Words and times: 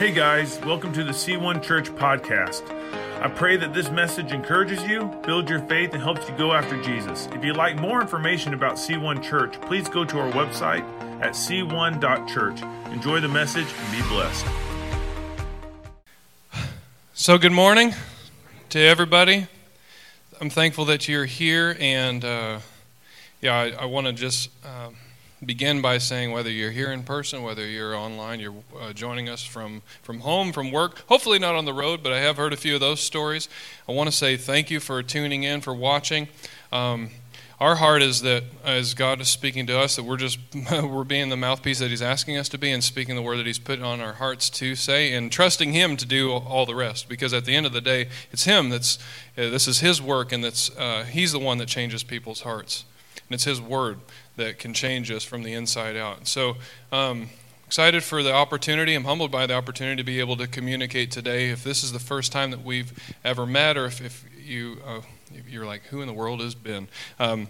Hey 0.00 0.12
guys, 0.12 0.58
welcome 0.60 0.94
to 0.94 1.04
the 1.04 1.12
C1 1.12 1.62
Church 1.62 1.90
podcast. 1.90 2.62
I 3.20 3.28
pray 3.28 3.58
that 3.58 3.74
this 3.74 3.90
message 3.90 4.32
encourages 4.32 4.82
you, 4.84 5.04
builds 5.26 5.50
your 5.50 5.58
faith, 5.66 5.92
and 5.92 6.02
helps 6.02 6.26
you 6.26 6.34
go 6.38 6.54
after 6.54 6.82
Jesus. 6.82 7.28
If 7.34 7.44
you'd 7.44 7.58
like 7.58 7.76
more 7.78 8.00
information 8.00 8.54
about 8.54 8.76
C1 8.76 9.22
Church, 9.22 9.60
please 9.60 9.90
go 9.90 10.06
to 10.06 10.18
our 10.18 10.32
website 10.32 10.80
at 11.20 11.32
c1.church. 11.32 12.62
Enjoy 12.94 13.20
the 13.20 13.28
message 13.28 13.66
and 13.66 13.92
be 13.92 14.08
blessed. 14.08 14.46
So, 17.12 17.36
good 17.36 17.52
morning 17.52 17.92
to 18.70 18.78
everybody. 18.80 19.48
I'm 20.40 20.48
thankful 20.48 20.86
that 20.86 21.08
you're 21.08 21.26
here, 21.26 21.76
and 21.78 22.24
uh, 22.24 22.60
yeah, 23.42 23.54
I, 23.54 23.82
I 23.82 23.84
want 23.84 24.06
to 24.06 24.14
just 24.14 24.48
um, 24.64 24.96
begin 25.44 25.80
by 25.80 25.98
saying 25.98 26.32
whether 26.32 26.50
you're 26.50 26.70
here 26.70 26.92
in 26.92 27.02
person, 27.02 27.42
whether 27.42 27.66
you're 27.66 27.94
online, 27.94 28.40
you're 28.40 28.54
uh, 28.78 28.92
joining 28.92 29.28
us 29.28 29.42
from, 29.42 29.82
from 30.02 30.20
home, 30.20 30.52
from 30.52 30.70
work, 30.70 30.98
hopefully 31.08 31.38
not 31.38 31.54
on 31.54 31.64
the 31.64 31.72
road, 31.72 32.02
but 32.02 32.12
I 32.12 32.20
have 32.20 32.36
heard 32.36 32.52
a 32.52 32.56
few 32.56 32.74
of 32.74 32.80
those 32.80 33.00
stories. 33.00 33.48
I 33.88 33.92
want 33.92 34.10
to 34.10 34.16
say 34.16 34.36
thank 34.36 34.70
you 34.70 34.80
for 34.80 35.02
tuning 35.02 35.42
in, 35.42 35.60
for 35.60 35.74
watching. 35.74 36.28
Um, 36.72 37.10
our 37.58 37.76
heart 37.76 38.00
is 38.00 38.22
that 38.22 38.44
as 38.64 38.94
God 38.94 39.20
is 39.20 39.28
speaking 39.28 39.66
to 39.66 39.78
us, 39.78 39.96
that 39.96 40.04
we're 40.04 40.16
just 40.16 40.38
we're 40.72 41.04
being 41.04 41.28
the 41.28 41.36
mouthpiece 41.36 41.78
that 41.80 41.90
He's 41.90 42.00
asking 42.00 42.38
us 42.38 42.48
to 42.50 42.58
be, 42.58 42.70
and 42.70 42.82
speaking 42.82 43.16
the 43.16 43.22
word 43.22 43.36
that 43.36 43.46
He's 43.46 43.58
put 43.58 43.82
on 43.82 44.00
our 44.00 44.14
hearts 44.14 44.48
to 44.50 44.74
say, 44.74 45.12
and 45.12 45.30
trusting 45.30 45.74
Him 45.74 45.98
to 45.98 46.06
do 46.06 46.32
all 46.32 46.64
the 46.64 46.74
rest. 46.74 47.06
Because 47.06 47.34
at 47.34 47.44
the 47.44 47.54
end 47.54 47.66
of 47.66 47.74
the 47.74 47.82
day, 47.82 48.08
it's 48.32 48.44
Him 48.44 48.70
that's 48.70 48.98
uh, 49.36 49.50
this 49.50 49.68
is 49.68 49.80
His 49.80 50.00
work, 50.00 50.32
and 50.32 50.42
that's 50.42 50.74
uh, 50.78 51.04
He's 51.04 51.32
the 51.32 51.38
one 51.38 51.58
that 51.58 51.68
changes 51.68 52.02
people's 52.02 52.40
hearts, 52.40 52.86
and 53.28 53.34
it's 53.34 53.44
His 53.44 53.60
word 53.60 53.98
that 54.36 54.58
can 54.58 54.74
change 54.74 55.10
us 55.10 55.24
from 55.24 55.42
the 55.42 55.52
inside 55.52 55.96
out. 55.96 56.26
So. 56.26 56.56
Um, 56.92 57.30
excited 57.66 58.02
for 58.02 58.24
the 58.24 58.32
opportunity. 58.32 58.96
I'm 58.96 59.04
humbled 59.04 59.30
by 59.30 59.46
the 59.46 59.54
opportunity 59.54 59.94
to 59.98 60.02
be 60.02 60.18
able 60.18 60.36
to 60.38 60.48
communicate 60.48 61.12
today. 61.12 61.50
If 61.50 61.62
this 61.62 61.84
is 61.84 61.92
the 61.92 62.00
first 62.00 62.32
time 62.32 62.50
that 62.50 62.64
we've 62.64 62.92
ever 63.24 63.46
met, 63.46 63.76
or 63.76 63.86
if, 63.86 64.00
if 64.00 64.24
you 64.44 64.78
uh, 64.84 65.02
you're 65.48 65.66
like, 65.66 65.82
who 65.84 66.00
in 66.00 66.08
the 66.08 66.12
world 66.12 66.40
is 66.40 66.54
Ben? 66.54 66.88
Um, 67.18 67.48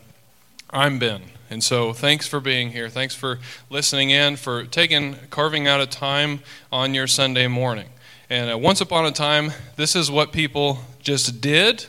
I'm 0.70 0.98
Ben. 0.98 1.23
And 1.48 1.64
so 1.64 1.92
thanks 1.92 2.27
for 2.27 2.39
being 2.39 2.70
here. 2.70 2.89
Thanks 2.89 3.14
for 3.14 3.39
listening 3.70 4.11
in, 4.11 4.36
for 4.36 4.64
taking, 4.64 5.17
carving 5.31 5.67
out 5.67 5.81
a 5.81 5.86
time 5.86 6.41
on 6.70 6.95
your 6.95 7.06
Sunday 7.06 7.47
morning. 7.47 7.89
And 8.28 8.53
uh, 8.53 8.58
once 8.58 8.81
upon 8.81 9.06
a 9.06 9.11
time, 9.11 9.53
this 9.77 9.97
is 9.97 10.11
what 10.11 10.33
people 10.33 10.81
just 11.01 11.41
did. 11.41 11.86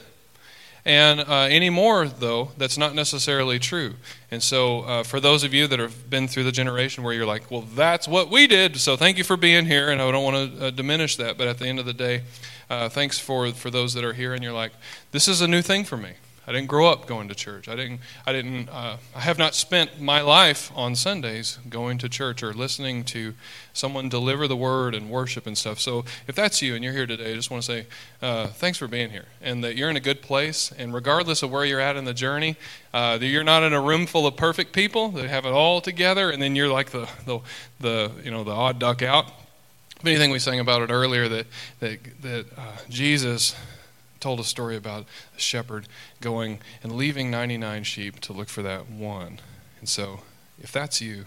And 0.83 1.19
uh, 1.19 1.47
anymore, 1.49 2.07
though, 2.07 2.51
that's 2.57 2.77
not 2.77 2.95
necessarily 2.95 3.59
true. 3.59 3.95
And 4.33 4.41
so, 4.41 4.83
uh, 4.83 5.03
for 5.03 5.19
those 5.19 5.43
of 5.43 5.53
you 5.53 5.67
that 5.67 5.79
have 5.79 6.09
been 6.09 6.29
through 6.29 6.45
the 6.45 6.53
generation 6.53 7.03
where 7.03 7.13
you're 7.13 7.25
like, 7.25 7.51
well, 7.51 7.63
that's 7.75 8.07
what 8.07 8.29
we 8.29 8.47
did, 8.47 8.77
so 8.77 8.95
thank 8.95 9.17
you 9.17 9.25
for 9.25 9.35
being 9.35 9.65
here, 9.65 9.89
and 9.89 10.01
I 10.01 10.09
don't 10.09 10.23
want 10.23 10.57
to 10.57 10.67
uh, 10.67 10.69
diminish 10.69 11.17
that, 11.17 11.37
but 11.37 11.49
at 11.49 11.59
the 11.59 11.67
end 11.67 11.79
of 11.79 11.85
the 11.85 11.93
day, 11.93 12.21
uh, 12.69 12.87
thanks 12.87 13.19
for, 13.19 13.51
for 13.51 13.69
those 13.69 13.93
that 13.93 14.05
are 14.05 14.13
here, 14.13 14.33
and 14.33 14.41
you're 14.41 14.53
like, 14.53 14.71
this 15.11 15.27
is 15.27 15.41
a 15.41 15.47
new 15.49 15.61
thing 15.61 15.83
for 15.83 15.97
me. 15.97 16.11
I 16.51 16.55
didn't 16.55 16.67
grow 16.67 16.91
up 16.91 17.07
going 17.07 17.29
to 17.29 17.33
church. 17.33 17.69
I 17.69 17.77
didn't. 17.77 18.01
I 18.27 18.33
didn't. 18.33 18.67
Uh, 18.67 18.97
I 19.15 19.19
have 19.21 19.37
not 19.37 19.55
spent 19.55 20.01
my 20.01 20.19
life 20.19 20.69
on 20.75 20.95
Sundays 20.95 21.57
going 21.69 21.97
to 21.99 22.09
church 22.09 22.43
or 22.43 22.51
listening 22.51 23.05
to 23.05 23.35
someone 23.71 24.09
deliver 24.09 24.49
the 24.49 24.57
word 24.57 24.93
and 24.93 25.09
worship 25.09 25.47
and 25.47 25.57
stuff. 25.57 25.79
So 25.79 26.03
if 26.27 26.35
that's 26.35 26.61
you 26.61 26.75
and 26.75 26.83
you're 26.83 26.91
here 26.91 27.07
today, 27.07 27.31
I 27.31 27.35
just 27.35 27.51
want 27.51 27.63
to 27.63 27.71
say 27.71 27.85
uh, 28.21 28.47
thanks 28.47 28.77
for 28.77 28.89
being 28.89 29.11
here 29.11 29.27
and 29.41 29.63
that 29.63 29.77
you're 29.77 29.89
in 29.89 29.95
a 29.95 30.01
good 30.01 30.21
place. 30.21 30.73
And 30.77 30.93
regardless 30.93 31.41
of 31.41 31.51
where 31.51 31.63
you're 31.63 31.79
at 31.79 31.95
in 31.95 32.03
the 32.03 32.13
journey, 32.13 32.57
uh, 32.93 33.17
that 33.17 33.25
you're 33.25 33.45
not 33.45 33.63
in 33.63 33.71
a 33.71 33.79
room 33.79 34.05
full 34.05 34.27
of 34.27 34.35
perfect 34.35 34.73
people 34.73 35.07
that 35.11 35.29
have 35.29 35.45
it 35.45 35.53
all 35.53 35.79
together, 35.79 36.31
and 36.31 36.41
then 36.41 36.57
you're 36.57 36.67
like 36.67 36.89
the 36.89 37.07
the, 37.25 37.39
the 37.79 38.11
you 38.25 38.29
know 38.29 38.43
the 38.43 38.51
odd 38.51 38.77
duck 38.77 39.01
out. 39.01 39.27
If 40.01 40.05
anything, 40.05 40.31
we 40.31 40.39
sang 40.39 40.59
about 40.59 40.81
it 40.81 40.91
earlier 40.91 41.29
that 41.29 41.47
that 41.79 41.99
that 42.23 42.45
uh, 42.57 42.75
Jesus 42.89 43.55
told 44.21 44.39
a 44.39 44.43
story 44.43 44.77
about 44.77 45.05
a 45.35 45.39
shepherd 45.39 45.87
going 46.21 46.59
and 46.83 46.93
leaving 46.93 47.29
99 47.29 47.83
sheep 47.83 48.19
to 48.21 48.33
look 48.33 48.47
for 48.47 48.61
that 48.61 48.89
one. 48.89 49.39
And 49.79 49.89
so, 49.89 50.21
if 50.61 50.71
that's 50.71 51.01
you, 51.01 51.25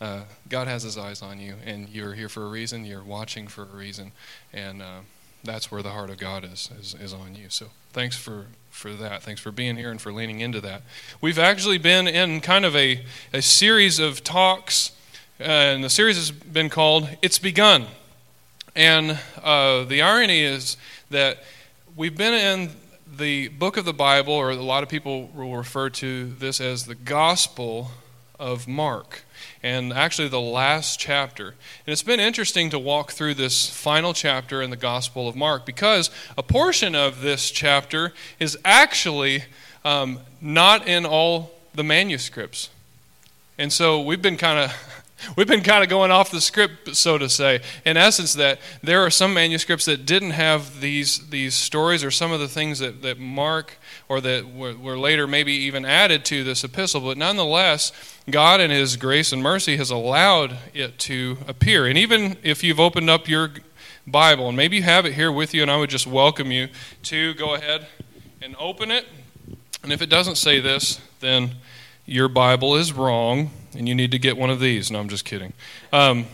uh, 0.00 0.24
God 0.48 0.68
has 0.68 0.82
his 0.82 0.98
eyes 0.98 1.22
on 1.22 1.40
you, 1.40 1.54
and 1.64 1.88
you're 1.88 2.12
here 2.12 2.28
for 2.28 2.44
a 2.44 2.48
reason, 2.48 2.84
you're 2.84 3.02
watching 3.02 3.48
for 3.48 3.62
a 3.62 3.76
reason, 3.76 4.12
and 4.52 4.82
uh, 4.82 5.00
that's 5.42 5.70
where 5.70 5.82
the 5.82 5.90
heart 5.90 6.10
of 6.10 6.18
God 6.18 6.44
is, 6.44 6.70
is, 6.78 6.94
is 6.94 7.14
on 7.14 7.34
you. 7.34 7.46
So, 7.48 7.68
thanks 7.92 8.16
for, 8.16 8.46
for 8.70 8.92
that. 8.92 9.22
Thanks 9.22 9.40
for 9.40 9.50
being 9.50 9.76
here 9.76 9.90
and 9.90 10.00
for 10.00 10.12
leaning 10.12 10.40
into 10.40 10.60
that. 10.60 10.82
We've 11.22 11.38
actually 11.38 11.78
been 11.78 12.06
in 12.06 12.40
kind 12.40 12.66
of 12.66 12.76
a, 12.76 13.04
a 13.32 13.40
series 13.40 13.98
of 13.98 14.22
talks, 14.22 14.92
uh, 15.40 15.44
and 15.44 15.82
the 15.82 15.90
series 15.90 16.16
has 16.16 16.30
been 16.30 16.68
called 16.68 17.08
It's 17.22 17.38
Begun. 17.38 17.86
And 18.74 19.18
uh, 19.42 19.84
the 19.84 20.02
irony 20.02 20.42
is 20.42 20.76
that 21.08 21.38
we've 21.96 22.16
been 22.16 22.34
in 22.34 22.70
the 23.16 23.48
book 23.48 23.78
of 23.78 23.86
the 23.86 23.92
Bible, 23.94 24.34
or 24.34 24.50
a 24.50 24.56
lot 24.56 24.82
of 24.82 24.88
people 24.90 25.30
will 25.34 25.56
refer 25.56 25.88
to 25.88 26.26
this 26.26 26.60
as 26.60 26.84
the 26.84 26.94
Gospel 26.94 27.90
of 28.38 28.68
Mark, 28.68 29.22
and 29.62 29.94
actually 29.94 30.28
the 30.28 30.40
last 30.40 31.00
chapter. 31.00 31.48
And 31.48 31.92
it's 31.92 32.02
been 32.02 32.20
interesting 32.20 32.68
to 32.70 32.78
walk 32.78 33.12
through 33.12 33.34
this 33.34 33.70
final 33.70 34.12
chapter 34.12 34.60
in 34.60 34.68
the 34.68 34.76
Gospel 34.76 35.26
of 35.26 35.34
Mark 35.36 35.64
because 35.64 36.10
a 36.36 36.42
portion 36.42 36.94
of 36.94 37.22
this 37.22 37.50
chapter 37.50 38.12
is 38.38 38.58
actually 38.62 39.44
um, 39.82 40.20
not 40.42 40.86
in 40.86 41.06
all 41.06 41.52
the 41.74 41.84
manuscripts. 41.84 42.68
And 43.56 43.72
so 43.72 44.02
we've 44.02 44.20
been 44.20 44.36
kind 44.36 44.58
of 44.58 44.95
We've 45.34 45.46
been 45.46 45.62
kind 45.62 45.82
of 45.82 45.88
going 45.88 46.10
off 46.10 46.30
the 46.30 46.40
script, 46.40 46.94
so 46.94 47.16
to 47.16 47.28
say. 47.28 47.60
In 47.84 47.96
essence, 47.96 48.34
that 48.34 48.58
there 48.82 49.00
are 49.00 49.10
some 49.10 49.32
manuscripts 49.32 49.86
that 49.86 50.04
didn't 50.04 50.32
have 50.32 50.80
these, 50.80 51.30
these 51.30 51.54
stories 51.54 52.04
or 52.04 52.10
some 52.10 52.32
of 52.32 52.40
the 52.40 52.48
things 52.48 52.78
that, 52.80 53.02
that 53.02 53.18
Mark 53.18 53.78
or 54.08 54.20
that 54.20 54.52
were, 54.52 54.74
were 54.74 54.98
later 54.98 55.26
maybe 55.26 55.52
even 55.52 55.84
added 55.84 56.24
to 56.26 56.44
this 56.44 56.64
epistle, 56.64 57.00
but 57.00 57.16
nonetheless, 57.16 57.92
God 58.30 58.60
in 58.60 58.70
His 58.70 58.96
grace 58.96 59.32
and 59.32 59.42
mercy 59.42 59.76
has 59.78 59.90
allowed 59.90 60.58
it 60.74 60.98
to 61.00 61.38
appear. 61.48 61.86
And 61.86 61.96
even 61.96 62.36
if 62.42 62.62
you've 62.62 62.80
opened 62.80 63.08
up 63.08 63.28
your 63.28 63.50
Bible, 64.06 64.48
and 64.48 64.56
maybe 64.56 64.76
you 64.76 64.82
have 64.82 65.06
it 65.06 65.14
here 65.14 65.32
with 65.32 65.54
you, 65.54 65.62
and 65.62 65.70
I 65.70 65.76
would 65.76 65.90
just 65.90 66.06
welcome 66.06 66.52
you 66.52 66.68
to 67.04 67.34
go 67.34 67.54
ahead 67.54 67.86
and 68.42 68.54
open 68.58 68.90
it. 68.90 69.06
And 69.82 69.92
if 69.92 70.02
it 70.02 70.10
doesn't 70.10 70.36
say 70.36 70.60
this, 70.60 71.00
then 71.20 71.52
your 72.04 72.28
Bible 72.28 72.76
is 72.76 72.92
wrong 72.92 73.50
and 73.76 73.88
you 73.88 73.94
need 73.94 74.10
to 74.10 74.18
get 74.18 74.36
one 74.36 74.50
of 74.50 74.60
these. 74.60 74.90
No, 74.90 75.00
I'm 75.00 75.08
just 75.08 75.24
kidding. 75.24 75.52
Um, 75.92 76.26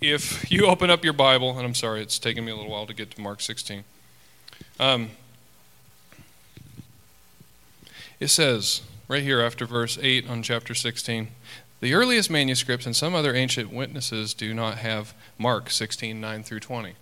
if 0.00 0.50
you 0.50 0.66
open 0.66 0.90
up 0.90 1.04
your 1.04 1.12
Bible, 1.12 1.56
and 1.56 1.66
I'm 1.66 1.74
sorry, 1.74 2.02
it's 2.02 2.18
taken 2.18 2.44
me 2.44 2.52
a 2.52 2.56
little 2.56 2.70
while 2.70 2.86
to 2.86 2.94
get 2.94 3.10
to 3.12 3.20
Mark 3.20 3.40
16. 3.40 3.84
Um, 4.78 5.10
it 8.18 8.28
says, 8.28 8.82
right 9.08 9.22
here 9.22 9.40
after 9.40 9.66
verse 9.66 9.98
8 10.00 10.28
on 10.28 10.42
chapter 10.42 10.74
16, 10.74 11.28
the 11.80 11.94
earliest 11.94 12.30
manuscripts 12.30 12.86
and 12.86 12.94
some 12.94 13.14
other 13.14 13.34
ancient 13.34 13.72
witnesses 13.72 14.34
do 14.34 14.52
not 14.52 14.78
have 14.78 15.14
Mark 15.38 15.70
16, 15.70 16.20
9 16.20 16.42
through 16.42 16.60
20. 16.60 16.94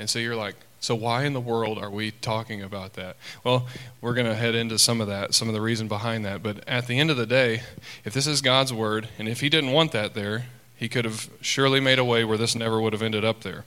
And 0.00 0.08
so 0.08 0.18
you're 0.18 0.34
like, 0.34 0.56
so, 0.82 0.94
why 0.94 1.24
in 1.24 1.34
the 1.34 1.40
world 1.40 1.76
are 1.76 1.90
we 1.90 2.10
talking 2.10 2.62
about 2.62 2.94
that? 2.94 3.16
Well, 3.44 3.66
we're 4.00 4.14
going 4.14 4.26
to 4.26 4.34
head 4.34 4.54
into 4.54 4.78
some 4.78 5.02
of 5.02 5.08
that, 5.08 5.34
some 5.34 5.46
of 5.46 5.52
the 5.52 5.60
reason 5.60 5.88
behind 5.88 6.24
that. 6.24 6.42
But 6.42 6.66
at 6.66 6.86
the 6.86 6.98
end 6.98 7.10
of 7.10 7.18
the 7.18 7.26
day, 7.26 7.60
if 8.02 8.14
this 8.14 8.26
is 8.26 8.40
God's 8.40 8.72
word, 8.72 9.08
and 9.18 9.28
if 9.28 9.40
He 9.40 9.50
didn't 9.50 9.72
want 9.72 9.92
that 9.92 10.14
there, 10.14 10.46
He 10.74 10.88
could 10.88 11.04
have 11.04 11.28
surely 11.42 11.80
made 11.80 11.98
a 11.98 12.04
way 12.04 12.24
where 12.24 12.38
this 12.38 12.56
never 12.56 12.80
would 12.80 12.94
have 12.94 13.02
ended 13.02 13.26
up 13.26 13.42
there. 13.42 13.66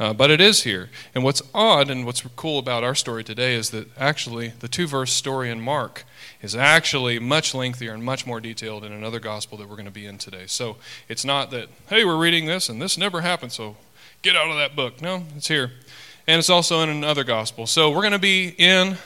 Uh, 0.00 0.14
but 0.14 0.30
it 0.30 0.40
is 0.40 0.62
here. 0.62 0.88
And 1.14 1.22
what's 1.22 1.42
odd 1.54 1.90
and 1.90 2.06
what's 2.06 2.22
cool 2.36 2.58
about 2.58 2.82
our 2.82 2.94
story 2.94 3.22
today 3.22 3.54
is 3.54 3.68
that 3.70 3.88
actually 3.98 4.54
the 4.60 4.68
two 4.68 4.86
verse 4.86 5.12
story 5.12 5.50
in 5.50 5.60
Mark 5.60 6.04
is 6.40 6.56
actually 6.56 7.18
much 7.18 7.54
lengthier 7.54 7.92
and 7.92 8.02
much 8.02 8.26
more 8.26 8.40
detailed 8.40 8.82
in 8.82 8.92
another 8.92 9.20
gospel 9.20 9.58
that 9.58 9.68
we're 9.68 9.76
going 9.76 9.84
to 9.84 9.90
be 9.90 10.06
in 10.06 10.16
today. 10.16 10.44
So 10.46 10.76
it's 11.06 11.24
not 11.24 11.50
that, 11.50 11.68
hey, 11.88 12.06
we're 12.06 12.18
reading 12.18 12.46
this 12.46 12.70
and 12.70 12.80
this 12.80 12.96
never 12.96 13.20
happened, 13.20 13.52
so 13.52 13.76
get 14.26 14.36
out 14.36 14.50
of 14.50 14.56
that 14.56 14.74
book. 14.74 15.00
No, 15.00 15.22
it's 15.36 15.46
here 15.46 15.70
and 16.26 16.38
it's 16.38 16.50
also 16.50 16.80
in 16.80 16.88
another 16.88 17.24
gospel. 17.24 17.66
So 17.66 17.90
we're 17.90 18.00
going 18.00 18.12
to 18.12 18.18
be 18.18 18.54
in 18.58 18.96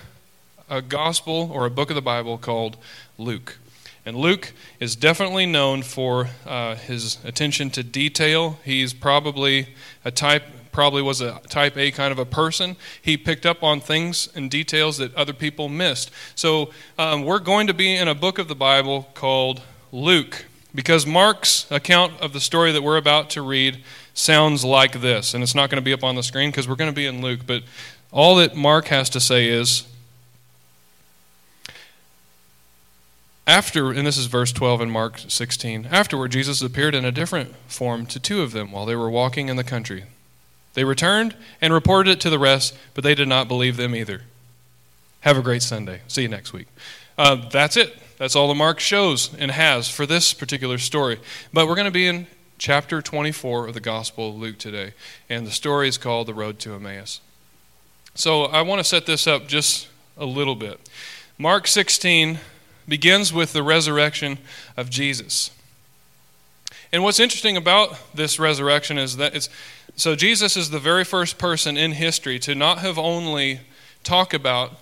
a 0.69 0.81
gospel 0.81 1.51
or 1.53 1.67
a 1.67 1.71
book 1.71 1.91
of 1.91 1.95
the 1.95 2.03
Bible 2.03 2.39
called 2.39 2.77
Luke. 3.19 3.59
And 4.07 4.17
Luke 4.17 4.53
is 4.79 4.97
definitely 4.97 5.45
known 5.45 5.83
for 5.83 6.31
uh, 6.47 6.77
his 6.77 7.19
attention 7.25 7.69
to 7.71 7.83
detail. 7.83 8.59
He's 8.65 8.95
probably 8.95 9.75
a 10.05 10.11
type, 10.11 10.45
probably 10.73 11.03
was 11.03 11.21
a 11.21 11.41
type 11.49 11.77
A 11.77 11.91
kind 11.91 12.13
of 12.13 12.19
a 12.19 12.25
person. 12.25 12.77
He 13.03 13.19
picked 13.19 13.45
up 13.45 13.63
on 13.63 13.81
things 13.81 14.29
and 14.35 14.51
details 14.51 14.97
that 14.97 15.15
other 15.15 15.35
people 15.35 15.69
missed. 15.69 16.11
So 16.35 16.71
um, 16.99 17.25
we're 17.25 17.41
going 17.41 17.67
to 17.67 17.75
be 17.75 17.95
in 17.95 18.09
a 18.09 18.15
book 18.15 18.39
of 18.39 18.49
the 18.49 18.55
Bible 18.55 19.11
called 19.13 19.61
Luke 19.93 20.47
because 20.75 21.07
Mark's 21.07 21.71
account 21.71 22.19
of 22.21 22.33
the 22.33 22.41
story 22.41 22.73
that 22.73 22.83
we're 22.83 22.97
about 22.97 23.29
to 23.31 23.43
read 23.43 23.83
sounds 24.15 24.65
like 24.65 25.01
this. 25.01 25.35
And 25.35 25.43
it's 25.43 25.55
not 25.55 25.71
going 25.71 25.81
to 25.81 25.85
be 25.85 25.93
up 25.93 26.05
on 26.05 26.15
the 26.15 26.23
screen 26.23 26.51
because 26.51 26.69
we're 26.69 26.77
going 26.77 26.91
to 26.91 26.97
be 26.97 27.07
in 27.07 27.23
Luke. 27.23 27.41
But 27.47 27.63
all 28.13 28.37
that 28.37 28.55
Mark 28.57 28.87
has 28.87 29.09
to 29.11 29.21
say 29.21 29.49
is 29.49 29.85
after, 33.47 33.91
and 33.91 34.07
this 34.07 34.17
is 34.17 34.27
verse 34.27 34.53
12 34.53 34.83
in 34.83 34.91
Mark 34.91 35.19
16, 35.19 35.89
afterward, 35.91 36.31
Jesus 36.31 36.63
appeared 36.63 36.95
in 36.95 37.05
a 37.05 37.13
different 37.13 37.55
form 37.67 38.07
to 38.07 38.21
two 38.21 38.43
of 38.43 38.53
them 38.53 38.71
while 38.71 38.87
they 38.87 38.97
were 38.97 39.11
walking 39.11 39.49
in 39.49 39.57
the 39.57 39.65
country. 39.65 40.05
They 40.75 40.85
returned 40.85 41.35
and 41.61 41.73
reported 41.73 42.11
it 42.13 42.21
to 42.21 42.31
the 42.31 42.39
rest, 42.39 42.77
but 42.95 43.03
they 43.03 43.15
did 43.15 43.29
not 43.29 43.49
believe 43.49 43.77
them 43.77 43.95
either. 43.95 44.23
Have 45.23 45.37
a 45.37 45.43
great 45.43 45.63
Sunday. 45.63 46.01
See 46.07 46.23
you 46.23 46.29
next 46.29 46.53
week. 46.53 46.69
Uh, 47.19 47.49
that's 47.51 47.77
it. 47.77 47.97
That's 48.19 48.37
all 48.37 48.49
the 48.49 48.55
Mark 48.55 48.81
shows 48.81 49.35
and 49.39 49.51
has 49.51 49.89
for 49.89 50.07
this 50.07 50.33
particular 50.33 50.79
story. 50.79 51.19
But 51.53 51.67
we're 51.67 51.75
going 51.75 51.87
to 51.87 51.91
be 51.91 52.07
in 52.07 52.27
chapter 52.61 53.01
24 53.01 53.69
of 53.69 53.75
the 53.75 53.81
Gospel 53.81 54.29
of 54.29 54.35
Luke 54.37 54.59
today, 54.59 54.93
and 55.31 55.47
the 55.47 55.51
story 55.51 55.89
is 55.89 55.97
called 55.97 56.29
The 56.29 56.35
Road 56.35 56.59
to 56.59 56.75
Emmaus. 56.75 57.23
So 58.15 58.45
I 58.45 58.61
want 58.61 58.81
to 58.81 58.85
set 58.85 59.07
this 59.07 59.27
up 59.27 59.49
just 59.49 59.89
a 60.19 60.27
little 60.27 60.55
bit. 60.55 60.79
Mark 61.39 61.67
16 61.67 62.39
begins 62.87 63.33
with 63.33 63.55
the 63.55 63.63
resurrection 63.63 64.37
of 64.77 64.91
Jesus. 64.91 65.53
And 66.93 67.03
what's 67.03 67.19
interesting 67.19 67.57
about 67.57 67.99
this 68.15 68.39
resurrection 68.39 68.99
is 68.99 69.17
that 69.17 69.35
it's 69.35 69.49
so 69.97 70.15
Jesus 70.15 70.55
is 70.55 70.69
the 70.69 70.79
very 70.79 71.05
first 71.05 71.39
person 71.39 71.79
in 71.79 71.93
history 71.93 72.39
to 72.41 72.55
not 72.55 72.79
have 72.81 72.99
only 72.99 73.61
talk 74.05 74.35
about 74.35 74.73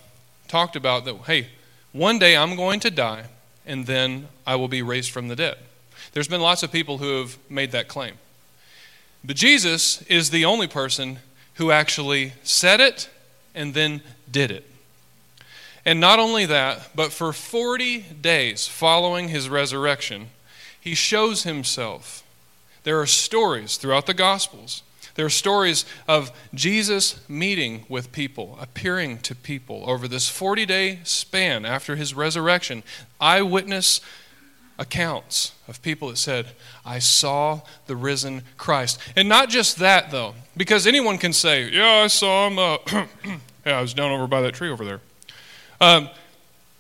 talked 0.49 0.75
about 0.75 1.05
that 1.05 1.15
hey, 1.27 1.47
one 1.93 2.19
day 2.19 2.37
I'm 2.37 2.57
going 2.57 2.81
to 2.81 2.91
die 2.91 3.27
and 3.65 3.87
then 3.87 4.27
I 4.45 4.57
will 4.57 4.69
be 4.69 4.83
raised 4.83 5.13
from 5.13 5.29
the 5.29 5.37
dead. 5.37 5.59
There's 6.13 6.29
been 6.29 6.41
lots 6.41 6.63
of 6.63 6.73
people 6.73 6.99
who 6.99 7.19
have 7.21 7.39
made 7.51 7.73
that 7.73 7.89
claim. 7.89 8.15
But 9.25 9.37
Jesus 9.37 10.03
is 10.03 10.31
the 10.31 10.45
only 10.45 10.67
person 10.67 11.19
who 11.55 11.71
actually 11.71 12.33
said 12.43 12.81
it 12.81 13.11
and 13.55 13.75
then 13.75 14.01
did 14.31 14.51
it. 14.51 14.65
And 15.85 16.01
not 16.01 16.19
only 16.19 16.47
that, 16.47 16.91
but 16.95 17.13
for 17.13 17.33
40 17.33 18.01
days 18.21 18.67
following 18.69 19.29
his 19.29 19.49
resurrection, 19.49 20.29
he 20.81 20.95
shows 20.95 21.43
himself. 21.43 22.23
There 22.85 23.01
are 23.01 23.07
stories 23.07 23.77
throughout 23.77 24.07
the 24.07 24.15
Gospels. 24.15 24.83
There 25.15 25.27
are 25.27 25.31
stories 25.31 25.85
of 26.07 26.31
Jesus 26.55 27.29
meeting 27.29 27.85
with 27.89 28.13
people, 28.13 28.57
appearing 28.61 29.19
to 29.19 29.35
people 29.35 29.83
over 29.87 30.07
this 30.07 30.29
40 30.29 30.65
day 30.65 31.01
span 31.03 31.65
after 31.65 31.97
his 31.97 32.15
resurrection. 32.15 32.85
Eyewitness 33.21 34.01
accounts 34.79 35.53
of 35.67 35.83
people 35.83 36.09
that 36.09 36.17
said, 36.19 36.49
I 36.85 36.99
saw 36.99 37.63
the 37.87 37.97
risen 37.97 38.43
Christ. 38.57 39.01
And 39.17 39.29
not 39.29 39.49
just 39.49 39.79
that, 39.79 40.11
though, 40.11 40.35
because 40.57 40.87
anyone 40.87 41.19
can 41.19 41.33
say, 41.33 41.69
Yeah, 41.71 42.03
I 42.05 42.07
saw 42.07 42.47
him. 42.47 42.59
Uh, 42.59 42.79
yeah, 43.67 43.79
I 43.79 43.83
was 43.83 43.95
down 43.95 44.11
over 44.13 44.27
by 44.27 44.41
that 44.43 44.55
tree 44.55 44.71
over 44.71 44.85
there. 44.85 45.01
Um, 45.81 46.09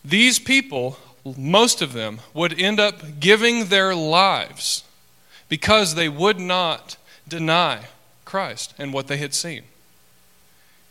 these 0.04 0.38
people 0.38 0.98
most 1.36 1.82
of 1.82 1.92
them, 1.92 2.20
would 2.32 2.58
end 2.58 2.80
up 2.80 3.20
giving 3.20 3.66
their 3.66 3.94
lives 3.94 4.84
because 5.48 5.94
they 5.94 6.08
would 6.08 6.38
not 6.38 6.96
deny 7.26 7.86
Christ 8.24 8.74
and 8.78 8.92
what 8.92 9.06
they 9.06 9.16
had 9.16 9.34
seen. 9.34 9.64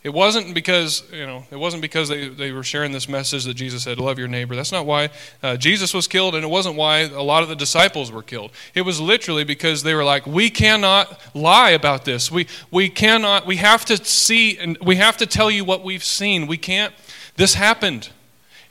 It 0.08 0.14
wasn't 0.14 0.54
because, 0.54 1.02
you 1.12 1.26
know, 1.26 1.44
it 1.50 1.56
wasn't 1.56 1.82
because 1.82 2.08
they, 2.08 2.28
they 2.28 2.50
were 2.50 2.62
sharing 2.62 2.92
this 2.92 3.10
message 3.10 3.44
that 3.44 3.52
Jesus 3.52 3.82
said, 3.82 4.00
love 4.00 4.18
your 4.18 4.26
neighbor. 4.26 4.56
That's 4.56 4.72
not 4.72 4.86
why 4.86 5.10
uh, 5.42 5.58
Jesus 5.58 5.92
was 5.92 6.08
killed, 6.08 6.34
and 6.34 6.42
it 6.42 6.48
wasn't 6.48 6.76
why 6.76 7.00
a 7.00 7.20
lot 7.20 7.42
of 7.42 7.50
the 7.50 7.54
disciples 7.54 8.10
were 8.10 8.22
killed. 8.22 8.50
It 8.74 8.80
was 8.80 9.02
literally 9.02 9.44
because 9.44 9.82
they 9.82 9.92
were 9.92 10.04
like, 10.04 10.26
we 10.26 10.48
cannot 10.48 11.20
lie 11.34 11.72
about 11.72 12.06
this. 12.06 12.32
We, 12.32 12.46
we 12.70 12.88
cannot, 12.88 13.44
we 13.44 13.56
have 13.56 13.84
to 13.84 14.02
see, 14.02 14.56
and 14.56 14.78
we 14.78 14.96
have 14.96 15.18
to 15.18 15.26
tell 15.26 15.50
you 15.50 15.62
what 15.62 15.84
we've 15.84 16.02
seen. 16.02 16.46
We 16.46 16.56
can't, 16.56 16.94
this 17.36 17.52
happened. 17.52 18.08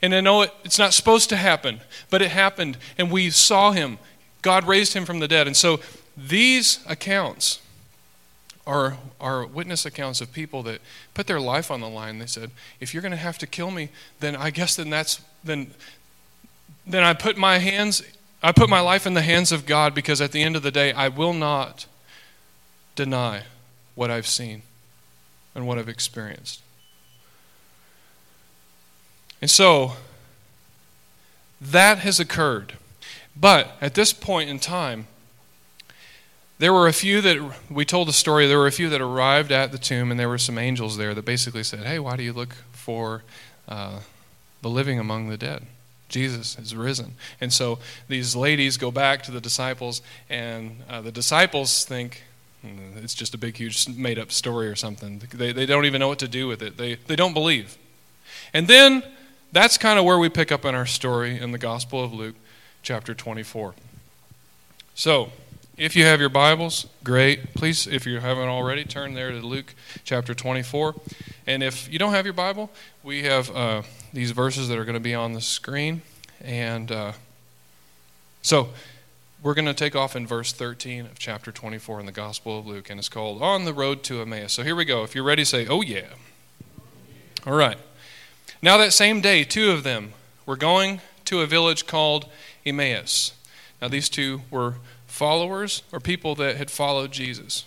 And 0.02 0.12
I 0.16 0.20
know 0.20 0.42
it, 0.42 0.52
it's 0.64 0.76
not 0.80 0.92
supposed 0.92 1.28
to 1.28 1.36
happen, 1.36 1.82
but 2.10 2.20
it 2.20 2.32
happened, 2.32 2.78
and 2.98 3.12
we 3.12 3.30
saw 3.30 3.70
him. 3.70 4.00
God 4.42 4.66
raised 4.66 4.92
him 4.92 5.04
from 5.04 5.20
the 5.20 5.28
dead. 5.28 5.46
And 5.46 5.56
so 5.56 5.78
these 6.16 6.80
accounts 6.88 7.60
are, 8.68 8.98
are 9.18 9.46
witness 9.46 9.86
accounts 9.86 10.20
of 10.20 10.30
people 10.30 10.62
that 10.64 10.82
put 11.14 11.26
their 11.26 11.40
life 11.40 11.70
on 11.70 11.80
the 11.80 11.88
line. 11.88 12.18
They 12.18 12.26
said, 12.26 12.50
if 12.80 12.92
you're 12.92 13.00
going 13.00 13.12
to 13.12 13.16
have 13.16 13.38
to 13.38 13.46
kill 13.46 13.70
me, 13.70 13.88
then 14.20 14.36
I 14.36 14.50
guess 14.50 14.76
then 14.76 14.90
that's 14.90 15.22
then 15.42 15.72
then 16.86 17.02
I 17.02 17.14
put 17.14 17.36
my 17.36 17.58
hands 17.58 18.02
I 18.42 18.52
put 18.52 18.68
my 18.68 18.80
life 18.80 19.06
in 19.06 19.14
the 19.14 19.22
hands 19.22 19.50
of 19.50 19.66
God 19.66 19.94
because 19.94 20.20
at 20.20 20.32
the 20.32 20.42
end 20.42 20.54
of 20.54 20.62
the 20.62 20.70
day 20.70 20.92
I 20.92 21.08
will 21.08 21.32
not 21.32 21.86
deny 22.94 23.44
what 23.94 24.10
I've 24.10 24.26
seen 24.26 24.62
and 25.54 25.66
what 25.66 25.78
I've 25.78 25.88
experienced. 25.88 26.60
And 29.40 29.50
so, 29.50 29.92
that 31.60 31.98
has 31.98 32.20
occurred. 32.20 32.74
But 33.34 33.76
at 33.80 33.94
this 33.94 34.12
point 34.12 34.50
in 34.50 34.58
time, 34.58 35.06
there 36.58 36.72
were 36.72 36.88
a 36.88 36.92
few 36.92 37.20
that, 37.20 37.54
we 37.70 37.84
told 37.84 38.08
the 38.08 38.12
story, 38.12 38.46
there 38.46 38.58
were 38.58 38.66
a 38.66 38.72
few 38.72 38.88
that 38.88 39.00
arrived 39.00 39.52
at 39.52 39.72
the 39.72 39.78
tomb, 39.78 40.10
and 40.10 40.18
there 40.18 40.28
were 40.28 40.38
some 40.38 40.58
angels 40.58 40.96
there 40.96 41.14
that 41.14 41.24
basically 41.24 41.62
said, 41.62 41.80
Hey, 41.80 41.98
why 41.98 42.16
do 42.16 42.22
you 42.22 42.32
look 42.32 42.54
for 42.72 43.22
uh, 43.68 44.00
the 44.62 44.68
living 44.68 44.98
among 44.98 45.28
the 45.28 45.36
dead? 45.36 45.66
Jesus 46.08 46.54
has 46.56 46.74
risen. 46.74 47.14
And 47.40 47.52
so 47.52 47.78
these 48.08 48.34
ladies 48.34 48.76
go 48.76 48.90
back 48.90 49.22
to 49.24 49.30
the 49.30 49.40
disciples, 49.40 50.02
and 50.28 50.82
uh, 50.88 51.00
the 51.00 51.12
disciples 51.12 51.84
think, 51.84 52.24
hmm, 52.62 52.96
it's 52.96 53.14
just 53.14 53.34
a 53.34 53.38
big, 53.38 53.56
huge, 53.56 53.88
made 53.88 54.18
up 54.18 54.32
story 54.32 54.68
or 54.68 54.74
something. 54.74 55.22
They, 55.32 55.52
they 55.52 55.66
don't 55.66 55.84
even 55.84 56.00
know 56.00 56.08
what 56.08 56.18
to 56.20 56.28
do 56.28 56.48
with 56.48 56.62
it. 56.62 56.76
They, 56.76 56.94
they 56.94 57.16
don't 57.16 57.34
believe. 57.34 57.76
And 58.52 58.66
then 58.66 59.02
that's 59.52 59.78
kind 59.78 59.98
of 59.98 60.04
where 60.04 60.18
we 60.18 60.28
pick 60.28 60.50
up 60.50 60.64
in 60.64 60.74
our 60.74 60.86
story 60.86 61.38
in 61.38 61.52
the 61.52 61.58
Gospel 61.58 62.02
of 62.02 62.12
Luke, 62.12 62.36
chapter 62.82 63.14
24. 63.14 63.74
So, 64.94 65.30
if 65.78 65.94
you 65.94 66.04
have 66.04 66.18
your 66.18 66.28
Bibles, 66.28 66.86
great. 67.04 67.54
Please, 67.54 67.86
if 67.86 68.04
you 68.04 68.18
haven't 68.18 68.48
already, 68.48 68.84
turn 68.84 69.14
there 69.14 69.30
to 69.30 69.40
Luke 69.40 69.74
chapter 70.02 70.34
24. 70.34 70.96
And 71.46 71.62
if 71.62 71.90
you 71.90 72.00
don't 72.00 72.12
have 72.12 72.26
your 72.26 72.34
Bible, 72.34 72.68
we 73.04 73.22
have 73.22 73.54
uh, 73.54 73.82
these 74.12 74.32
verses 74.32 74.68
that 74.68 74.76
are 74.76 74.84
going 74.84 74.94
to 74.94 75.00
be 75.00 75.14
on 75.14 75.34
the 75.34 75.40
screen. 75.40 76.02
And 76.40 76.90
uh, 76.90 77.12
so, 78.42 78.70
we're 79.40 79.54
going 79.54 79.66
to 79.66 79.74
take 79.74 79.94
off 79.94 80.16
in 80.16 80.26
verse 80.26 80.52
13 80.52 81.06
of 81.06 81.18
chapter 81.20 81.52
24 81.52 82.00
in 82.00 82.06
the 82.06 82.12
Gospel 82.12 82.58
of 82.58 82.66
Luke, 82.66 82.90
and 82.90 82.98
it's 82.98 83.08
called 83.08 83.40
On 83.40 83.64
the 83.64 83.72
Road 83.72 84.02
to 84.04 84.20
Emmaus. 84.20 84.54
So, 84.54 84.64
here 84.64 84.74
we 84.74 84.84
go. 84.84 85.04
If 85.04 85.14
you're 85.14 85.22
ready, 85.22 85.44
say, 85.44 85.68
Oh, 85.68 85.80
yeah. 85.80 86.08
All 87.46 87.54
right. 87.54 87.78
Now, 88.60 88.76
that 88.78 88.92
same 88.92 89.20
day, 89.20 89.44
two 89.44 89.70
of 89.70 89.84
them 89.84 90.12
were 90.44 90.56
going 90.56 91.00
to 91.26 91.40
a 91.40 91.46
village 91.46 91.86
called 91.86 92.28
Emmaus. 92.66 93.32
Now, 93.80 93.86
these 93.86 94.08
two 94.08 94.42
were 94.50 94.74
followers 95.18 95.82
or 95.92 96.00
people 96.00 96.34
that 96.36 96.56
had 96.56 96.70
followed 96.70 97.12
Jesus. 97.12 97.64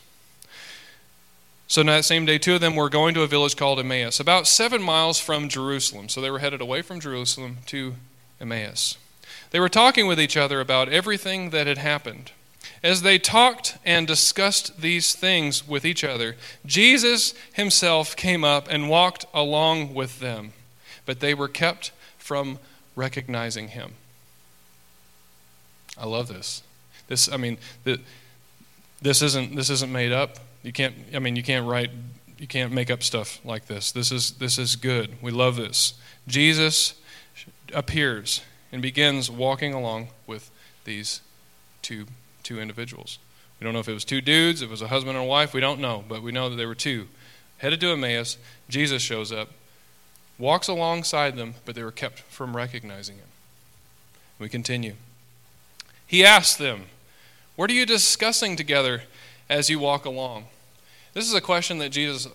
So, 1.68 1.84
that 1.84 2.04
same 2.04 2.26
day, 2.26 2.38
two 2.38 2.56
of 2.56 2.62
them 2.62 2.76
were 2.76 2.90
going 2.90 3.14
to 3.14 3.22
a 3.22 3.28
village 3.28 3.56
called 3.56 3.80
Emmaus, 3.80 4.20
about 4.20 4.48
seven 4.48 4.82
miles 4.82 5.20
from 5.20 5.48
Jerusalem. 5.48 6.10
So, 6.10 6.20
they 6.20 6.32
were 6.32 6.40
headed 6.40 6.62
away 6.62 6.82
from 6.82 7.00
Jerusalem 7.00 7.60
to 7.68 7.96
Emmaus. 8.42 8.98
They 9.52 9.60
were 9.60 9.70
talking 9.70 10.08
with 10.08 10.20
each 10.20 10.36
other 10.36 10.60
about 10.60 10.90
everything 10.90 11.52
that 11.52 11.68
had 11.68 11.78
happened. 11.78 12.32
As 12.84 13.04
they 13.04 13.20
talked 13.20 13.78
and 13.86 14.08
discussed 14.08 14.82
these 14.82 15.14
things 15.14 15.68
with 15.68 15.86
each 15.86 16.04
other, 16.04 16.36
Jesus 16.66 17.34
himself 17.54 18.16
came 18.16 18.44
up 18.44 18.68
and 18.70 18.90
walked 18.90 19.26
along 19.34 19.94
with 19.94 20.20
them 20.20 20.54
but 21.06 21.20
they 21.20 21.34
were 21.34 21.48
kept 21.48 21.92
from 22.18 22.60
recognizing 22.96 23.70
him. 23.70 23.94
I 25.98 26.06
love 26.06 26.28
this. 26.28 26.64
This, 27.12 27.32
I 27.32 27.38
mean, 27.38 27.58
the, 27.84 28.00
this 29.02 29.22
isn't 29.22 29.56
this 29.56 29.70
isn't 29.70 29.92
made 29.92 30.12
up. 30.12 30.38
You 30.64 30.72
can't. 30.72 30.96
I 31.14 31.20
mean, 31.20 31.36
you 31.36 31.44
can't 31.44 31.68
write. 31.68 31.92
You 32.38 32.48
can't 32.48 32.72
make 32.72 32.90
up 32.90 33.04
stuff 33.04 33.40
like 33.46 33.68
this. 33.68 33.92
This 33.92 34.12
is 34.12 34.32
this 34.34 34.58
is 34.58 34.76
good. 34.76 35.16
We 35.22 35.32
love 35.32 35.58
this. 35.58 35.94
Jesus 36.28 36.96
appears 37.74 38.42
and 38.72 38.82
begins 38.82 39.30
walking 39.30 39.74
along 39.74 40.08
with 40.26 40.50
these 40.86 41.22
two 41.82 42.06
two 42.44 42.60
individuals. 42.60 43.20
We 43.60 43.66
don't 43.66 43.74
know 43.74 43.80
if 43.80 43.90
it 43.90 43.94
was 43.94 44.06
two 44.06 44.22
dudes, 44.22 44.62
if 44.62 44.70
it 44.70 44.72
was 44.72 44.82
a 44.82 44.88
husband 44.88 45.18
and 45.18 45.26
a 45.26 45.30
wife. 45.30 45.54
We 45.54 45.62
don't 45.62 45.80
know, 45.80 46.04
but 46.08 46.24
we 46.24 46.32
know 46.32 46.50
that 46.50 46.56
there 46.56 46.68
were 46.68 46.76
two. 46.76 47.08
Headed 47.58 47.80
to 47.82 47.92
Emmaus, 47.92 48.38
Jesus 48.70 49.02
shows 49.02 49.32
up 49.32 49.50
walks 50.42 50.68
alongside 50.68 51.38
them, 51.38 51.54
but 51.64 51.76
they 51.76 51.84
were 51.84 51.92
kept 51.92 52.20
from 52.20 52.58
recognizing 52.58 53.18
him. 53.18 53.28
We 54.40 54.50
continue. 54.50 54.96
He 56.06 56.26
asked 56.26 56.58
them, 56.58 56.86
What 57.56 57.70
are 57.70 57.74
you 57.74 57.86
discussing 57.86 58.56
together 58.56 59.04
as 59.50 59.70
you 59.70 59.80
walk 59.80 60.06
along? 60.06 60.46
This 61.14 61.28
is 61.28 61.34
a 61.34 61.42
question 61.42 61.78
that 61.80 61.90
Jesus 61.90 62.28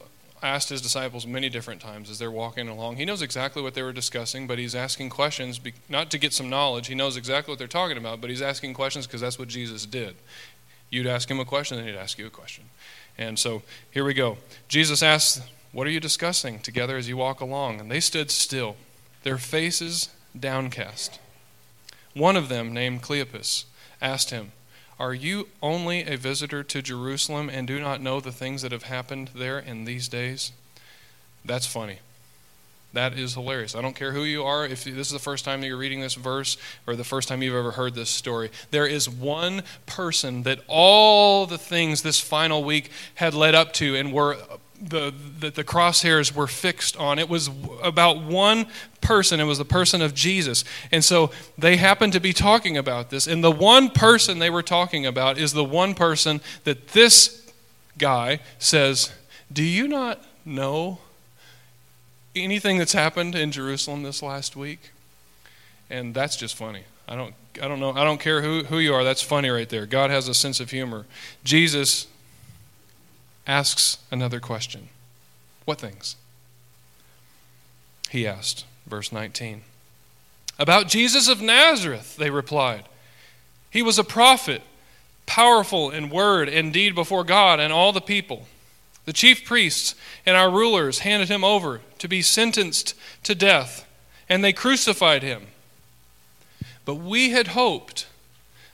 asked 0.43 0.69
his 0.69 0.83
disciples 0.83 1.27
many 1.27 1.49
different 1.49 1.81
times 1.81 2.11
as 2.11 2.19
they're 2.19 2.31
walking 2.31 2.69
along. 2.69 2.97
He 2.97 3.05
knows 3.05 3.23
exactly 3.23 3.63
what 3.63 3.75
they 3.75 3.83
were 3.83 3.93
discussing, 3.93 4.47
but 4.47 4.59
he's 4.59 4.75
asking 4.75 5.11
questions 5.11 5.61
not 5.89 6.11
to 6.11 6.19
get 6.19 6.33
some 6.33 6.51
knowledge. 6.51 6.87
He 6.87 6.95
knows 6.95 7.17
exactly 7.17 7.53
what 7.53 7.59
they're 7.59 7.67
talking 7.67 7.97
about, 7.97 8.21
but 8.21 8.29
he's 8.29 8.43
asking 8.43 8.75
questions 8.75 9.07
because 9.07 9.23
that's 9.23 9.39
what 9.39 9.49
Jesus 9.49 9.87
did. 9.87 10.15
You'd 10.91 11.07
ask 11.07 11.31
him 11.31 11.41
a 11.41 11.45
question, 11.45 11.79
and 11.79 11.89
he'd 11.89 11.97
ask 11.97 12.19
you 12.19 12.27
a 12.27 12.31
question. 12.31 12.65
And 13.19 13.39
so 13.39 13.63
here 13.91 14.05
we 14.05 14.15
go. 14.15 14.37
Jesus 14.69 15.03
asked 15.03 15.43
what 15.73 15.87
are 15.87 15.91
you 15.91 16.01
discussing 16.01 16.61
together 16.61 16.97
as 16.97 17.07
you 17.07 17.19
walk 17.19 17.43
along? 17.43 17.81
And 17.81 17.91
they 17.91 18.01
stood 18.01 18.31
still, 18.31 18.77
their 19.25 19.37
faces 19.37 20.09
downcast. 20.39 21.19
One 22.15 22.35
of 22.35 22.49
them, 22.49 22.73
named 22.73 23.03
Cleopas, 23.03 23.65
asked 24.01 24.31
him, 24.31 24.53
Are 24.99 25.15
you 25.15 25.49
only 25.63 26.05
a 26.05 26.17
visitor 26.17 26.63
to 26.63 26.81
Jerusalem 26.81 27.51
and 27.51 27.67
do 27.67 27.81
not 27.81 28.01
know 28.01 28.21
the 28.21 28.33
things 28.33 28.63
that 28.63 28.73
have 28.73 28.85
happened 28.85 29.31
there 29.35 29.59
in 29.59 29.85
these 29.85 30.09
days? 30.09 30.53
That's 31.45 31.67
funny. 31.67 31.99
That 32.95 33.19
is 33.19 33.35
hilarious. 33.35 33.77
I 33.77 33.83
don't 33.83 33.95
care 33.95 34.13
who 34.13 34.25
you 34.25 34.43
are, 34.45 34.65
if 34.65 34.85
this 34.85 35.09
is 35.09 35.13
the 35.13 35.19
first 35.19 35.45
time 35.45 35.61
that 35.61 35.67
you're 35.67 35.77
reading 35.77 36.01
this 36.01 36.15
verse 36.15 36.57
or 36.87 36.97
the 36.97 37.05
first 37.05 37.29
time 37.29 37.43
you've 37.43 37.55
ever 37.55 37.73
heard 37.73 37.95
this 37.95 38.09
story. 38.09 38.51
There 38.71 38.87
is 38.87 39.07
one 39.07 39.65
person 39.85 40.45
that 40.45 40.61
all 40.67 41.45
the 41.45 41.59
things 41.59 42.01
this 42.01 42.19
final 42.19 42.65
week 42.65 42.91
had 43.17 43.35
led 43.35 43.55
up 43.55 43.75
to 43.75 43.95
and 43.97 44.15
were 44.15 44.39
the, 44.81 45.13
the, 45.41 45.51
the, 45.51 45.65
crosshairs 45.65 46.35
were 46.35 46.47
fixed 46.47 46.97
on. 46.97 47.19
It 47.19 47.29
was 47.29 47.51
about 47.83 48.23
one 48.23 48.67
person. 49.01 49.41
It 49.41 49.45
was 49.45 49.59
the 49.59 49.65
person 49.65 50.03
of 50.03 50.15
Jesus. 50.15 50.65
And 50.93 51.05
so 51.05 51.31
they 51.57 51.77
happened 51.77 52.13
to 52.15 52.21
be 52.21 52.33
talking 52.33 52.77
about 52.77 53.11
this. 53.11 53.27
And 53.27 53.43
the 53.43 53.51
one 53.51 53.91
person 53.91 54.39
they 54.39 54.51
were 54.51 54.63
talking 54.63 55.07
about 55.07 55.39
is 55.39 55.53
the 55.53 55.65
one 55.65 55.95
person 55.95 56.41
that 56.65 56.89
this 56.89 57.51
guy 57.99 58.41
says, 58.59 59.13
Do 59.53 59.63
you 59.63 59.89
not 59.89 60.23
know 60.45 60.99
anything 62.35 62.79
that's 62.79 62.93
happened 62.93 63.35
in 63.35 63.53
Jerusalem 63.53 64.03
this 64.03 64.23
last 64.23 64.57
week? 64.57 64.91
And 65.89 66.15
that's 66.15 66.37
just 66.37 66.57
funny. 66.57 66.85
I 67.09 67.15
don't, 67.15 67.35
I 67.63 67.69
don't 67.69 67.81
know. 67.81 67.93
I 67.93 68.05
don't 68.05 68.21
care 68.21 68.43
who, 68.43 68.65
who 68.65 68.79
you 68.79 68.93
are. 68.93 69.05
That's 69.05 69.23
funny 69.23 69.49
right 69.49 69.69
there. 69.69 69.87
God 69.87 70.11
has 70.11 70.29
a 70.29 70.35
sense 70.35 70.61
of 70.61 70.71
humor. 70.71 71.07
Jesus 71.45 72.09
asks 73.47 73.99
another 74.11 74.41
question 74.41 74.89
What 75.65 75.81
things? 75.81 76.17
He 78.11 78.27
asked, 78.27 78.65
verse 78.87 79.13
19. 79.13 79.63
About 80.59 80.89
Jesus 80.89 81.29
of 81.29 81.43
Nazareth, 81.43 82.17
they 82.17 82.31
replied. 82.31 82.85
He 83.71 83.83
was 83.83 83.99
a 83.99 84.05
prophet, 84.05 84.63
powerful 85.27 85.91
in 85.91 86.09
word 86.09 86.49
and 86.49 86.73
deed 86.73 86.95
before 86.95 87.25
God 87.25 87.61
and 87.61 87.73
all 87.73 87.93
the 87.93 88.01
people. 88.01 88.47
The 89.05 89.13
chief 89.13 89.45
priests 89.45 89.95
and 90.25 90.37
our 90.37 90.51
rulers 90.51 91.01
handed 91.01 91.29
him 91.29 91.45
over 91.45 91.81
to 91.99 92.09
be 92.09 92.23
sentenced 92.23 92.95
to 93.25 93.35
death, 93.35 93.87
and 94.29 94.43
they 94.43 94.53
crucified 94.53 95.23
him. 95.23 95.49
But 96.85 96.97
we 96.97 97.31
had 97.31 97.49
hoped 97.49 98.07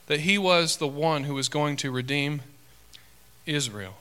that 0.06 0.20
he 0.20 0.38
was 0.38 0.76
the 0.76 0.88
one 0.88 1.24
who 1.24 1.34
was 1.34 1.48
going 1.48 1.76
to 1.78 1.90
redeem 1.90 2.42
Israel. 3.44 3.94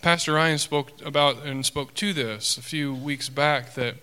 Pastor 0.00 0.34
Ryan 0.34 0.58
spoke 0.58 0.92
about 1.04 1.44
and 1.44 1.66
spoke 1.66 1.92
to 1.94 2.12
this 2.12 2.56
a 2.56 2.62
few 2.62 2.94
weeks 2.94 3.28
back 3.28 3.74
that 3.74 3.96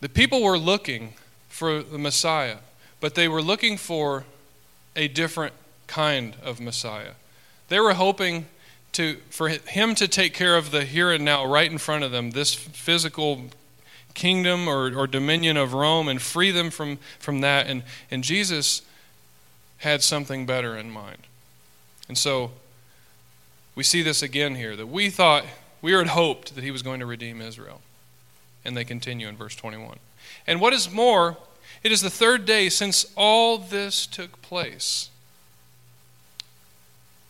the 0.00 0.08
people 0.08 0.42
were 0.42 0.58
looking 0.58 1.14
for 1.48 1.80
the 1.80 1.96
Messiah, 1.96 2.56
but 2.98 3.14
they 3.14 3.28
were 3.28 3.40
looking 3.40 3.76
for 3.76 4.24
a 4.96 5.06
different 5.06 5.54
kind 5.86 6.34
of 6.42 6.60
Messiah. 6.60 7.12
They 7.68 7.78
were 7.78 7.94
hoping 7.94 8.46
to, 8.92 9.18
for 9.30 9.48
him 9.48 9.94
to 9.94 10.08
take 10.08 10.34
care 10.34 10.56
of 10.56 10.72
the 10.72 10.84
here 10.84 11.12
and 11.12 11.24
now 11.24 11.46
right 11.46 11.70
in 11.70 11.78
front 11.78 12.02
of 12.02 12.10
them, 12.10 12.32
this 12.32 12.52
physical 12.52 13.42
kingdom 14.14 14.66
or, 14.66 14.92
or 14.92 15.06
dominion 15.06 15.56
of 15.56 15.72
Rome, 15.72 16.08
and 16.08 16.20
free 16.20 16.50
them 16.50 16.70
from, 16.70 16.98
from 17.20 17.42
that. 17.42 17.68
And, 17.68 17.84
and 18.10 18.24
Jesus 18.24 18.82
had 19.78 20.02
something 20.02 20.46
better 20.46 20.76
in 20.76 20.90
mind. 20.90 21.28
And 22.08 22.18
so 22.18 22.52
we 23.74 23.82
see 23.82 24.02
this 24.02 24.22
again 24.22 24.54
here 24.54 24.76
that 24.76 24.86
we 24.86 25.10
thought, 25.10 25.44
we 25.82 25.92
had 25.92 26.08
hoped 26.08 26.54
that 26.54 26.64
he 26.64 26.70
was 26.70 26.82
going 26.82 27.00
to 27.00 27.06
redeem 27.06 27.40
Israel. 27.40 27.80
And 28.64 28.76
they 28.76 28.84
continue 28.84 29.28
in 29.28 29.36
verse 29.36 29.54
21. 29.54 29.98
And 30.46 30.60
what 30.60 30.72
is 30.72 30.90
more, 30.90 31.36
it 31.82 31.92
is 31.92 32.00
the 32.00 32.10
third 32.10 32.46
day 32.46 32.68
since 32.68 33.06
all 33.16 33.58
this 33.58 34.06
took 34.06 34.40
place. 34.42 35.10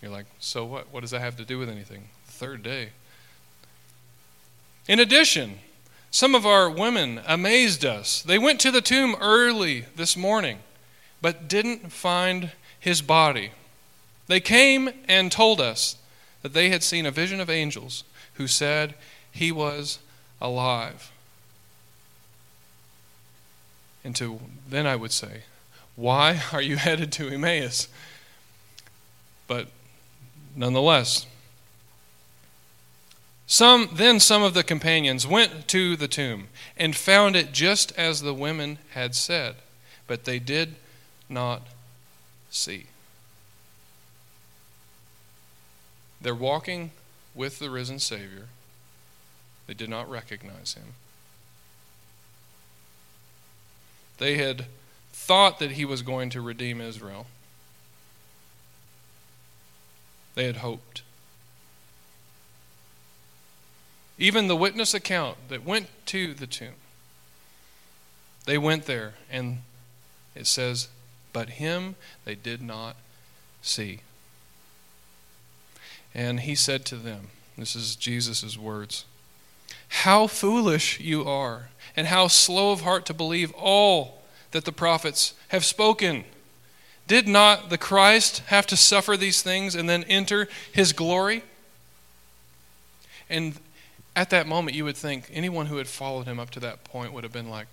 You're 0.01 0.13
like, 0.13 0.27
so 0.39 0.65
what? 0.65 0.93
What 0.93 1.01
does 1.01 1.11
that 1.13 1.21
have 1.21 1.37
to 1.39 1.45
do 1.45 1.59
with 1.59 1.69
anything? 1.69 2.09
third 2.35 2.63
day. 2.63 2.91
In 4.89 4.99
addition, 4.99 5.61
some 6.11 6.35
of 6.35 6.45
our 6.45 6.69
women 6.69 7.21
amazed 7.27 7.85
us. 7.85 8.23
They 8.23 8.39
went 8.39 8.61
to 8.61 8.71
the 8.71 8.81
tomb 8.81 9.17
early 9.21 9.87
this 9.97 10.17
morning, 10.17 10.59
but 11.23 11.49
didn't 11.49 11.93
find 11.93 12.51
his 12.79 13.01
body. 13.01 13.53
They 14.27 14.41
came 14.41 14.91
and 15.09 15.31
told 15.31 15.61
us 15.61 15.97
that 16.43 16.53
they 16.53 16.71
had 16.71 16.83
seen 16.83 17.07
a 17.07 17.11
vision 17.11 17.41
of 17.41 17.51
angels 17.51 18.05
who 18.35 18.47
said 18.47 18.95
he 19.31 19.53
was 19.53 19.99
alive. 20.41 21.11
And 24.03 24.15
to 24.17 24.41
then 24.69 24.87
I 24.87 24.97
would 24.97 25.13
say, 25.13 25.45
why 25.97 26.43
are 26.53 26.63
you 26.63 26.77
headed 26.77 27.13
to 27.13 27.29
Emmaus? 27.29 27.89
But 29.47 29.69
nonetheless, 30.55 31.27
some 33.47 33.91
then 33.93 34.21
some 34.21 34.43
of 34.43 34.55
the 34.55 34.63
companions 34.63 35.27
went 35.27 35.69
to 35.69 35.97
the 35.97 36.09
tomb 36.09 36.49
and 36.77 36.97
found 36.97 37.37
it 37.37 37.53
just 37.53 37.93
as 37.93 38.23
the 38.23 38.35
women 38.35 38.79
had 38.93 39.15
said, 39.15 39.57
but 40.07 40.25
they 40.25 40.39
did 40.39 40.77
not 41.29 41.63
see. 42.51 42.87
They're 46.25 46.35
walking 46.35 46.91
with 47.35 47.59
the 47.59 47.69
risen 47.69 47.99
Savior. 47.99 48.47
They 49.67 49.75
did 49.75 49.91
not 49.91 50.09
recognize 50.09 50.73
him. 50.73 50.95
They 54.17 54.39
had 54.39 54.65
thought 55.13 55.59
that 55.59 55.73
he 55.73 55.85
was 55.85 56.01
going 56.01 56.31
to 56.31 56.41
redeem 56.41 56.81
Israel. 56.81 57.27
They 60.35 60.47
had 60.47 60.57
hoped. 60.57 61.03
Even 64.17 64.49
the 64.49 64.57
witness 64.57 64.95
account 64.95 65.37
that 65.49 65.63
went 65.63 65.89
to 66.07 66.33
the 66.33 66.47
tomb, 66.47 66.73
they 68.47 68.57
went 68.57 68.87
there, 68.87 69.13
and 69.31 69.59
it 70.35 70.47
says, 70.47 70.89
But 71.35 71.51
him 71.51 71.97
they 72.25 72.35
did 72.35 72.63
not 72.63 72.97
see. 73.61 74.01
And 76.15 76.41
he 76.41 76.55
said 76.55 76.85
to 76.87 76.97
them, 76.97 77.29
This 77.59 77.75
is 77.75 77.97
Jesus' 77.97 78.57
words, 78.57 79.05
How 79.89 80.27
foolish 80.27 81.01
you 81.01 81.25
are, 81.25 81.69
and 81.97 82.07
how 82.07 82.29
slow 82.29 82.71
of 82.73 82.83
heart 82.83 83.07
to 83.07 83.15
believe 83.15 83.53
all 83.53 84.23
that 84.53 84.65
the 84.65 84.73
prophets 84.73 85.35
have 85.49 85.65
spoken. 85.65 86.25
Did 87.07 87.29
not 87.29 87.69
the 87.69 87.79
Christ 87.79 88.39
have 88.47 88.67
to 88.69 88.77
suffer 88.77 89.17
these 89.17 89.43
things 89.43 89.75
and 89.75 89.89
then 89.89 90.05
enter 90.05 90.49
his 90.73 90.93
glory? 90.93 91.43
And 93.29 93.55
at 94.17 94.31
that 94.31 94.47
moment, 94.47 94.77
you 94.77 94.85
would 94.85 94.97
think 94.97 95.29
anyone 95.33 95.67
who 95.67 95.77
had 95.77 95.89
followed 95.89 96.27
him 96.27 96.39
up 96.39 96.51
to 96.51 96.61
that 96.61 96.85
point 96.85 97.13
would 97.13 97.25
have 97.25 97.33
been 97.33 97.51
like, 97.51 97.67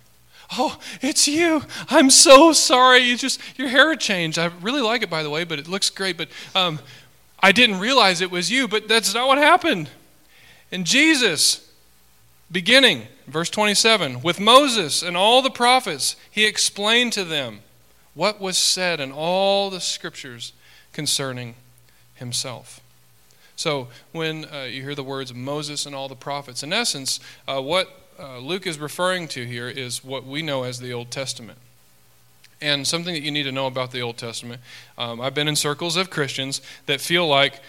Oh, 0.58 0.78
it's 1.00 1.26
you. 1.28 1.62
I'm 1.88 2.10
so 2.10 2.52
sorry. 2.52 2.98
You 2.98 3.16
just 3.16 3.40
your 3.58 3.68
hair 3.68 3.94
changed. 3.94 4.38
I 4.38 4.46
really 4.60 4.82
like 4.82 5.02
it, 5.02 5.08
by 5.08 5.22
the 5.22 5.30
way, 5.30 5.44
but 5.44 5.58
it 5.58 5.68
looks 5.68 5.88
great. 5.88 6.18
But 6.18 6.28
um, 6.54 6.78
I 7.42 7.52
didn't 7.52 7.80
realize 7.80 8.20
it 8.20 8.30
was 8.30 8.50
you, 8.50 8.68
but 8.68 8.88
that's 8.88 9.14
not 9.14 9.26
what 9.26 9.38
happened. 9.38 9.90
And 10.70 10.86
Jesus, 10.86 11.68
beginning, 12.50 13.08
verse 13.26 13.50
27, 13.50 14.22
with 14.22 14.38
Moses 14.38 15.02
and 15.02 15.16
all 15.16 15.42
the 15.42 15.50
prophets, 15.50 16.16
he 16.30 16.46
explained 16.46 17.12
to 17.14 17.24
them 17.24 17.60
what 18.14 18.40
was 18.40 18.56
said 18.56 19.00
in 19.00 19.10
all 19.10 19.70
the 19.70 19.80
scriptures 19.80 20.52
concerning 20.92 21.54
himself. 22.14 22.80
So, 23.56 23.88
when 24.12 24.46
uh, 24.46 24.62
you 24.62 24.82
hear 24.82 24.94
the 24.94 25.04
words 25.04 25.34
Moses 25.34 25.84
and 25.84 25.94
all 25.94 26.08
the 26.08 26.16
prophets, 26.16 26.62
in 26.62 26.72
essence, 26.72 27.20
uh, 27.46 27.60
what 27.60 27.88
uh, 28.18 28.38
Luke 28.38 28.66
is 28.66 28.78
referring 28.78 29.28
to 29.28 29.44
here 29.44 29.68
is 29.68 30.04
what 30.04 30.26
we 30.26 30.42
know 30.42 30.62
as 30.62 30.80
the 30.80 30.92
Old 30.92 31.10
Testament. 31.10 31.58
And 32.62 32.86
something 32.86 33.12
that 33.12 33.22
you 33.22 33.32
need 33.32 33.42
to 33.42 33.52
know 33.52 33.66
about 33.66 33.90
the 33.90 34.00
Old 34.00 34.16
Testament 34.16 34.62
um, 34.96 35.20
I've 35.20 35.34
been 35.34 35.48
in 35.48 35.56
circles 35.56 35.96
of 35.96 36.10
Christians 36.10 36.62
that 36.86 37.00
feel 37.00 37.26
like 37.26 37.60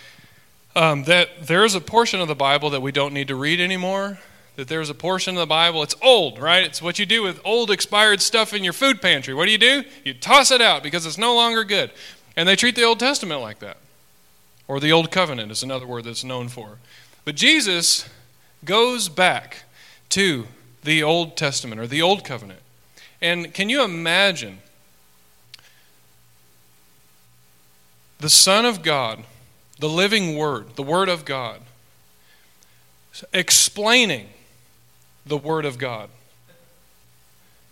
um, 0.76 1.04
that 1.06 1.48
there's 1.48 1.74
a 1.74 1.82
portion 1.82 2.22
of 2.22 2.28
the 2.28 2.36
Bible 2.36 2.70
that 2.70 2.82
we 2.82 2.92
don't 2.92 3.14
need 3.14 3.28
to 3.28 3.36
read 3.36 3.60
anymore. 3.60 4.20
That 4.56 4.68
there's 4.68 4.92
a 4.92 4.94
portion 4.94 5.34
of 5.36 5.40
the 5.40 5.48
Bible, 5.48 5.82
it's 5.82 5.96
old, 6.04 6.38
right? 6.38 6.64
It's 6.64 6.80
what 6.80 7.00
you 7.00 7.08
do 7.08 7.24
with 7.24 7.42
old 7.44 7.72
expired 7.72 8.22
stuff 8.22 8.54
in 8.54 8.64
your 8.64 8.74
food 8.74 9.02
pantry. 9.02 9.34
What 9.34 9.46
do 9.46 9.52
you 9.52 9.58
do? 9.58 9.84
You 10.04 10.14
toss 10.14 10.52
it 10.52 10.62
out 10.62 10.84
because 10.84 11.08
it's 11.08 11.18
no 11.18 11.34
longer 11.34 11.64
good. 11.64 11.92
And 12.38 12.48
they 12.48 12.56
treat 12.56 12.76
the 12.76 12.84
Old 12.84 13.00
Testament 13.00 13.42
like 13.42 13.60
that. 13.60 13.78
Or 14.68 14.80
the 14.80 14.92
Old 14.92 15.10
Covenant 15.10 15.52
is 15.52 15.64
another 15.64 15.88
word 15.88 16.04
that's 16.04 16.24
known 16.24 16.50
for. 16.50 16.78
But 17.26 17.36
Jesus 17.36 18.08
goes 18.64 19.10
back 19.10 19.64
to 20.10 20.48
the 20.84 21.02
Old 21.02 21.36
Testament 21.36 21.82
or 21.82 21.88
the 21.88 22.04
Old 22.04 22.24
Covenant. 22.24 22.60
And 23.22 23.54
can 23.54 23.70
you 23.70 23.84
imagine 23.84 24.60
the 28.24 28.30
Son 28.30 28.66
of 28.66 28.82
God, 28.82 29.22
the 29.80 29.90
living 29.90 30.38
Word, 30.38 30.78
the 30.78 30.82
Word 30.82 31.10
of 31.10 31.26
God, 31.26 31.60
explaining 33.34 34.30
the 35.26 35.36
Word 35.36 35.66
of 35.66 35.78
God. 35.78 36.10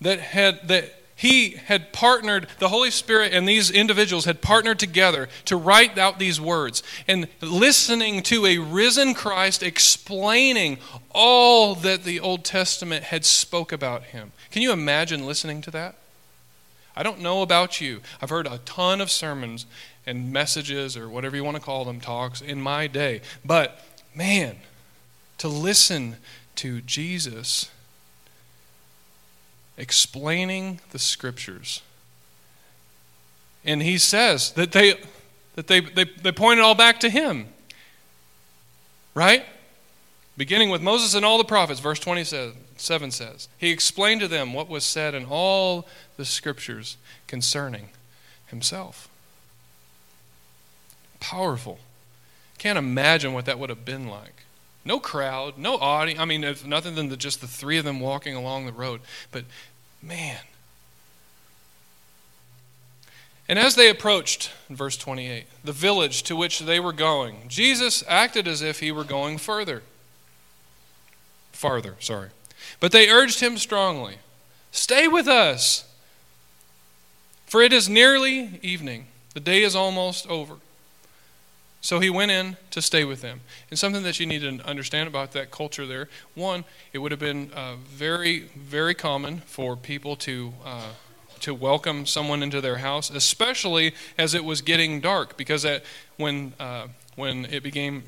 that 0.01 0.19
had 0.19 0.67
that 0.67 0.95
he 1.15 1.51
had 1.51 1.93
partnered 1.93 2.47
the 2.57 2.67
holy 2.67 2.89
spirit 2.89 3.31
and 3.31 3.47
these 3.47 3.69
individuals 3.69 4.25
had 4.25 4.41
partnered 4.41 4.79
together 4.79 5.29
to 5.45 5.55
write 5.55 5.97
out 5.97 6.17
these 6.17 6.41
words 6.41 6.81
and 7.07 7.27
listening 7.39 8.23
to 8.23 8.47
a 8.47 8.57
risen 8.57 9.13
christ 9.13 9.61
explaining 9.61 10.79
all 11.11 11.75
that 11.75 12.03
the 12.03 12.19
old 12.19 12.43
testament 12.43 13.03
had 13.03 13.23
spoke 13.23 13.71
about 13.71 14.05
him 14.05 14.31
can 14.49 14.63
you 14.63 14.71
imagine 14.71 15.27
listening 15.27 15.61
to 15.61 15.69
that 15.69 15.93
i 16.95 17.03
don't 17.03 17.19
know 17.19 17.41
about 17.41 17.81
you 17.81 18.01
i've 18.21 18.29
heard 18.29 18.47
a 18.47 18.59
ton 18.59 19.01
of 19.01 19.09
sermons 19.09 19.65
and 20.05 20.31
messages 20.31 20.97
or 20.97 21.09
whatever 21.09 21.35
you 21.35 21.43
want 21.43 21.55
to 21.55 21.61
call 21.61 21.85
them 21.85 21.99
talks 21.99 22.41
in 22.41 22.61
my 22.61 22.87
day 22.87 23.21
but 23.45 23.85
man 24.15 24.57
to 25.37 25.47
listen 25.47 26.17
to 26.55 26.81
jesus 26.81 27.69
explaining 29.81 30.79
the 30.91 30.99
scriptures. 30.99 31.81
And 33.65 33.81
he 33.81 33.97
says 33.97 34.51
that 34.51 34.71
they 34.71 34.95
that 35.55 35.67
they, 35.67 35.81
they, 35.81 36.05
they 36.05 36.31
point 36.31 36.59
it 36.59 36.61
all 36.61 36.75
back 36.75 37.01
to 37.01 37.09
him. 37.09 37.47
Right? 39.13 39.43
Beginning 40.37 40.69
with 40.69 40.81
Moses 40.81 41.13
and 41.13 41.25
all 41.25 41.37
the 41.37 41.43
prophets, 41.43 41.81
verse 41.81 41.99
27 41.99 42.53
says, 42.53 42.61
He 43.57 43.69
explained 43.69 44.21
to 44.21 44.27
them 44.27 44.53
what 44.53 44.69
was 44.69 44.83
said 44.83 45.13
in 45.13 45.25
all 45.25 45.87
the 46.17 46.25
scriptures 46.25 46.97
concerning 47.27 47.89
himself. 48.47 49.07
Powerful. 51.19 51.79
Can't 52.57 52.77
imagine 52.77 53.33
what 53.33 53.45
that 53.45 53.59
would 53.59 53.69
have 53.69 53.85
been 53.85 54.07
like. 54.07 54.43
No 54.83 54.99
crowd, 54.99 55.57
no 55.57 55.75
audience. 55.75 56.19
I 56.19 56.25
mean, 56.25 56.41
nothing 56.65 56.95
than 56.95 57.09
the, 57.09 57.17
just 57.17 57.41
the 57.41 57.47
three 57.47 57.77
of 57.77 57.85
them 57.85 57.99
walking 57.99 58.35
along 58.35 58.65
the 58.65 58.71
road. 58.71 59.01
But 59.31 59.45
man. 60.01 60.39
And 63.47 63.59
as 63.59 63.75
they 63.75 63.89
approached, 63.89 64.51
verse 64.69 64.97
28, 64.97 65.45
the 65.63 65.71
village 65.71 66.23
to 66.23 66.35
which 66.35 66.59
they 66.59 66.79
were 66.79 66.93
going, 66.93 67.47
Jesus 67.47 68.03
acted 68.07 68.47
as 68.47 68.61
if 68.61 68.79
he 68.79 68.91
were 68.91 69.03
going 69.03 69.37
further. 69.37 69.83
Farther, 71.51 71.95
sorry. 71.99 72.29
But 72.81 72.91
they 72.91 73.09
urged 73.09 73.39
him 73.39 73.57
strongly 73.57 74.17
Stay 74.73 75.07
with 75.07 75.27
us, 75.27 75.85
for 77.45 77.61
it 77.61 77.73
is 77.73 77.89
nearly 77.89 78.59
evening. 78.61 79.07
The 79.33 79.41
day 79.41 79.63
is 79.63 79.75
almost 79.75 80.27
over. 80.27 80.55
So 81.81 81.99
he 81.99 82.09
went 82.09 82.31
in 82.31 82.57
to 82.69 82.81
stay 82.81 83.03
with 83.03 83.21
them. 83.21 83.41
And 83.69 83.77
something 83.77 84.03
that 84.03 84.19
you 84.19 84.25
need 84.25 84.41
to 84.41 84.65
understand 84.65 85.07
about 85.07 85.31
that 85.33 85.51
culture 85.51 85.85
there 85.85 86.07
one, 86.35 86.63
it 86.93 86.99
would 86.99 87.11
have 87.11 87.19
been 87.19 87.51
uh, 87.53 87.75
very, 87.83 88.49
very 88.55 88.93
common 88.93 89.39
for 89.39 89.75
people 89.75 90.15
to. 90.17 90.53
Uh, 90.65 90.89
to 91.39 91.55
welcome 91.55 92.05
someone 92.05 92.43
into 92.43 92.61
their 92.61 92.77
house, 92.77 93.09
especially 93.09 93.95
as 94.15 94.35
it 94.35 94.45
was 94.45 94.61
getting 94.61 95.01
dark, 95.01 95.37
because 95.37 95.63
that, 95.63 95.83
when, 96.15 96.53
uh, 96.59 96.85
when 97.15 97.45
it 97.45 97.63
became 97.63 98.03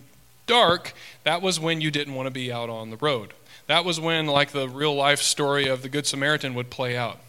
dark, 0.45 0.93
that 1.23 1.41
was 1.41 1.59
when 1.59 1.81
you 1.81 1.89
didn't 1.89 2.13
want 2.13 2.27
to 2.27 2.31
be 2.31 2.51
out 2.51 2.69
on 2.69 2.91
the 2.91 2.97
road. 2.97 3.33
That 3.67 3.85
was 3.85 3.99
when, 3.99 4.27
like, 4.27 4.51
the 4.51 4.67
real 4.67 4.93
life 4.93 5.21
story 5.21 5.67
of 5.67 5.81
the 5.81 5.89
Good 5.89 6.05
Samaritan 6.05 6.53
would 6.53 6.69
play 6.69 6.97
out 6.97 7.19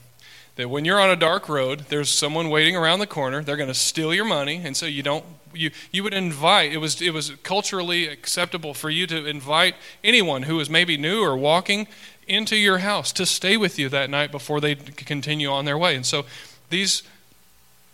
that 0.57 0.71
when 0.71 0.85
you're 0.85 1.01
on 1.01 1.11
a 1.11 1.17
dark 1.17 1.49
road, 1.49 1.87
there's 1.89 2.11
someone 2.11 2.49
waiting 2.49 2.77
around 2.77 3.01
the 3.01 3.07
corner. 3.07 3.43
They're 3.43 3.57
going 3.57 3.69
to 3.69 3.75
steal 3.75 4.15
your 4.15 4.25
money, 4.25 4.61
and 4.65 4.77
so 4.77 4.87
you 4.87 5.03
don't. 5.03 5.25
You 5.53 5.71
you 5.93 6.03
would 6.03 6.15
invite. 6.15 6.73
It 6.73 6.79
was 6.79 7.01
it 7.01 7.11
was 7.11 7.31
culturally 7.43 8.09
acceptable 8.09 8.75
for 8.75 8.91
you 8.91 9.07
to 9.07 9.27
invite 9.27 9.77
anyone 10.03 10.45
who 10.45 10.57
was 10.57 10.69
maybe 10.69 10.97
new 10.97 11.23
or 11.23 11.37
walking 11.37 11.87
into 12.27 12.57
your 12.57 12.79
house 12.79 13.13
to 13.13 13.27
stay 13.27 13.57
with 13.57 13.79
you 13.79 13.89
that 13.89 14.11
night 14.11 14.33
before 14.33 14.61
they 14.61 14.75
continue 14.75 15.49
on 15.49 15.65
their 15.65 15.79
way. 15.79 15.95
And 15.95 16.05
so 16.05 16.25
these 16.71 17.03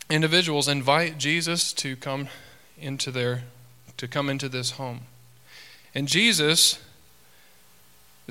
individuals 0.09 0.67
invite 0.67 1.17
Jesus 1.17 1.73
to 1.73 1.95
come 1.95 2.29
into 2.79 3.11
their 3.11 3.43
to 3.97 4.07
come 4.07 4.29
into 4.29 4.49
this 4.49 4.71
home. 4.71 5.01
And 5.93 6.07
Jesus 6.07 6.79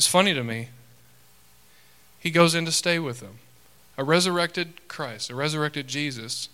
is 0.00 0.06
funny 0.06 0.32
to 0.32 0.42
me. 0.42 0.70
He 2.18 2.30
goes 2.30 2.54
in 2.54 2.64
to 2.64 2.72
stay 2.72 2.98
with 2.98 3.20
them 3.20 3.38
a 3.98 4.04
resurrected 4.04 4.88
Christ, 4.88 5.28
a 5.28 5.34
resurrected 5.34 5.86
Jesus, 5.86 6.48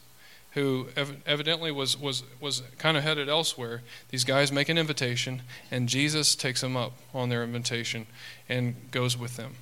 who 0.54 0.88
evidently 1.24 1.70
was, 1.70 1.96
was, 1.96 2.24
was 2.40 2.62
kind 2.76 2.96
of 2.96 3.04
headed 3.04 3.28
elsewhere. 3.28 3.82
These 4.08 4.24
guys 4.24 4.50
make 4.50 4.68
an 4.68 4.76
invitation, 4.76 5.42
and 5.70 5.88
Jesus 5.88 6.34
takes 6.34 6.60
them 6.60 6.76
up 6.76 6.94
on 7.14 7.28
their 7.28 7.44
invitation 7.44 8.06
and 8.48 8.74
goes 8.90 9.16
with 9.16 9.36
them. 9.36 9.54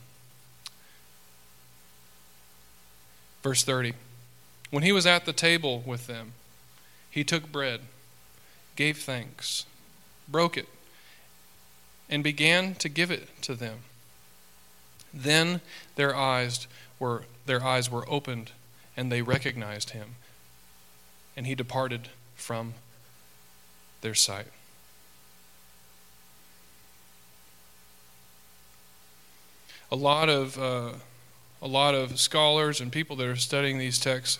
Verse 3.42 3.62
30 3.64 3.92
When 4.70 4.82
he 4.82 4.92
was 4.92 5.04
at 5.04 5.26
the 5.26 5.34
table 5.34 5.82
with 5.84 6.06
them, 6.06 6.32
he 7.10 7.22
took 7.22 7.52
bread, 7.52 7.80
gave 8.76 8.96
thanks, 8.96 9.66
broke 10.26 10.56
it, 10.56 10.68
and 12.08 12.22
began 12.22 12.74
to 12.76 12.88
give 12.88 13.10
it 13.10 13.28
to 13.42 13.54
them. 13.54 13.80
Then 15.12 15.60
their 15.96 16.14
eyes 16.14 16.66
were 16.98 17.24
their 17.46 17.62
eyes 17.62 17.90
were 17.90 18.08
opened 18.10 18.52
and 18.96 19.10
they 19.10 19.22
recognized 19.22 19.90
him. 19.90 20.16
And 21.36 21.46
he 21.46 21.54
departed 21.54 22.08
from 22.36 22.74
their 24.00 24.14
sight. 24.14 24.46
A 29.90 29.96
lot 29.96 30.28
of 30.28 30.58
uh, 30.58 30.92
a 31.62 31.68
lot 31.68 31.94
of 31.94 32.18
scholars 32.18 32.80
and 32.80 32.92
people 32.92 33.16
that 33.16 33.26
are 33.26 33.36
studying 33.36 33.78
these 33.78 33.98
texts 33.98 34.38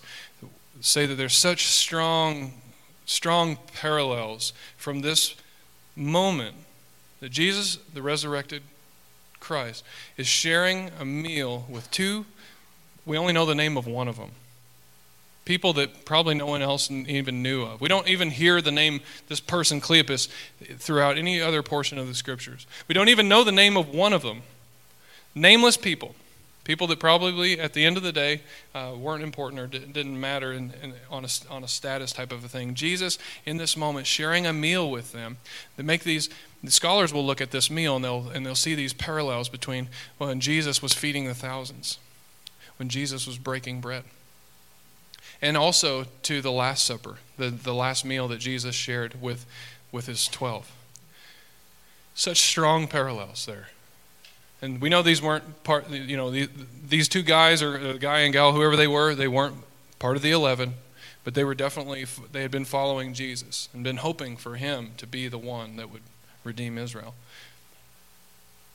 say 0.80 1.06
that 1.06 1.14
there's 1.14 1.34
such 1.34 1.66
strong 1.66 2.52
strong 3.06 3.58
parallels 3.74 4.52
from 4.76 5.00
this 5.00 5.34
moment 5.96 6.56
that 7.24 7.32
Jesus, 7.32 7.78
the 7.94 8.02
resurrected 8.02 8.62
Christ, 9.40 9.82
is 10.16 10.26
sharing 10.26 10.90
a 11.00 11.04
meal 11.04 11.64
with 11.68 11.90
two 11.90 12.26
we 13.06 13.18
only 13.18 13.32
know 13.32 13.46
the 13.46 13.54
name 13.54 13.76
of 13.76 13.86
one 13.86 14.08
of 14.08 14.16
them. 14.16 14.30
People 15.44 15.74
that 15.74 16.06
probably 16.06 16.34
no 16.34 16.46
one 16.46 16.62
else 16.62 16.90
even 16.90 17.42
knew 17.42 17.64
of. 17.64 17.80
We 17.80 17.88
don't 17.88 18.08
even 18.08 18.30
hear 18.30 18.62
the 18.62 18.70
name, 18.70 19.00
this 19.28 19.40
person, 19.40 19.80
Cleopas, 19.80 20.28
throughout 20.78 21.18
any 21.18 21.40
other 21.40 21.62
portion 21.62 21.98
of 21.98 22.08
the 22.08 22.14
scriptures. 22.14 22.66
We 22.88 22.94
don't 22.94 23.10
even 23.10 23.28
know 23.28 23.44
the 23.44 23.52
name 23.52 23.76
of 23.76 23.90
one 23.90 24.14
of 24.14 24.22
them. 24.22 24.42
Nameless 25.34 25.76
people. 25.76 26.14
People 26.64 26.86
that 26.86 26.98
probably, 26.98 27.60
at 27.60 27.74
the 27.74 27.84
end 27.84 27.98
of 27.98 28.02
the 28.02 28.12
day, 28.12 28.40
uh, 28.74 28.94
weren't 28.96 29.22
important 29.22 29.60
or 29.60 29.66
didn't 29.66 30.18
matter 30.18 30.50
in, 30.50 30.72
in, 30.82 30.94
on, 31.10 31.26
a, 31.26 31.28
on 31.50 31.62
a 31.62 31.68
status 31.68 32.10
type 32.10 32.32
of 32.32 32.42
a 32.42 32.48
thing. 32.48 32.72
Jesus, 32.72 33.18
in 33.44 33.58
this 33.58 33.76
moment, 33.76 34.06
sharing 34.06 34.46
a 34.46 34.52
meal 34.54 34.90
with 34.90 35.12
them. 35.12 35.36
They 35.76 35.82
make 35.82 36.04
these, 36.04 36.30
the 36.66 36.72
scholars 36.72 37.12
will 37.12 37.24
look 37.24 37.40
at 37.40 37.50
this 37.50 37.70
meal 37.70 37.96
and 37.96 38.04
they'll, 38.04 38.28
and 38.30 38.44
they'll 38.44 38.54
see 38.54 38.74
these 38.74 38.92
parallels 38.92 39.48
between 39.48 39.88
when 40.18 40.40
Jesus 40.40 40.82
was 40.82 40.92
feeding 40.92 41.26
the 41.26 41.34
thousands 41.34 41.98
when 42.76 42.88
Jesus 42.88 43.26
was 43.26 43.38
breaking 43.38 43.80
bread. 43.80 44.04
And 45.40 45.56
also 45.56 46.06
to 46.22 46.40
the 46.40 46.52
Last 46.52 46.84
Supper, 46.84 47.16
the, 47.36 47.50
the 47.50 47.74
last 47.74 48.04
meal 48.04 48.28
that 48.28 48.38
Jesus 48.38 48.74
shared 48.74 49.20
with, 49.20 49.46
with 49.92 50.06
his 50.06 50.26
12. 50.28 50.70
Such 52.14 52.38
strong 52.38 52.86
parallels 52.86 53.46
there. 53.46 53.68
And 54.62 54.80
we 54.80 54.88
know 54.88 55.02
these 55.02 55.20
weren't 55.20 55.62
part, 55.64 55.90
you 55.90 56.16
know, 56.16 56.30
the, 56.30 56.48
these 56.88 57.08
two 57.08 57.22
guys, 57.22 57.62
or 57.62 57.92
the 57.92 57.98
guy 57.98 58.20
and 58.20 58.32
gal, 58.32 58.52
whoever 58.52 58.76
they 58.76 58.86
were, 58.86 59.14
they 59.14 59.28
weren't 59.28 59.56
part 59.98 60.16
of 60.16 60.22
the 60.22 60.30
11, 60.30 60.74
but 61.24 61.34
they 61.34 61.44
were 61.44 61.54
definitely, 61.54 62.06
they 62.32 62.42
had 62.42 62.50
been 62.50 62.64
following 62.64 63.12
Jesus 63.12 63.68
and 63.74 63.84
been 63.84 63.98
hoping 63.98 64.36
for 64.36 64.56
him 64.56 64.92
to 64.96 65.06
be 65.06 65.28
the 65.28 65.38
one 65.38 65.76
that 65.76 65.90
would 65.90 66.02
redeem 66.44 66.78
Israel. 66.78 67.14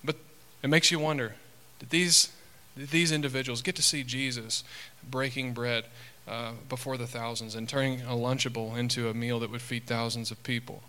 But 0.04 0.18
it 0.62 0.70
makes 0.70 0.92
you 0.92 1.00
wonder 1.00 1.36
did 1.80 1.90
these 1.90 2.30
these 2.76 3.12
individuals 3.12 3.62
get 3.62 3.76
to 3.76 3.82
see 3.82 4.04
Jesus 4.04 4.64
breaking 5.10 5.54
bread 5.54 5.86
uh, 6.28 6.52
before 6.70 6.98
the 6.98 7.08
thousands 7.08 7.56
and 7.56 7.68
turning 7.68 8.02
a 8.02 8.12
Lunchable 8.12 8.78
into 8.78 9.10
a 9.10 9.14
meal 9.14 9.40
that 9.40 9.50
would 9.50 9.62
feed 9.62 9.86
thousands 9.86 10.32
of 10.32 10.42
people. 10.44 10.84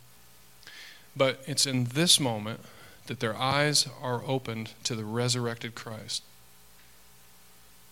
But 1.17 1.43
it's 1.47 1.67
in 1.67 1.85
this 1.85 2.21
moment 2.21 2.61
that 3.07 3.21
their 3.21 3.35
eyes 3.35 3.89
are 4.01 4.23
opened 4.27 4.73
to 4.85 4.95
the 4.95 5.05
resurrected 5.05 5.75
Christ. 5.75 6.23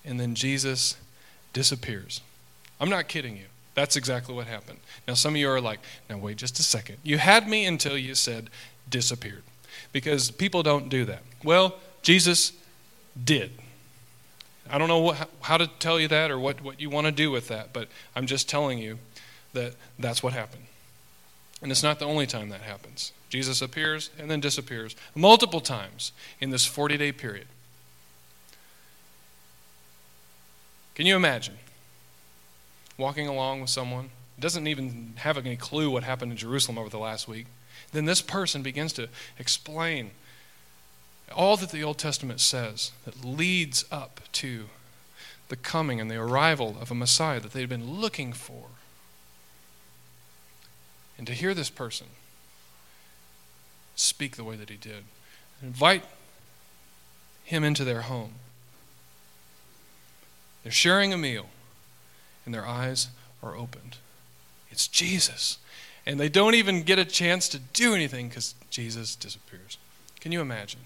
And 0.04 0.20
then 0.20 0.34
Jesus 0.34 0.96
disappears. 1.52 2.20
I'm 2.80 2.90
not 2.90 3.08
kidding 3.08 3.36
you. 3.36 3.46
That's 3.74 3.96
exactly 3.96 4.34
what 4.34 4.46
happened. 4.46 4.78
Now, 5.06 5.14
some 5.14 5.34
of 5.34 5.40
you 5.40 5.48
are 5.48 5.60
like, 5.60 5.80
now 6.08 6.18
wait 6.18 6.36
just 6.36 6.58
a 6.58 6.62
second. 6.62 6.98
You 7.02 7.18
had 7.18 7.48
me 7.48 7.64
until 7.64 7.96
you 7.96 8.14
said 8.14 8.50
disappeared. 8.90 9.42
Because 9.92 10.30
people 10.30 10.62
don't 10.62 10.88
do 10.88 11.04
that. 11.06 11.22
Well, 11.44 11.76
Jesus 12.02 12.52
did. 13.22 13.52
I 14.70 14.78
don't 14.78 14.88
know 14.88 14.98
what, 14.98 15.28
how 15.40 15.56
to 15.56 15.66
tell 15.66 15.98
you 15.98 16.08
that 16.08 16.30
or 16.30 16.38
what, 16.38 16.62
what 16.62 16.80
you 16.80 16.90
want 16.90 17.06
to 17.06 17.12
do 17.12 17.30
with 17.30 17.48
that, 17.48 17.72
but 17.72 17.88
I'm 18.14 18.26
just 18.26 18.48
telling 18.48 18.78
you 18.78 18.98
that 19.54 19.74
that's 19.98 20.22
what 20.22 20.32
happened. 20.32 20.64
And 21.62 21.72
it's 21.72 21.82
not 21.82 21.98
the 21.98 22.04
only 22.04 22.26
time 22.26 22.50
that 22.50 22.60
happens. 22.60 23.12
Jesus 23.28 23.62
appears 23.62 24.10
and 24.18 24.30
then 24.30 24.40
disappears 24.40 24.94
multiple 25.14 25.60
times 25.60 26.12
in 26.40 26.50
this 26.50 26.64
40 26.64 26.96
day 26.96 27.12
period. 27.12 27.46
Can 30.94 31.06
you 31.06 31.16
imagine 31.16 31.56
walking 32.96 33.28
along 33.28 33.60
with 33.60 33.70
someone, 33.70 34.10
doesn't 34.38 34.66
even 34.66 35.14
have 35.16 35.38
any 35.38 35.56
clue 35.56 35.90
what 35.90 36.02
happened 36.02 36.32
in 36.32 36.38
Jerusalem 36.38 36.78
over 36.78 36.88
the 36.88 36.98
last 36.98 37.28
week? 37.28 37.46
Then 37.92 38.04
this 38.04 38.20
person 38.20 38.62
begins 38.62 38.92
to 38.94 39.08
explain 39.38 40.10
all 41.34 41.56
that 41.56 41.70
the 41.70 41.82
Old 41.82 41.98
Testament 41.98 42.40
says 42.40 42.92
that 43.04 43.24
leads 43.24 43.84
up 43.90 44.20
to 44.32 44.66
the 45.48 45.56
coming 45.56 46.00
and 46.00 46.10
the 46.10 46.16
arrival 46.16 46.76
of 46.80 46.90
a 46.90 46.94
Messiah 46.94 47.40
that 47.40 47.52
they'd 47.52 47.68
been 47.68 48.00
looking 48.00 48.32
for. 48.32 48.66
And 51.16 51.26
to 51.26 51.32
hear 51.32 51.54
this 51.54 51.70
person 51.70 52.08
speak 53.96 54.36
the 54.36 54.44
way 54.44 54.56
that 54.56 54.70
he 54.70 54.76
did, 54.76 55.04
invite 55.62 56.04
him 57.44 57.64
into 57.64 57.84
their 57.84 58.02
home. 58.02 58.34
They're 60.62 60.70
sharing 60.70 61.12
a 61.12 61.18
meal, 61.18 61.46
and 62.44 62.54
their 62.54 62.66
eyes 62.66 63.08
are 63.42 63.56
opened. 63.56 63.96
It's 64.70 64.86
Jesus. 64.86 65.58
And 66.08 66.18
they 66.18 66.30
don't 66.30 66.54
even 66.54 66.84
get 66.84 66.98
a 66.98 67.04
chance 67.04 67.50
to 67.50 67.58
do 67.58 67.94
anything 67.94 68.28
because 68.28 68.54
Jesus 68.70 69.14
disappears. 69.14 69.76
Can 70.20 70.32
you 70.32 70.40
imagine? 70.40 70.80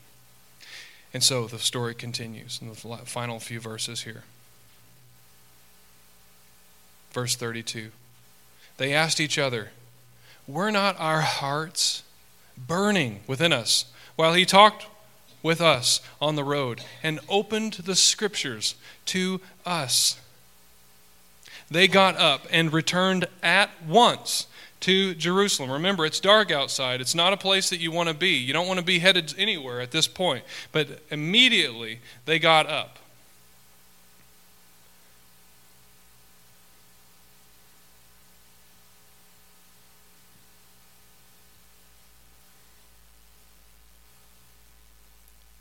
And 1.15 1.23
so 1.23 1.47
the 1.47 1.61
story 1.61 1.95
continues 1.95 2.59
in 2.61 2.69
the 2.69 2.75
final 2.75 3.39
few 3.39 3.61
verses 3.61 4.03
here. 4.03 4.25
Verse 7.13 7.37
32. 7.37 7.93
They 8.79 8.93
asked 8.93 9.21
each 9.21 9.39
other, 9.39 9.71
Were 10.49 10.73
not 10.73 10.99
our 10.99 11.21
hearts 11.21 12.03
burning 12.59 13.21
within 13.29 13.53
us 13.53 13.85
while 14.17 14.35
he 14.35 14.45
talked 14.45 14.87
with 15.41 15.61
us 15.61 16.01
on 16.21 16.35
the 16.35 16.43
road 16.43 16.83
and 17.01 17.21
opened 17.29 17.75
the 17.75 17.95
scriptures 17.95 18.75
to 19.07 19.41
us? 19.65 20.19
They 21.71 21.87
got 21.87 22.17
up 22.17 22.45
and 22.51 22.73
returned 22.73 23.29
at 23.41 23.71
once 23.87 24.49
to 24.83 25.15
Jerusalem. 25.15 25.71
Remember, 25.71 26.05
it's 26.05 26.21
dark 26.21 26.51
outside. 26.51 27.01
It's 27.01 27.15
not 27.15 27.33
a 27.33 27.37
place 27.37 27.71
that 27.71 27.81
you 27.81 27.91
want 27.91 28.09
to 28.09 28.15
be. 28.15 28.31
You 28.31 28.53
don't 28.53 28.67
want 28.67 28.79
to 28.79 28.85
be 28.85 28.99
headed 28.99 29.35
anywhere 29.39 29.81
at 29.81 29.91
this 29.91 30.07
point. 30.07 30.45
But 30.71 31.01
immediately 31.11 32.01
they 32.25 32.39
got 32.39 32.69
up. 32.69 32.99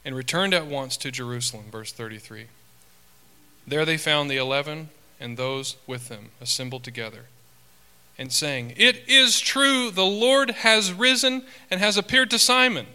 And 0.04 0.16
returned 0.16 0.56
at 0.56 0.66
once 0.66 0.98
to 0.98 1.12
Jerusalem, 1.12 1.66
verse 1.72 1.92
33. 1.92 2.48
There 3.68 3.86
they 3.86 3.98
found 3.98 4.32
the 4.32 4.38
eleven 4.38 4.90
and 5.20 5.38
those 5.38 5.76
with 5.86 6.10
them 6.10 6.30
assembled 6.42 6.84
together 6.84 7.28
and 8.18 8.32
saying, 8.32 8.74
It 8.78 9.08
is 9.08 9.40
true, 9.40 9.92
the 9.92 10.06
Lord 10.06 10.52
has 10.52 10.94
risen 10.94 11.44
and 11.70 11.80
has 11.80 11.98
appeared 11.98 12.30
to 12.32 12.40
Simon. 12.40 12.88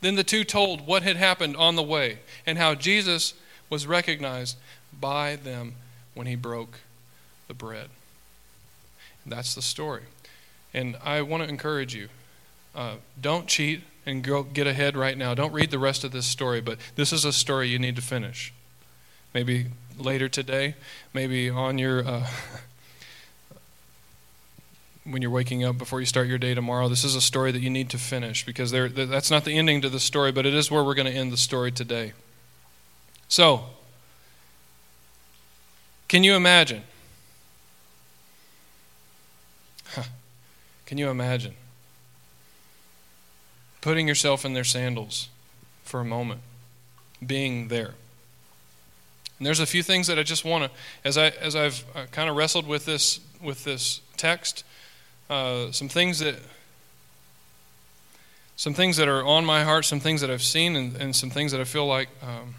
Then 0.00 0.14
the 0.14 0.24
two 0.24 0.44
told 0.44 0.86
what 0.86 1.02
had 1.02 1.16
happened 1.16 1.56
on 1.56 1.76
the 1.76 1.82
way 1.82 2.18
and 2.46 2.56
how 2.56 2.74
Jesus 2.74 3.34
was 3.68 3.86
recognized 3.86 4.56
by 4.98 5.36
them 5.36 5.74
when 6.14 6.26
he 6.26 6.36
broke 6.36 6.80
the 7.48 7.54
bread. 7.54 7.88
And 9.24 9.32
that's 9.32 9.54
the 9.54 9.62
story. 9.62 10.02
And 10.72 10.96
I 11.04 11.22
want 11.22 11.42
to 11.42 11.48
encourage 11.48 11.94
you 11.94 12.08
uh, 12.74 12.94
don't 13.20 13.48
cheat 13.48 13.82
and 14.06 14.22
go 14.22 14.42
get 14.42 14.66
ahead 14.66 14.96
right 14.96 15.18
now. 15.18 15.34
Don't 15.34 15.52
read 15.52 15.70
the 15.70 15.78
rest 15.78 16.04
of 16.04 16.12
this 16.12 16.26
story, 16.26 16.60
but 16.60 16.78
this 16.94 17.12
is 17.12 17.24
a 17.24 17.32
story 17.32 17.68
you 17.68 17.78
need 17.78 17.96
to 17.96 18.02
finish. 18.02 18.52
Maybe 19.34 19.66
later 19.98 20.28
today, 20.28 20.76
maybe 21.12 21.50
on 21.50 21.78
your. 21.78 22.06
Uh, 22.06 22.26
when 25.10 25.22
you're 25.22 25.30
waking 25.30 25.64
up 25.64 25.78
before 25.78 26.00
you 26.00 26.06
start 26.06 26.28
your 26.28 26.38
day 26.38 26.54
tomorrow. 26.54 26.88
This 26.88 27.04
is 27.04 27.14
a 27.14 27.20
story 27.20 27.52
that 27.52 27.60
you 27.60 27.70
need 27.70 27.90
to 27.90 27.98
finish 27.98 28.44
because 28.44 28.70
there, 28.70 28.88
that's 28.88 29.30
not 29.30 29.44
the 29.44 29.56
ending 29.56 29.80
to 29.82 29.88
the 29.88 30.00
story, 30.00 30.32
but 30.32 30.46
it 30.46 30.54
is 30.54 30.70
where 30.70 30.84
we're 30.84 30.94
going 30.94 31.10
to 31.10 31.18
end 31.18 31.32
the 31.32 31.36
story 31.36 31.72
today. 31.72 32.12
So, 33.28 33.64
can 36.08 36.24
you 36.24 36.34
imagine? 36.34 36.82
Can 40.86 40.96
you 40.96 41.10
imagine 41.10 41.54
putting 43.82 44.08
yourself 44.08 44.44
in 44.46 44.54
their 44.54 44.64
sandals 44.64 45.28
for 45.84 46.00
a 46.00 46.04
moment, 46.04 46.40
being 47.24 47.68
there? 47.68 47.94
And 49.38 49.46
there's 49.46 49.60
a 49.60 49.66
few 49.66 49.82
things 49.82 50.06
that 50.06 50.18
I 50.18 50.22
just 50.22 50.46
want 50.46 50.64
to, 50.64 50.70
as 51.04 51.18
I 51.18 51.28
as 51.28 51.54
I've 51.54 51.84
uh, 51.94 52.06
kind 52.10 52.30
of 52.30 52.36
wrestled 52.36 52.66
with 52.66 52.86
this 52.86 53.20
with 53.42 53.64
this 53.64 54.00
text, 54.16 54.64
uh, 55.30 55.70
some 55.72 55.88
things 55.88 56.18
that 56.20 56.36
some 58.56 58.74
things 58.74 58.96
that 58.96 59.06
are 59.06 59.24
on 59.24 59.44
my 59.44 59.62
heart, 59.62 59.84
some 59.84 60.00
things 60.00 60.20
that 60.20 60.30
I've 60.30 60.42
seen, 60.42 60.74
and, 60.74 60.96
and 60.96 61.14
some 61.14 61.30
things 61.30 61.52
that 61.52 61.60
I 61.60 61.64
feel 61.64 61.86
like 61.86 62.08
um, 62.20 62.56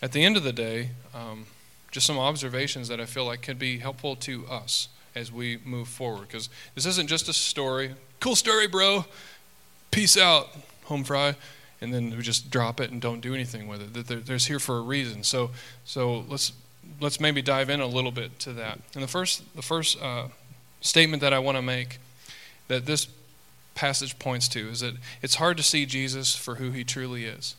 at 0.00 0.12
the 0.12 0.24
end 0.24 0.36
of 0.36 0.44
the 0.44 0.52
day, 0.52 0.90
um, 1.12 1.46
just 1.90 2.06
some 2.06 2.16
observations 2.16 2.86
that 2.88 3.00
I 3.00 3.06
feel 3.06 3.24
like 3.24 3.42
could 3.42 3.58
be 3.58 3.78
helpful 3.78 4.14
to 4.16 4.46
us 4.46 4.88
as 5.16 5.32
we 5.32 5.58
move 5.64 5.88
forward. 5.88 6.28
Because 6.28 6.48
this 6.76 6.86
isn't 6.86 7.08
just 7.08 7.28
a 7.28 7.32
story. 7.32 7.94
Cool 8.20 8.36
story, 8.36 8.68
bro. 8.68 9.04
Peace 9.90 10.16
out, 10.16 10.48
home 10.84 11.02
fry. 11.02 11.34
And 11.80 11.92
then 11.92 12.10
we 12.10 12.22
just 12.22 12.50
drop 12.50 12.78
it 12.78 12.92
and 12.92 13.00
don't 13.00 13.20
do 13.20 13.34
anything 13.34 13.66
with 13.66 13.82
it. 13.82 14.06
That 14.06 14.26
there's 14.26 14.46
here 14.46 14.60
for 14.60 14.78
a 14.78 14.82
reason. 14.82 15.24
So, 15.24 15.50
so 15.84 16.24
let's 16.28 16.52
let's 17.00 17.18
maybe 17.18 17.42
dive 17.42 17.68
in 17.68 17.80
a 17.80 17.86
little 17.86 18.12
bit 18.12 18.38
to 18.40 18.52
that. 18.52 18.78
And 18.94 19.02
the 19.02 19.08
first 19.08 19.56
the 19.56 19.62
first 19.62 20.00
uh, 20.00 20.28
statement 20.80 21.20
that 21.20 21.32
I 21.32 21.38
want 21.38 21.56
to 21.56 21.62
make 21.62 21.98
that 22.68 22.86
this 22.86 23.08
passage 23.74 24.18
points 24.18 24.48
to 24.48 24.68
is 24.68 24.80
that 24.80 24.94
it's 25.22 25.36
hard 25.36 25.56
to 25.56 25.62
see 25.62 25.86
Jesus 25.86 26.34
for 26.36 26.56
who 26.56 26.70
he 26.70 26.84
truly 26.84 27.24
is. 27.24 27.54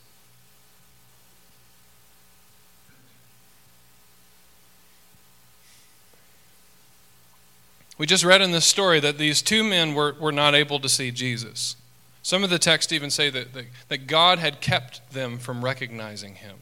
We 7.98 8.06
just 8.06 8.24
read 8.24 8.42
in 8.42 8.50
this 8.50 8.66
story 8.66 8.98
that 9.00 9.18
these 9.18 9.42
two 9.42 9.62
men 9.62 9.94
were, 9.94 10.16
were 10.18 10.32
not 10.32 10.54
able 10.54 10.80
to 10.80 10.88
see 10.88 11.10
Jesus. 11.10 11.76
Some 12.22 12.42
of 12.42 12.50
the 12.50 12.58
texts 12.58 12.92
even 12.92 13.10
say 13.10 13.30
that, 13.30 13.52
that, 13.52 13.66
that 13.88 14.06
God 14.06 14.38
had 14.38 14.60
kept 14.60 15.12
them 15.12 15.38
from 15.38 15.64
recognizing 15.64 16.36
him. 16.36 16.56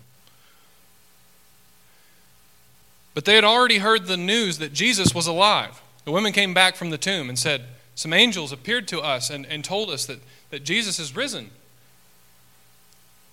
But 3.15 3.25
they 3.25 3.35
had 3.35 3.45
already 3.45 3.79
heard 3.79 4.07
the 4.07 4.17
news 4.17 4.59
that 4.59 4.73
Jesus 4.73 5.15
was 5.15 5.27
alive. 5.27 5.81
The 6.05 6.13
women 6.13 6.33
came 6.33 6.55
back 6.55 6.77
from 6.77 6.91
the 6.91 6.99
tomb 6.99 7.29
and 7.29 7.39
said, 7.39 7.65
Some 7.95 8.13
angels 8.13 8.53
appeared 8.53 8.89
to 8.89 9.01
us 9.01 9.31
and, 9.31 9.47
and 9.47 9.65
told 9.65 9.91
us 9.91 10.07
that, 10.07 10.21
that 10.51 10.65
Jesus 10.65 10.99
is 10.99 11.15
risen. 11.15 11.51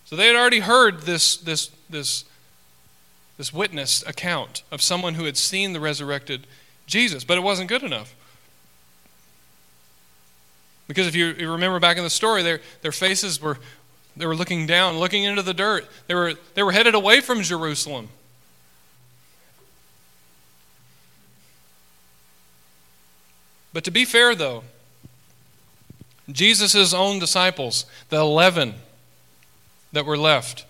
So 0.05 0.15
they 0.15 0.27
had 0.27 0.35
already 0.35 0.59
heard 0.59 1.01
this, 1.01 1.35
this, 1.35 1.69
this, 1.89 2.23
this 3.37 3.51
witness 3.51 4.03
account 4.07 4.63
of 4.71 4.81
someone 4.81 5.15
who 5.15 5.25
had 5.25 5.35
seen 5.35 5.73
the 5.73 5.79
resurrected 5.79 6.47
Jesus, 6.85 7.23
but 7.23 7.37
it 7.37 7.41
wasn't 7.41 7.67
good 7.67 7.83
enough. 7.83 8.15
Because 10.87 11.07
if 11.07 11.15
you, 11.15 11.33
remember 11.51 11.79
back 11.79 11.97
in 11.97 12.03
the 12.03 12.09
story, 12.09 12.41
their, 12.41 12.61
their 12.81 12.93
faces 12.93 13.41
were, 13.41 13.57
they 14.15 14.25
were 14.25 14.35
looking 14.35 14.65
down, 14.65 14.97
looking 14.97 15.25
into 15.25 15.41
the 15.41 15.53
dirt. 15.53 15.85
They 16.07 16.15
were, 16.15 16.35
they 16.53 16.63
were 16.63 16.71
headed 16.71 16.95
away 16.95 17.19
from 17.19 17.41
Jerusalem. 17.41 18.07
But 23.77 23.83
to 23.83 23.91
be 23.91 24.05
fair, 24.05 24.33
though, 24.33 24.63
Jesus' 26.31 26.95
own 26.95 27.19
disciples, 27.19 27.85
the 28.09 28.17
11 28.17 28.73
that 29.91 30.03
were 30.03 30.17
left, 30.17 30.65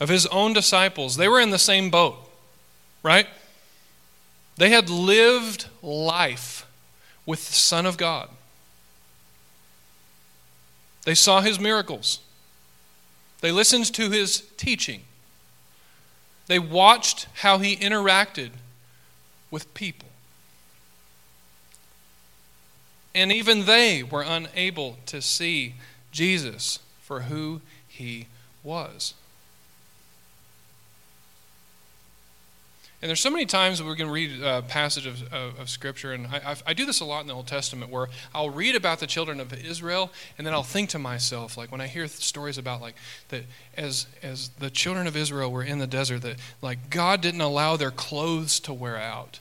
of 0.00 0.08
his 0.08 0.24
own 0.28 0.54
disciples, 0.54 1.18
they 1.18 1.28
were 1.28 1.38
in 1.38 1.50
the 1.50 1.58
same 1.58 1.90
boat, 1.90 2.16
right? 3.02 3.26
They 4.56 4.70
had 4.70 4.88
lived 4.88 5.66
life 5.82 6.66
with 7.26 7.46
the 7.46 7.52
Son 7.52 7.84
of 7.84 7.98
God. 7.98 8.30
They 11.04 11.14
saw 11.14 11.42
his 11.42 11.60
miracles. 11.60 12.20
They 13.42 13.52
listened 13.52 13.92
to 13.92 14.08
his 14.08 14.44
teaching. 14.56 15.02
They 16.46 16.58
watched 16.58 17.26
how 17.42 17.58
he 17.58 17.76
interacted 17.76 18.52
with 19.50 19.74
people. 19.74 20.07
And 23.18 23.32
even 23.32 23.64
they 23.64 24.04
were 24.04 24.22
unable 24.22 24.96
to 25.06 25.20
see 25.20 25.74
Jesus 26.12 26.78
for 27.00 27.22
who 27.22 27.60
he 27.88 28.28
was. 28.62 29.14
And 33.02 33.08
there's 33.08 33.20
so 33.20 33.30
many 33.30 33.44
times 33.44 33.82
we're 33.82 33.96
going 33.96 34.06
to 34.06 34.12
read 34.12 34.40
a 34.40 34.62
passage 34.62 35.06
of, 35.06 35.32
of, 35.32 35.58
of 35.58 35.68
Scripture, 35.68 36.12
and 36.12 36.28
I, 36.28 36.52
I, 36.52 36.56
I, 36.68 36.74
do 36.74 36.86
this 36.86 37.00
a 37.00 37.04
lot 37.04 37.22
in 37.22 37.26
the 37.26 37.34
Old 37.34 37.48
Testament, 37.48 37.90
where 37.90 38.06
I'll 38.32 38.50
read 38.50 38.76
about 38.76 39.00
the 39.00 39.08
children 39.08 39.40
of 39.40 39.52
Israel, 39.52 40.12
and 40.36 40.46
then 40.46 40.54
I'll 40.54 40.62
think 40.62 40.90
to 40.90 41.00
myself, 41.00 41.56
like 41.56 41.72
when 41.72 41.80
I 41.80 41.88
hear 41.88 42.06
stories 42.06 42.56
about 42.56 42.80
like 42.80 42.94
that, 43.30 43.42
as 43.76 44.06
as 44.22 44.50
the 44.60 44.70
children 44.70 45.08
of 45.08 45.16
Israel 45.16 45.50
were 45.50 45.64
in 45.64 45.80
the 45.80 45.88
desert, 45.88 46.22
that 46.22 46.36
like 46.62 46.88
God 46.88 47.20
didn't 47.20 47.40
allow 47.40 47.76
their 47.76 47.90
clothes 47.90 48.60
to 48.60 48.72
wear 48.72 48.96
out, 48.96 49.40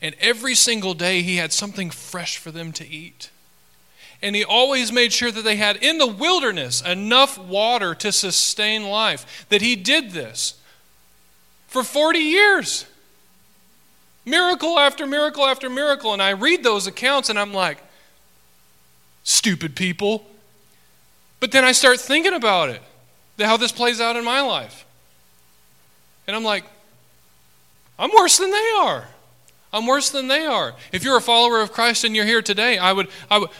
and 0.00 0.14
every 0.20 0.54
single 0.54 0.94
day 0.94 1.22
He 1.22 1.36
had 1.36 1.52
something 1.52 1.90
fresh 1.90 2.38
for 2.38 2.50
them 2.50 2.72
to 2.72 2.88
eat, 2.88 3.30
and 4.22 4.34
He 4.34 4.44
always 4.44 4.92
made 4.92 5.12
sure 5.12 5.30
that 5.30 5.42
they 5.42 5.56
had 5.56 5.76
in 5.76 5.98
the 5.98 6.06
wilderness 6.06 6.82
enough 6.82 7.38
water 7.38 7.94
to 7.96 8.12
sustain 8.12 8.84
life. 8.84 9.46
That 9.48 9.62
He 9.62 9.76
did 9.76 10.12
this 10.12 10.54
for 11.66 11.82
40 11.82 12.18
years. 12.18 12.86
Miracle 14.24 14.78
after 14.78 15.06
miracle 15.06 15.44
after 15.44 15.70
miracle. 15.70 16.12
And 16.12 16.20
I 16.20 16.30
read 16.30 16.64
those 16.64 16.86
accounts 16.86 17.28
and 17.30 17.38
I'm 17.38 17.52
like, 17.52 17.78
stupid 19.22 19.76
people. 19.76 20.26
But 21.38 21.52
then 21.52 21.64
I 21.64 21.72
start 21.72 22.00
thinking 22.00 22.32
about 22.32 22.70
it, 22.70 22.82
how 23.38 23.56
this 23.56 23.72
plays 23.72 24.00
out 24.00 24.16
in 24.16 24.24
my 24.24 24.40
life. 24.40 24.84
And 26.26 26.34
I'm 26.34 26.44
like, 26.44 26.64
I'm 27.98 28.10
worse 28.10 28.38
than 28.38 28.50
they 28.50 28.70
are. 28.78 29.06
I'm 29.76 29.86
worse 29.86 30.10
than 30.10 30.28
they 30.28 30.46
are. 30.46 30.74
If 30.92 31.04
you're 31.04 31.16
a 31.16 31.22
follower 31.22 31.60
of 31.60 31.72
Christ 31.72 32.04
and 32.04 32.16
you're 32.16 32.24
here 32.24 32.42
today, 32.42 32.78
I 32.78 32.92
would, 32.92 33.08
I 33.30 33.38
would, 33.38 33.50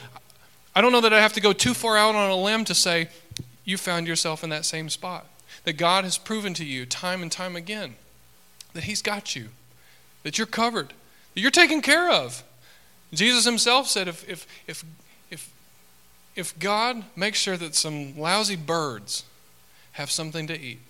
I 0.74 0.80
don't 0.80 0.92
know 0.92 1.00
that 1.02 1.12
I 1.12 1.20
have 1.20 1.34
to 1.34 1.40
go 1.40 1.52
too 1.52 1.74
far 1.74 1.96
out 1.96 2.14
on 2.14 2.30
a 2.30 2.36
limb 2.36 2.64
to 2.64 2.74
say 2.74 3.08
you 3.64 3.76
found 3.76 4.06
yourself 4.06 4.42
in 4.42 4.50
that 4.50 4.64
same 4.64 4.88
spot. 4.88 5.26
That 5.64 5.74
God 5.74 6.04
has 6.04 6.16
proven 6.16 6.54
to 6.54 6.64
you 6.64 6.86
time 6.86 7.22
and 7.22 7.30
time 7.30 7.56
again 7.56 7.96
that 8.72 8.84
He's 8.84 9.02
got 9.02 9.34
you 9.34 9.48
that 10.26 10.38
you're 10.38 10.46
covered, 10.48 10.88
that 11.34 11.40
you're 11.40 11.52
taken 11.52 11.80
care 11.80 12.10
of. 12.10 12.42
Jesus 13.12 13.44
himself 13.44 13.86
said 13.86 14.08
if, 14.08 14.28
if, 14.28 14.44
if, 14.66 14.84
if, 15.30 15.52
if 16.34 16.58
God 16.58 17.04
makes 17.14 17.38
sure 17.38 17.56
that 17.56 17.76
some 17.76 18.18
lousy 18.18 18.56
birds 18.56 19.22
have 19.92 20.10
something 20.10 20.48
to 20.48 20.60
eat, 20.60 20.80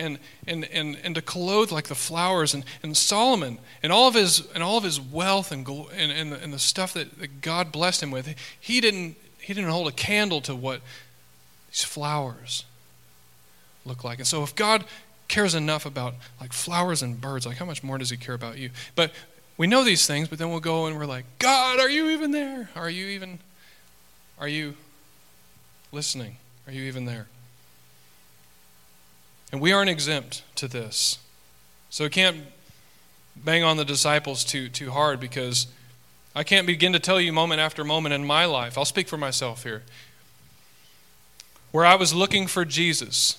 and, 0.00 0.18
and, 0.46 0.64
and, 0.64 0.98
and 1.04 1.14
to 1.14 1.22
clothe 1.22 1.70
like 1.70 1.88
the 1.88 1.94
flowers, 1.94 2.54
and, 2.54 2.64
and 2.82 2.96
Solomon, 2.96 3.58
and 3.82 3.92
all 3.92 4.08
of 4.08 4.14
his, 4.14 4.46
and 4.54 4.62
all 4.62 4.78
of 4.78 4.84
his 4.84 5.00
wealth 5.00 5.52
and, 5.52 5.66
and, 5.68 6.10
and, 6.12 6.32
the, 6.32 6.42
and 6.42 6.52
the 6.52 6.58
stuff 6.58 6.92
that, 6.94 7.18
that 7.18 7.40
God 7.40 7.70
blessed 7.70 8.02
him 8.02 8.10
with, 8.10 8.34
he 8.58 8.80
didn't, 8.80 9.16
he 9.40 9.54
didn't 9.54 9.70
hold 9.70 9.88
a 9.88 9.92
candle 9.92 10.40
to 10.42 10.54
what 10.54 10.80
these 11.70 11.84
flowers 11.84 12.64
look 13.84 14.04
like. 14.04 14.18
And 14.18 14.26
so 14.26 14.42
if 14.42 14.54
God 14.54 14.84
cares 15.28 15.54
enough 15.54 15.86
about 15.86 16.14
like 16.40 16.52
flowers 16.52 17.02
and 17.02 17.20
birds, 17.20 17.46
like 17.46 17.58
how 17.58 17.64
much 17.64 17.82
more 17.82 17.98
does 17.98 18.10
he 18.10 18.16
care 18.16 18.34
about 18.34 18.58
you? 18.58 18.70
But 18.94 19.12
we 19.56 19.66
know 19.66 19.84
these 19.84 20.06
things, 20.06 20.28
but 20.28 20.38
then 20.38 20.50
we'll 20.50 20.60
go 20.60 20.86
and 20.86 20.98
we're 20.98 21.06
like, 21.06 21.24
God, 21.38 21.78
are 21.78 21.88
you 21.88 22.10
even 22.10 22.30
there? 22.30 22.70
Are 22.74 22.90
you 22.90 23.06
even 23.06 23.38
are 24.38 24.48
you 24.48 24.74
listening? 25.92 26.36
Are 26.66 26.72
you 26.72 26.84
even 26.84 27.04
there? 27.04 27.26
And 29.52 29.60
we 29.60 29.72
aren't 29.72 29.90
exempt 29.90 30.42
to 30.56 30.68
this. 30.68 31.18
So 31.90 32.04
we 32.04 32.10
can't 32.10 32.38
bang 33.36 33.64
on 33.64 33.76
the 33.76 33.84
disciples 33.84 34.44
too 34.44 34.68
too 34.68 34.90
hard 34.90 35.18
because 35.18 35.66
I 36.34 36.44
can't 36.44 36.66
begin 36.66 36.92
to 36.92 36.98
tell 36.98 37.20
you 37.20 37.32
moment 37.32 37.60
after 37.60 37.84
moment 37.84 38.14
in 38.14 38.24
my 38.24 38.44
life. 38.44 38.78
I'll 38.78 38.84
speak 38.84 39.08
for 39.08 39.16
myself 39.16 39.64
here. 39.64 39.82
Where 41.72 41.84
I 41.84 41.96
was 41.96 42.14
looking 42.14 42.46
for 42.46 42.64
Jesus 42.64 43.38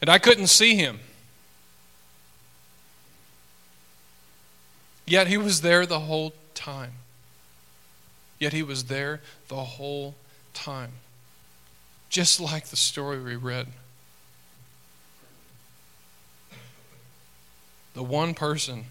and 0.00 0.08
I 0.08 0.18
couldn't 0.18 0.46
see 0.46 0.76
him. 0.76 1.00
Yet 5.06 5.26
he 5.26 5.36
was 5.36 5.60
there 5.60 5.86
the 5.86 6.00
whole 6.00 6.32
time. 6.54 6.92
Yet 8.38 8.52
he 8.52 8.62
was 8.62 8.84
there 8.84 9.20
the 9.48 9.56
whole 9.56 10.14
time. 10.54 10.92
Just 12.10 12.40
like 12.40 12.66
the 12.66 12.76
story 12.76 13.22
we 13.22 13.36
read. 13.36 13.68
The 17.94 18.02
one 18.02 18.34
person 18.34 18.84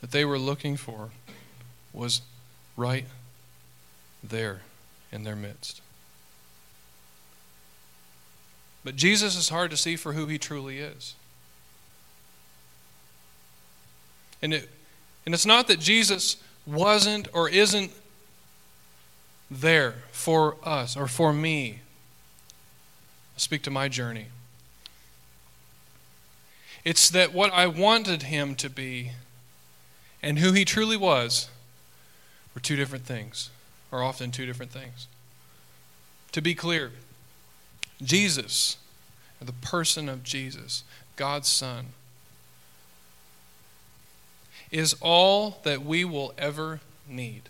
that 0.00 0.10
they 0.10 0.24
were 0.24 0.38
looking 0.38 0.76
for 0.76 1.10
was 1.92 2.20
right 2.76 3.06
there 4.22 4.60
in 5.10 5.24
their 5.24 5.36
midst. 5.36 5.80
But 8.84 8.96
Jesus 8.96 9.36
is 9.36 9.48
hard 9.48 9.70
to 9.72 9.76
see 9.76 9.96
for 9.96 10.12
who 10.12 10.26
he 10.26 10.38
truly 10.38 10.78
is. 10.78 11.14
And, 14.42 14.52
it, 14.52 14.68
and 15.24 15.34
it's 15.34 15.46
not 15.46 15.66
that 15.68 15.80
Jesus 15.80 16.36
wasn't 16.66 17.28
or 17.32 17.48
isn't 17.48 17.90
there 19.50 19.94
for 20.12 20.56
us 20.62 20.96
or 20.96 21.08
for 21.08 21.32
me. 21.32 21.80
I'll 23.36 23.40
speak 23.40 23.62
to 23.64 23.70
my 23.70 23.88
journey. 23.88 24.26
It's 26.86 27.10
that 27.10 27.34
what 27.34 27.52
I 27.52 27.66
wanted 27.66 28.22
him 28.22 28.54
to 28.54 28.70
be 28.70 29.12
and 30.22 30.38
who 30.38 30.52
he 30.52 30.64
truly 30.64 30.96
was 30.96 31.50
were 32.54 32.60
two 32.60 32.76
different 32.76 33.04
things, 33.04 33.50
or 33.92 34.02
often 34.02 34.30
two 34.30 34.46
different 34.46 34.72
things. 34.72 35.06
To 36.32 36.40
be 36.40 36.54
clear, 36.54 36.92
Jesus, 38.02 38.78
the 39.40 39.52
person 39.52 40.08
of 40.08 40.22
Jesus, 40.22 40.84
God's 41.16 41.48
Son, 41.48 41.88
is 44.70 44.96
all 45.00 45.58
that 45.64 45.84
we 45.84 46.04
will 46.04 46.32
ever 46.38 46.80
need. 47.06 47.42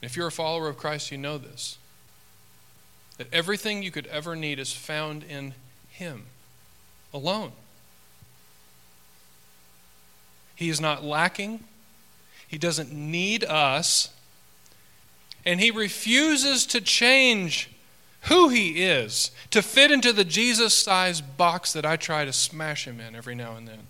If 0.00 0.16
you're 0.16 0.28
a 0.28 0.32
follower 0.32 0.68
of 0.68 0.76
Christ, 0.76 1.10
you 1.10 1.18
know 1.18 1.38
this. 1.38 1.77
That 3.18 3.32
everything 3.32 3.82
you 3.82 3.90
could 3.90 4.06
ever 4.06 4.34
need 4.34 4.58
is 4.58 4.72
found 4.72 5.22
in 5.24 5.54
Him 5.90 6.26
alone. 7.12 7.52
He 10.56 10.68
is 10.68 10.80
not 10.80 11.04
lacking. 11.04 11.64
He 12.46 12.58
doesn't 12.58 12.92
need 12.92 13.44
us. 13.44 14.10
And 15.44 15.60
He 15.60 15.70
refuses 15.70 16.66
to 16.66 16.80
change 16.80 17.70
who 18.22 18.48
he 18.48 18.82
is 18.82 19.30
to 19.50 19.62
fit 19.62 19.90
into 19.90 20.12
the 20.12 20.24
Jesus 20.24 20.74
sized 20.74 21.36
box 21.36 21.72
that 21.72 21.86
I 21.86 21.96
try 21.96 22.24
to 22.24 22.32
smash 22.32 22.86
him 22.86 23.00
in 23.00 23.14
every 23.14 23.34
now 23.34 23.56
and 23.56 23.66
then. 23.66 23.80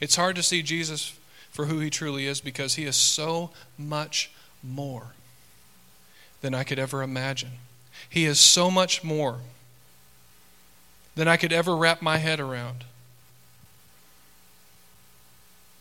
It's 0.00 0.16
hard 0.16 0.36
to 0.36 0.42
see 0.42 0.62
Jesus 0.62 1.16
for 1.50 1.66
who 1.66 1.78
he 1.78 1.88
truly 1.88 2.26
is 2.26 2.40
because 2.40 2.74
he 2.74 2.84
is 2.84 2.96
so 2.96 3.50
much 3.78 4.30
more 4.64 5.08
than 6.40 6.54
I 6.54 6.64
could 6.64 6.78
ever 6.78 7.02
imagine. 7.02 7.52
He 8.08 8.24
is 8.24 8.38
so 8.40 8.70
much 8.70 9.04
more 9.04 9.38
than 11.14 11.28
I 11.28 11.36
could 11.36 11.52
ever 11.52 11.76
wrap 11.76 12.02
my 12.02 12.18
head 12.18 12.40
around. 12.40 12.84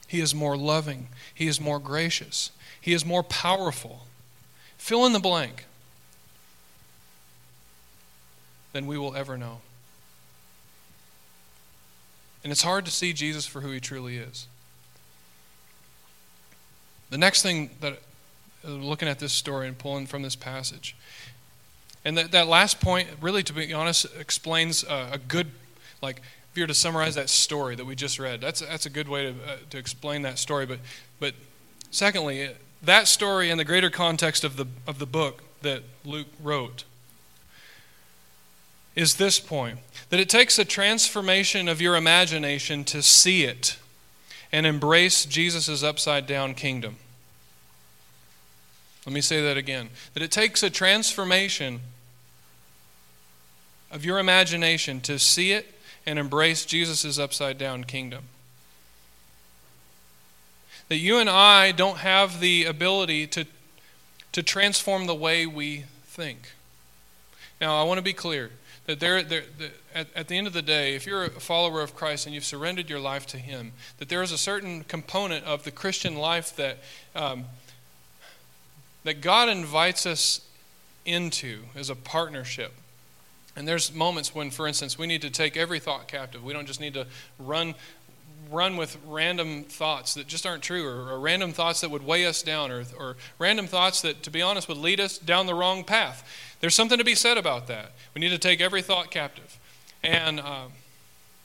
He 0.07 0.19
is 0.19 0.35
more 0.35 0.55
loving. 0.55 1.07
He 1.33 1.47
is 1.47 1.59
more 1.59 1.79
gracious. 1.79 2.51
He 2.79 2.93
is 2.93 3.05
more 3.05 3.23
powerful. 3.23 4.05
Fill 4.77 5.05
in 5.05 5.13
the 5.13 5.19
blank 5.19 5.65
than 8.73 8.85
we 8.85 8.97
will 8.97 9.15
ever 9.15 9.37
know. 9.37 9.61
And 12.43 12.51
it's 12.51 12.63
hard 12.63 12.85
to 12.85 12.91
see 12.91 13.13
Jesus 13.13 13.45
for 13.45 13.61
who 13.61 13.71
he 13.71 13.79
truly 13.79 14.17
is. 14.17 14.47
The 17.09 17.17
next 17.17 17.41
thing 17.41 17.69
that 17.79 17.99
looking 18.63 19.07
at 19.07 19.19
this 19.19 19.33
story 19.33 19.67
and 19.67 19.77
pulling 19.77 20.07
from 20.07 20.21
this 20.21 20.35
passage, 20.35 20.95
and 22.05 22.17
that, 22.17 22.31
that 22.31 22.47
last 22.47 22.81
point, 22.81 23.07
really, 23.21 23.43
to 23.43 23.53
be 23.53 23.73
honest, 23.73 24.05
explains 24.19 24.83
a, 24.83 25.09
a 25.13 25.17
good, 25.17 25.47
like, 26.01 26.17
if 26.51 26.57
you 26.57 26.63
were 26.63 26.67
to 26.67 26.73
summarize 26.73 27.15
that 27.15 27.29
story 27.29 27.75
that 27.75 27.85
we 27.85 27.95
just 27.95 28.19
read, 28.19 28.41
that's, 28.41 28.59
that's 28.59 28.85
a 28.85 28.89
good 28.89 29.07
way 29.07 29.23
to, 29.23 29.29
uh, 29.29 29.55
to 29.69 29.77
explain 29.77 30.21
that 30.23 30.37
story. 30.37 30.65
But, 30.65 30.79
but 31.19 31.33
secondly, 31.91 32.51
that 32.83 33.07
story 33.07 33.49
in 33.49 33.57
the 33.57 33.63
greater 33.63 33.89
context 33.89 34.43
of 34.43 34.57
the, 34.57 34.67
of 34.85 34.99
the 34.99 35.05
book 35.05 35.43
that 35.61 35.81
Luke 36.05 36.27
wrote 36.41 36.83
is 38.95 39.15
this 39.15 39.39
point 39.39 39.79
that 40.09 40.19
it 40.19 40.29
takes 40.29 40.59
a 40.59 40.65
transformation 40.65 41.67
of 41.67 41.81
your 41.81 41.95
imagination 41.95 42.83
to 42.83 43.01
see 43.01 43.43
it 43.43 43.77
and 44.51 44.67
embrace 44.67 45.25
Jesus' 45.25 45.81
upside 45.81 46.27
down 46.27 46.53
kingdom. 46.53 46.97
Let 49.05 49.13
me 49.13 49.21
say 49.21 49.41
that 49.41 49.57
again. 49.57 49.89
That 50.13 50.23
it 50.23 50.31
takes 50.31 50.63
a 50.63 50.69
transformation 50.69 51.81
of 53.91 54.05
your 54.05 54.19
imagination 54.19 55.01
to 55.01 55.19
see 55.19 55.51
it 55.51 55.73
and 56.05 56.17
embrace 56.17 56.65
Jesus' 56.65 57.19
upside 57.19 57.57
down 57.57 57.83
kingdom 57.83 58.25
that 60.89 60.97
you 60.97 61.17
and 61.17 61.29
I 61.29 61.71
don't 61.71 61.97
have 61.97 62.39
the 62.39 62.65
ability 62.65 63.27
to, 63.27 63.45
to 64.31 64.43
transform 64.43 65.07
the 65.07 65.15
way 65.15 65.45
we 65.45 65.85
think. 66.05 66.51
Now, 67.61 67.79
I 67.81 67.83
want 67.83 67.97
to 67.97 68.03
be 68.03 68.13
clear 68.13 68.51
that 68.85 68.99
there, 68.99 69.23
there, 69.23 69.43
the, 69.57 69.71
at, 69.95 70.07
at 70.15 70.27
the 70.27 70.37
end 70.37 70.47
of 70.47 70.53
the 70.53 70.61
day, 70.61 70.95
if 70.95 71.07
you're 71.07 71.23
a 71.23 71.29
follower 71.29 71.81
of 71.81 71.95
Christ 71.95 72.25
and 72.25 72.35
you've 72.35 72.45
surrendered 72.45 72.89
your 72.89 72.99
life 72.99 73.25
to 73.27 73.37
Him, 73.37 73.71
that 73.97 74.09
there 74.09 74.21
is 74.21 74.31
a 74.31 74.37
certain 74.37 74.83
component 74.83 75.45
of 75.45 75.63
the 75.63 75.71
Christian 75.71 76.15
life 76.15 76.55
that, 76.57 76.77
um, 77.15 77.45
that 79.03 79.21
God 79.21 79.49
invites 79.49 80.05
us 80.05 80.41
into 81.05 81.63
as 81.75 81.89
a 81.89 81.95
partnership. 81.95 82.73
And 83.55 83.67
there's 83.67 83.93
moments 83.93 84.33
when, 84.33 84.49
for 84.49 84.67
instance, 84.67 84.97
we 84.97 85.05
need 85.05 85.21
to 85.21 85.29
take 85.29 85.55
every 85.55 85.79
thought 85.79 86.07
captive. 86.07 86.43
We 86.43 86.53
don't 86.53 86.65
just 86.65 86.79
need 86.79 86.93
to 86.95 87.07
run 87.37 87.75
run 88.49 88.77
with 88.77 88.97
random 89.07 89.63
thoughts 89.63 90.13
that 90.13 90.27
just 90.27 90.45
aren't 90.45 90.63
true, 90.63 90.87
or, 90.87 91.09
or, 91.11 91.19
random 91.19 91.51
thoughts 91.51 91.81
that 91.81 91.89
would 91.89 92.05
weigh 92.05 92.25
us 92.25 92.43
down, 92.43 92.71
or, 92.71 92.83
or 92.97 93.15
random 93.39 93.67
thoughts 93.67 94.01
that, 94.01 94.21
to 94.23 94.29
be 94.29 94.41
honest, 94.41 94.67
would 94.67 94.77
lead 94.77 94.99
us 94.99 95.17
down 95.17 95.45
the 95.45 95.55
wrong 95.55 95.83
path. 95.83 96.27
There's 96.59 96.75
something 96.75 96.97
to 96.97 97.03
be 97.03 97.15
said 97.15 97.37
about 97.37 97.67
that. 97.67 97.91
We 98.13 98.21
need 98.21 98.29
to 98.29 98.37
take 98.37 98.61
every 98.61 98.81
thought 98.81 99.11
captive. 99.11 99.57
And, 100.03 100.39
uh, 100.39 100.65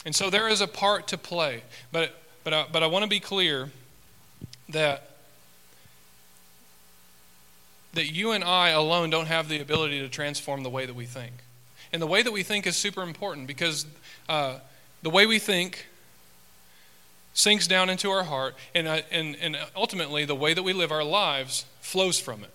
and 0.04 0.14
so 0.14 0.30
there 0.30 0.48
is 0.48 0.60
a 0.60 0.66
part 0.66 1.08
to 1.08 1.18
play. 1.18 1.62
But, 1.92 2.14
but, 2.44 2.52
I, 2.52 2.66
but 2.70 2.82
I 2.82 2.86
want 2.86 3.04
to 3.04 3.08
be 3.08 3.20
clear 3.20 3.70
that, 4.68 5.17
that 7.94 8.06
you 8.06 8.32
and 8.32 8.44
I 8.44 8.70
alone 8.70 9.10
don't 9.10 9.26
have 9.26 9.48
the 9.48 9.60
ability 9.60 10.00
to 10.00 10.08
transform 10.08 10.62
the 10.62 10.70
way 10.70 10.86
that 10.86 10.94
we 10.94 11.06
think. 11.06 11.32
And 11.92 12.02
the 12.02 12.06
way 12.06 12.22
that 12.22 12.32
we 12.32 12.42
think 12.42 12.66
is 12.66 12.76
super 12.76 13.02
important 13.02 13.46
because 13.46 13.86
uh, 14.28 14.58
the 15.02 15.10
way 15.10 15.26
we 15.26 15.38
think 15.38 15.86
sinks 17.32 17.66
down 17.66 17.88
into 17.88 18.10
our 18.10 18.24
heart, 18.24 18.56
and, 18.74 18.88
uh, 18.88 19.00
and, 19.10 19.36
and 19.36 19.56
ultimately, 19.76 20.24
the 20.24 20.34
way 20.34 20.54
that 20.54 20.62
we 20.62 20.72
live 20.72 20.90
our 20.90 21.04
lives 21.04 21.64
flows 21.80 22.18
from 22.18 22.42
it. 22.42 22.50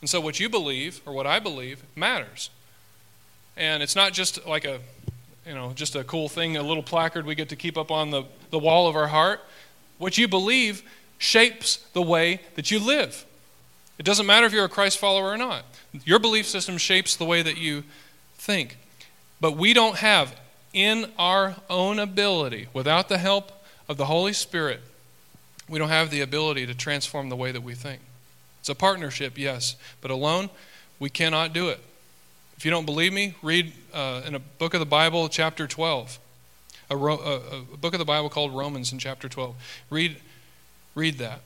And 0.00 0.08
so, 0.08 0.20
what 0.20 0.38
you 0.38 0.48
believe 0.48 1.00
or 1.04 1.12
what 1.12 1.26
I 1.26 1.40
believe 1.40 1.82
matters. 1.96 2.50
And 3.56 3.82
it's 3.82 3.96
not 3.96 4.12
just 4.12 4.46
like 4.46 4.64
a, 4.64 4.78
you 5.46 5.54
know, 5.54 5.72
just 5.74 5.96
a 5.96 6.04
cool 6.04 6.28
thing, 6.28 6.56
a 6.56 6.62
little 6.62 6.82
placard 6.82 7.26
we 7.26 7.34
get 7.34 7.48
to 7.50 7.56
keep 7.56 7.76
up 7.76 7.90
on 7.90 8.10
the, 8.10 8.24
the 8.50 8.58
wall 8.58 8.86
of 8.88 8.96
our 8.96 9.08
heart. 9.08 9.40
What 9.98 10.16
you 10.16 10.28
believe 10.28 10.82
shapes 11.18 11.76
the 11.92 12.02
way 12.02 12.40
that 12.54 12.70
you 12.70 12.78
live. 12.78 13.24
It 13.98 14.04
doesn't 14.04 14.26
matter 14.26 14.46
if 14.46 14.52
you're 14.52 14.64
a 14.64 14.68
Christ 14.68 14.98
follower 14.98 15.30
or 15.30 15.36
not. 15.36 15.64
Your 16.04 16.18
belief 16.18 16.46
system 16.46 16.78
shapes 16.78 17.14
the 17.14 17.24
way 17.24 17.42
that 17.42 17.58
you 17.58 17.84
think. 18.36 18.76
But 19.40 19.56
we 19.56 19.72
don't 19.72 19.96
have, 19.96 20.34
in 20.72 21.10
our 21.18 21.56
own 21.70 21.98
ability, 21.98 22.68
without 22.72 23.08
the 23.08 23.18
help 23.18 23.52
of 23.88 23.96
the 23.96 24.06
Holy 24.06 24.32
Spirit, 24.32 24.80
we 25.68 25.78
don't 25.78 25.88
have 25.88 26.10
the 26.10 26.20
ability 26.20 26.66
to 26.66 26.74
transform 26.74 27.28
the 27.28 27.36
way 27.36 27.52
that 27.52 27.62
we 27.62 27.74
think. 27.74 28.00
It's 28.60 28.68
a 28.68 28.74
partnership, 28.74 29.38
yes, 29.38 29.76
but 30.00 30.10
alone, 30.10 30.50
we 30.98 31.10
cannot 31.10 31.52
do 31.52 31.68
it. 31.68 31.80
If 32.56 32.64
you 32.64 32.70
don't 32.70 32.86
believe 32.86 33.12
me, 33.12 33.34
read 33.42 33.72
uh, 33.92 34.22
in 34.26 34.34
a 34.34 34.38
book 34.38 34.74
of 34.74 34.80
the 34.80 34.86
Bible, 34.86 35.28
chapter 35.28 35.66
12, 35.66 36.18
a, 36.90 36.96
ro- 36.96 37.18
a, 37.18 37.74
a 37.74 37.76
book 37.76 37.94
of 37.94 37.98
the 37.98 38.04
Bible 38.04 38.28
called 38.28 38.54
Romans 38.54 38.92
in 38.92 38.98
chapter 38.98 39.28
12. 39.28 39.54
Read, 39.90 40.16
read 40.94 41.18
that. 41.18 41.40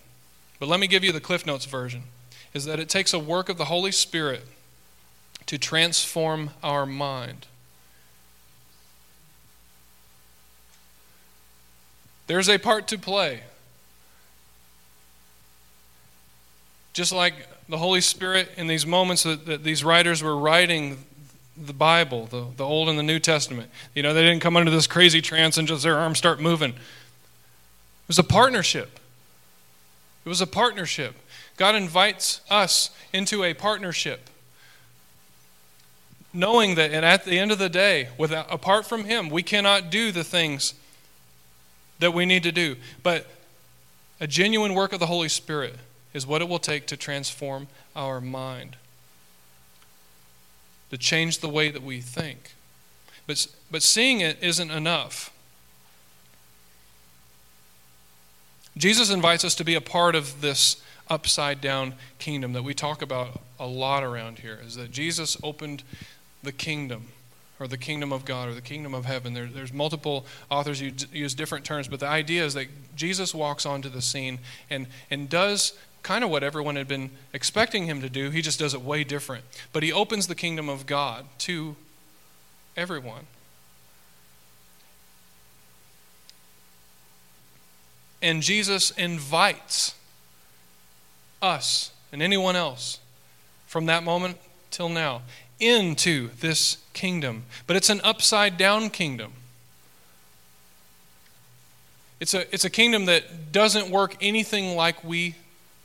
But 0.59 0.69
let 0.69 0.81
me 0.81 0.87
give 0.87 1.05
you 1.05 1.13
the 1.13 1.21
Cliff 1.21 1.47
Notes 1.47 1.65
version 1.65 2.05
is 2.55 2.65
that 2.65 2.81
it 2.81 2.89
takes 2.89 3.13
a 3.13 3.19
work 3.19 3.49
of 3.49 3.59
the 3.59 3.67
Holy 3.67 3.93
Spirit 3.93 4.43
to 5.47 5.59
transform 5.59 6.51
our 6.63 6.87
mind. 6.87 7.47
There's 12.27 12.49
a 12.49 12.59
part 12.59 12.87
to 12.89 12.99
play. 12.99 13.41
Just 16.93 17.13
like 17.13 17.35
the 17.69 17.79
Holy 17.79 18.01
Spirit 18.01 18.51
in 18.57 18.67
these 18.67 18.87
moments 18.87 19.23
that, 19.23 19.47
that 19.47 19.65
these 19.65 19.83
writers 19.83 20.23
were 20.23 20.37
writing 20.37 20.99
the 21.57 21.73
Bible, 21.73 22.27
the, 22.27 22.47
the 22.57 22.65
Old 22.65 22.89
and 22.89 22.99
the 22.99 23.03
New 23.03 23.19
Testament. 23.19 23.71
You 23.95 24.03
know, 24.03 24.15
they 24.15 24.23
didn't 24.23 24.41
come 24.41 24.57
under 24.57 24.71
this 24.71 24.87
crazy 24.87 25.21
trance 25.21 25.57
and 25.59 25.67
just 25.67 25.83
their 25.83 25.97
arms 25.97 26.19
start 26.19 26.41
moving. 26.41 26.71
It 26.71 26.77
was 28.09 28.19
a 28.19 28.25
partnership. 28.25 29.01
It 30.25 30.29
was 30.29 30.41
a 30.41 30.47
partnership. 30.47 31.15
God 31.59 31.75
invites 31.75 32.41
us 32.49 32.91
into 33.13 33.45
a 33.45 33.53
partnership. 33.53 34.31
Knowing 36.33 36.77
that 36.77 36.93
and 36.93 37.05
at 37.05 37.25
the 37.25 37.39
end 37.39 37.51
of 37.51 37.59
the 37.59 37.69
day, 37.69 38.09
without, 38.17 38.47
apart 38.51 38.87
from 38.87 39.05
Him, 39.05 39.29
we 39.29 39.43
cannot 39.43 39.91
do 39.91 40.13
the 40.13 40.25
things 40.25 40.75
that 41.99 42.15
we 42.15 42.25
need 42.25 42.45
to 42.45 42.53
do. 42.53 42.77
But 43.03 43.27
a 44.21 44.27
genuine 44.27 44.75
work 44.75 44.93
of 44.93 45.01
the 45.01 45.07
Holy 45.07 45.29
Spirit 45.29 45.77
is 46.15 46.27
what 46.27 46.41
it 46.41 46.49
will 46.49 46.59
take 46.59 46.87
to 46.87 46.97
transform 46.97 47.67
our 47.97 48.21
mind, 48.21 48.77
to 50.91 50.97
change 50.97 51.39
the 51.39 51.49
way 51.49 51.71
that 51.71 51.83
we 51.83 52.01
think. 52.01 52.55
But, 53.27 53.47
but 53.71 53.83
seeing 53.83 54.21
it 54.21 54.39
isn't 54.41 54.71
enough. 54.71 55.33
Jesus 58.77 59.11
invites 59.11 59.45
us 59.45 59.57
to 59.57 59.65
be 59.65 59.75
a 59.75 59.81
part 59.81 60.15
of 60.15 60.41
this 60.41 60.81
upside 61.11 61.61
down 61.61 61.95
kingdom 62.19 62.53
that 62.53 62.63
we 62.63 62.75
talk 62.75 63.03
about 63.03 63.41
a 63.59 63.67
lot 63.67 64.03
around 64.03 64.41
here, 64.41 64.59
is 64.65 64.77
that 64.77 64.91
Jesus 64.91 65.37
opened 65.43 65.83
the 66.43 66.53
kingdom 66.53 67.09
or 67.61 67.67
the 67.67 67.79
kingdom 67.79 68.13
of 68.13 68.25
God 68.25 68.49
or 68.49 68.55
the 68.55 68.61
kingdom 68.61 68.95
of 68.95 69.05
heaven. 69.05 69.35
There, 69.35 69.47
there's 69.47 69.73
multiple 69.73 70.25
authors 70.51 70.81
who 70.81 70.91
use 71.13 71.35
different 71.35 71.65
terms, 71.65 71.89
but 71.89 72.01
the 72.01 72.07
idea 72.07 72.45
is 72.45 72.55
that 72.55 72.69
Jesus 72.95 73.35
walks 73.35 73.67
onto 73.67 73.89
the 73.89 74.03
scene 74.03 74.39
and, 74.71 74.87
and 75.11 75.29
does 75.29 75.73
kind 76.03 76.23
of 76.23 76.31
what 76.31 76.45
everyone 76.45 76.77
had 76.77 76.89
been 76.89 77.11
expecting 77.33 77.87
him 77.87 78.01
to 78.01 78.09
do. 78.09 78.31
He 78.31 78.43
just 78.43 78.59
does 78.59 78.75
it 78.75 78.83
way 78.83 79.05
different. 79.05 79.45
But 79.73 79.83
he 79.83 79.93
opens 79.93 80.29
the 80.29 80.35
kingdom 80.35 80.69
of 80.69 80.87
God 80.87 81.27
to 81.39 81.75
everyone. 82.77 83.27
And 88.23 88.43
Jesus 88.43 88.91
invites 88.93 89.95
us 91.41 91.93
and 92.13 92.23
anyone 92.23 92.57
else 92.57 93.01
from 93.67 93.87
that 93.87 94.03
moment 94.03 94.39
till 94.71 94.89
now 94.89 95.23
into 95.61 96.31
this 96.41 96.79
kingdom. 96.93 97.45
But 97.67 97.77
it's 97.77 97.91
an 97.91 98.01
upside 98.05 98.57
down 98.57 98.91
kingdom. 98.91 99.33
It's 102.21 102.35
a, 102.35 102.53
it's 102.53 102.65
a 102.65 102.71
kingdom 102.71 103.07
that 103.07 103.53
doesn't 103.53 103.91
work 103.91 104.17
anything 104.21 104.77
like 104.77 105.05
we 105.05 105.37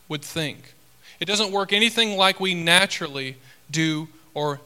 would 0.10 0.24
think. 0.24 0.74
It 1.20 1.26
doesn't 1.26 1.52
work 1.52 1.72
anything 1.72 2.18
like 2.18 2.40
we 2.40 2.54
naturally 2.54 3.38
do 3.70 4.08
or 4.34 4.60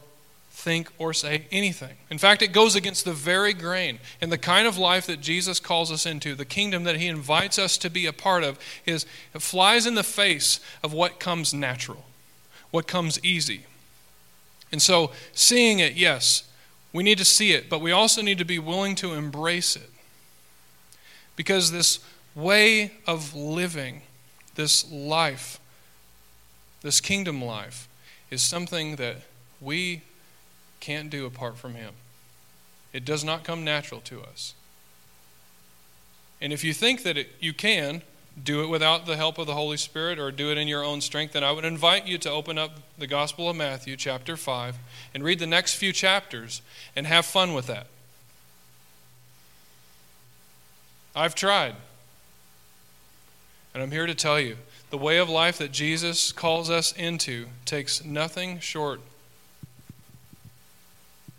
think 0.58 0.90
or 0.98 1.14
say 1.14 1.46
anything. 1.52 1.96
In 2.10 2.18
fact, 2.18 2.42
it 2.42 2.48
goes 2.48 2.74
against 2.74 3.04
the 3.04 3.12
very 3.12 3.54
grain. 3.54 4.00
And 4.20 4.32
the 4.32 4.38
kind 4.38 4.66
of 4.66 4.76
life 4.76 5.06
that 5.06 5.20
Jesus 5.20 5.60
calls 5.60 5.92
us 5.92 6.04
into, 6.04 6.34
the 6.34 6.44
kingdom 6.44 6.82
that 6.82 6.96
he 6.96 7.06
invites 7.06 7.60
us 7.60 7.78
to 7.78 7.88
be 7.88 8.06
a 8.06 8.12
part 8.12 8.42
of, 8.42 8.58
is 8.84 9.06
it 9.32 9.40
flies 9.40 9.86
in 9.86 9.94
the 9.94 10.02
face 10.02 10.58
of 10.82 10.92
what 10.92 11.20
comes 11.20 11.54
natural, 11.54 12.04
what 12.72 12.88
comes 12.88 13.24
easy. 13.24 13.66
And 14.72 14.82
so, 14.82 15.12
seeing 15.32 15.78
it, 15.78 15.94
yes, 15.94 16.42
we 16.92 17.04
need 17.04 17.18
to 17.18 17.24
see 17.24 17.52
it, 17.52 17.70
but 17.70 17.80
we 17.80 17.92
also 17.92 18.20
need 18.20 18.38
to 18.38 18.44
be 18.44 18.58
willing 18.58 18.96
to 18.96 19.14
embrace 19.14 19.76
it. 19.76 19.90
Because 21.36 21.70
this 21.70 22.00
way 22.34 22.94
of 23.06 23.32
living 23.32 24.02
this 24.56 24.90
life, 24.90 25.60
this 26.82 27.00
kingdom 27.00 27.42
life, 27.42 27.88
is 28.28 28.42
something 28.42 28.96
that 28.96 29.18
we 29.60 30.02
can't 30.80 31.10
do 31.10 31.26
apart 31.26 31.56
from 31.56 31.74
Him. 31.74 31.94
It 32.92 33.04
does 33.04 33.24
not 33.24 33.44
come 33.44 33.64
natural 33.64 34.00
to 34.02 34.20
us. 34.22 34.54
And 36.40 36.52
if 36.52 36.64
you 36.64 36.72
think 36.72 37.02
that 37.02 37.16
it, 37.16 37.28
you 37.40 37.52
can 37.52 38.02
do 38.42 38.62
it 38.62 38.68
without 38.68 39.06
the 39.06 39.16
help 39.16 39.38
of 39.38 39.46
the 39.46 39.54
Holy 39.54 39.76
Spirit 39.76 40.18
or 40.18 40.30
do 40.30 40.50
it 40.50 40.58
in 40.58 40.68
your 40.68 40.84
own 40.84 41.00
strength, 41.00 41.32
then 41.32 41.44
I 41.44 41.52
would 41.52 41.64
invite 41.64 42.06
you 42.06 42.18
to 42.18 42.30
open 42.30 42.58
up 42.58 42.78
the 42.96 43.06
Gospel 43.06 43.50
of 43.50 43.56
Matthew, 43.56 43.96
chapter 43.96 44.36
5, 44.36 44.76
and 45.14 45.24
read 45.24 45.38
the 45.38 45.46
next 45.46 45.74
few 45.74 45.92
chapters 45.92 46.62
and 46.94 47.06
have 47.06 47.26
fun 47.26 47.54
with 47.54 47.66
that. 47.66 47.86
I've 51.14 51.34
tried. 51.34 51.74
And 53.74 53.82
I'm 53.82 53.90
here 53.90 54.06
to 54.06 54.14
tell 54.14 54.38
you 54.38 54.56
the 54.90 54.98
way 54.98 55.18
of 55.18 55.28
life 55.28 55.58
that 55.58 55.72
Jesus 55.72 56.32
calls 56.32 56.70
us 56.70 56.92
into 56.92 57.46
takes 57.64 58.04
nothing 58.04 58.60
short 58.60 59.00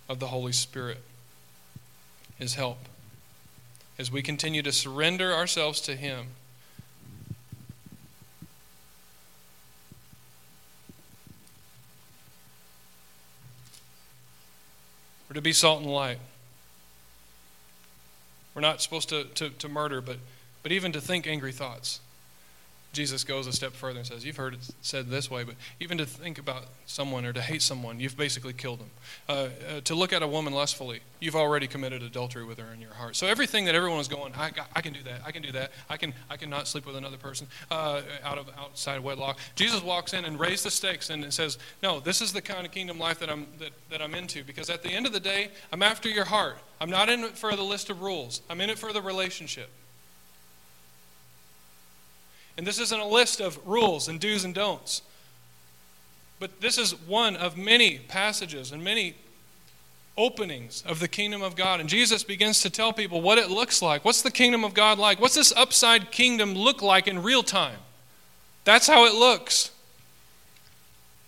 of 0.09 0.19
the 0.19 0.27
Holy 0.27 0.51
Spirit, 0.51 1.01
His 2.37 2.55
help. 2.55 2.79
As 3.97 4.11
we 4.11 4.21
continue 4.21 4.61
to 4.63 4.71
surrender 4.71 5.33
ourselves 5.33 5.79
to 5.81 5.95
Him, 5.95 6.27
We're 15.29 15.35
to 15.35 15.41
be 15.41 15.53
salt 15.53 15.83
and 15.83 15.91
light. 15.91 16.17
We're 18.55 18.61
not 18.61 18.81
supposed 18.81 19.09
to, 19.09 19.25
to, 19.25 19.49
to 19.51 19.69
murder, 19.69 20.01
but, 20.01 20.17
but 20.63 20.71
even 20.71 20.91
to 20.93 20.99
think 20.99 21.27
angry 21.27 21.51
thoughts. 21.51 21.99
Jesus 22.91 23.23
goes 23.23 23.45
a 23.45 23.53
step 23.53 23.73
further 23.73 23.99
and 23.99 24.07
says, 24.07 24.25
You've 24.25 24.37
heard 24.37 24.55
it 24.55 24.59
said 24.81 25.09
this 25.09 25.29
way, 25.29 25.43
but 25.43 25.55
even 25.79 25.99
to 25.99 26.07
think 26.07 26.39
about 26.39 26.65
someone 26.87 27.23
or 27.23 27.31
to 27.33 27.41
hate 27.41 27.61
someone, 27.61 27.99
you've 27.99 28.17
basically 28.17 28.51
killed 28.53 28.79
them. 28.79 28.89
Uh, 29.27 29.31
uh, 29.31 29.81
to 29.81 29.93
look 29.93 30.11
at 30.11 30.23
a 30.23 30.27
woman 30.27 30.53
lustfully, 30.53 31.01
you've 31.19 31.35
already 31.35 31.67
committed 31.67 32.01
adultery 32.01 32.43
with 32.43 32.57
her 32.57 32.73
in 32.73 32.81
your 32.81 32.93
heart. 32.93 33.15
So 33.15 33.27
everything 33.27 33.65
that 33.65 33.75
everyone 33.75 33.99
is 33.99 34.07
going, 34.07 34.33
I, 34.33 34.51
I 34.75 34.81
can 34.81 34.93
do 34.93 35.03
that, 35.03 35.21
I 35.23 35.31
can 35.31 35.43
do 35.43 35.51
that, 35.51 35.71
I 35.87 35.97
can, 35.97 36.13
I 36.31 36.37
cannot 36.37 36.67
sleep 36.67 36.87
with 36.87 36.95
another 36.95 37.17
person 37.17 37.45
uh, 37.69 38.01
out 38.23 38.39
of 38.39 38.49
outside 38.57 39.01
wedlock. 39.01 39.37
Jesus 39.53 39.83
walks 39.83 40.13
in 40.13 40.25
and 40.25 40.39
raises 40.39 40.63
the 40.63 40.71
stakes 40.71 41.11
and 41.11 41.31
says, 41.31 41.59
No, 41.83 41.99
this 41.99 42.21
is 42.21 42.33
the 42.33 42.41
kind 42.41 42.65
of 42.65 42.71
kingdom 42.71 42.97
life 42.97 43.19
that 43.19 43.29
I'm, 43.29 43.45
that, 43.59 43.71
that 43.91 44.01
I'm 44.01 44.15
into. 44.15 44.43
Because 44.43 44.71
at 44.71 44.81
the 44.81 44.89
end 44.89 45.05
of 45.05 45.13
the 45.13 45.19
day, 45.19 45.51
I'm 45.71 45.83
after 45.83 46.09
your 46.09 46.25
heart. 46.25 46.57
I'm 46.81 46.89
not 46.89 47.09
in 47.09 47.19
it 47.19 47.37
for 47.37 47.55
the 47.55 47.63
list 47.63 47.91
of 47.91 48.01
rules, 48.01 48.41
I'm 48.49 48.61
in 48.61 48.71
it 48.71 48.79
for 48.79 48.91
the 48.93 49.01
relationship. 49.01 49.69
And 52.59 52.67
this 52.67 52.77
isn't 52.77 52.99
a 52.99 53.07
list 53.07 53.39
of 53.39 53.57
rules 53.65 54.09
and 54.09 54.19
do's 54.19 54.43
and 54.43 54.53
don'ts. 54.53 55.01
But 56.41 56.59
this 56.59 56.77
is 56.77 56.91
one 56.91 57.37
of 57.37 57.55
many 57.55 57.99
passages 57.99 58.73
and 58.73 58.83
many 58.83 59.15
openings 60.17 60.83
of 60.85 60.99
the 60.99 61.07
kingdom 61.07 61.41
of 61.41 61.55
God. 61.55 61.79
And 61.79 61.87
Jesus 61.87 62.21
begins 62.21 62.61
to 62.63 62.69
tell 62.69 62.91
people 62.91 63.21
what 63.21 63.37
it 63.37 63.49
looks 63.49 63.81
like. 63.81 64.03
What's 64.03 64.21
the 64.21 64.29
kingdom 64.29 64.65
of 64.65 64.73
God 64.73 64.99
like? 64.99 65.21
What's 65.21 65.35
this 65.35 65.53
upside 65.55 66.11
kingdom 66.11 66.53
look 66.53 66.81
like 66.81 67.07
in 67.07 67.23
real 67.23 67.43
time? 67.43 67.77
That's 68.65 68.87
how 68.87 69.05
it 69.05 69.13
looks. 69.13 69.71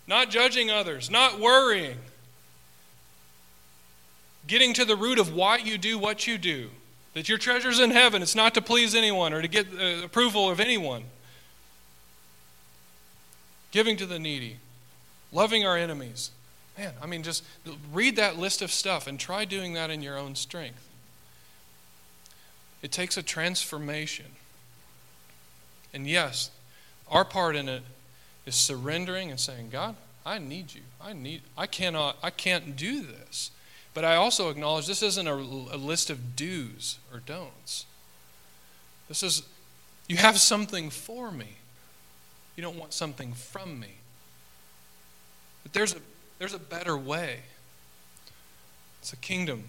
Not 0.06 0.28
judging 0.28 0.70
others, 0.70 1.10
not 1.10 1.40
worrying. 1.40 1.96
Getting 4.46 4.74
to 4.74 4.84
the 4.84 4.96
root 4.96 5.18
of 5.18 5.34
why 5.34 5.56
you 5.56 5.78
do 5.78 5.96
what 5.96 6.26
you 6.26 6.36
do. 6.36 6.68
That 7.14 7.30
your 7.30 7.38
treasure's 7.38 7.80
in 7.80 7.90
heaven. 7.90 8.20
It's 8.20 8.34
not 8.34 8.52
to 8.52 8.60
please 8.60 8.94
anyone 8.94 9.32
or 9.32 9.40
to 9.40 9.48
get 9.48 9.74
the 9.74 10.04
approval 10.04 10.50
of 10.50 10.60
anyone 10.60 11.04
giving 13.72 13.96
to 13.96 14.06
the 14.06 14.18
needy, 14.18 14.58
loving 15.32 15.66
our 15.66 15.76
enemies. 15.76 16.30
Man, 16.78 16.92
I 17.02 17.06
mean, 17.06 17.22
just 17.22 17.42
read 17.92 18.16
that 18.16 18.38
list 18.38 18.62
of 18.62 18.70
stuff 18.70 19.06
and 19.06 19.18
try 19.18 19.44
doing 19.44 19.74
that 19.74 19.90
in 19.90 20.02
your 20.02 20.16
own 20.16 20.36
strength. 20.36 20.88
It 22.82 22.92
takes 22.92 23.16
a 23.16 23.22
transformation. 23.22 24.26
And 25.92 26.06
yes, 26.06 26.50
our 27.08 27.24
part 27.24 27.56
in 27.56 27.68
it 27.68 27.82
is 28.46 28.54
surrendering 28.54 29.30
and 29.30 29.38
saying, 29.38 29.68
God, 29.70 29.96
I 30.24 30.38
need 30.38 30.74
you. 30.74 30.82
I 31.00 31.12
need 31.12 31.42
I 31.56 31.66
cannot 31.66 32.16
I 32.22 32.30
can't 32.30 32.76
do 32.76 33.02
this. 33.02 33.50
But 33.94 34.04
I 34.04 34.16
also 34.16 34.48
acknowledge 34.48 34.86
this 34.86 35.02
isn't 35.02 35.28
a, 35.28 35.34
a 35.34 35.76
list 35.76 36.10
of 36.10 36.34
do's 36.34 36.98
or 37.12 37.20
don'ts. 37.20 37.84
This 39.08 39.22
is 39.22 39.42
you 40.08 40.16
have 40.16 40.38
something 40.38 40.90
for 40.90 41.30
me. 41.30 41.56
You 42.56 42.62
don't 42.62 42.76
want 42.76 42.92
something 42.92 43.32
from 43.32 43.80
me. 43.80 43.94
But 45.62 45.72
there's 45.72 45.94
a, 45.94 45.98
there's 46.38 46.54
a 46.54 46.58
better 46.58 46.96
way. 46.96 47.40
It's 49.00 49.12
a 49.12 49.16
kingdom 49.16 49.64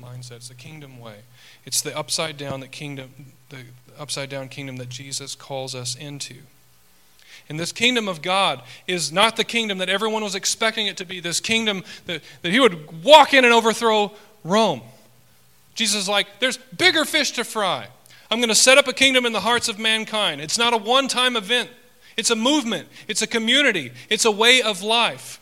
mindset. 0.00 0.36
It's 0.36 0.50
a 0.50 0.54
kingdom 0.54 0.98
way. 0.98 1.18
It's 1.64 1.80
the 1.80 1.96
upside 1.96 2.36
down 2.36 2.60
that 2.60 2.72
kingdom, 2.72 3.10
the 3.50 3.64
upside 3.98 4.28
down 4.28 4.48
kingdom 4.48 4.76
that 4.76 4.88
Jesus 4.88 5.34
calls 5.34 5.74
us 5.74 5.94
into. 5.94 6.36
And 7.48 7.60
this 7.60 7.72
kingdom 7.72 8.08
of 8.08 8.22
God 8.22 8.62
is 8.86 9.12
not 9.12 9.36
the 9.36 9.44
kingdom 9.44 9.78
that 9.78 9.88
everyone 9.88 10.22
was 10.22 10.34
expecting 10.34 10.86
it 10.86 10.96
to 10.96 11.04
be, 11.04 11.20
this 11.20 11.40
kingdom 11.40 11.84
that, 12.06 12.22
that 12.42 12.52
he 12.52 12.60
would 12.60 13.04
walk 13.04 13.34
in 13.34 13.44
and 13.44 13.52
overthrow 13.52 14.12
Rome. 14.42 14.80
Jesus 15.74 16.02
is 16.02 16.08
like, 16.08 16.26
there's 16.40 16.56
bigger 16.56 17.04
fish 17.04 17.32
to 17.32 17.44
fry. 17.44 17.88
I'm 18.30 18.38
going 18.38 18.48
to 18.48 18.54
set 18.54 18.78
up 18.78 18.88
a 18.88 18.92
kingdom 18.92 19.26
in 19.26 19.32
the 19.32 19.40
hearts 19.40 19.68
of 19.68 19.78
mankind. 19.78 20.40
It's 20.40 20.58
not 20.58 20.72
a 20.72 20.76
one 20.76 21.08
time 21.08 21.36
event. 21.36 21.70
It's 22.16 22.30
a 22.30 22.36
movement, 22.36 22.88
it's 23.08 23.22
a 23.22 23.26
community, 23.26 23.92
it's 24.08 24.24
a 24.24 24.30
way 24.30 24.62
of 24.62 24.82
life. 24.82 25.40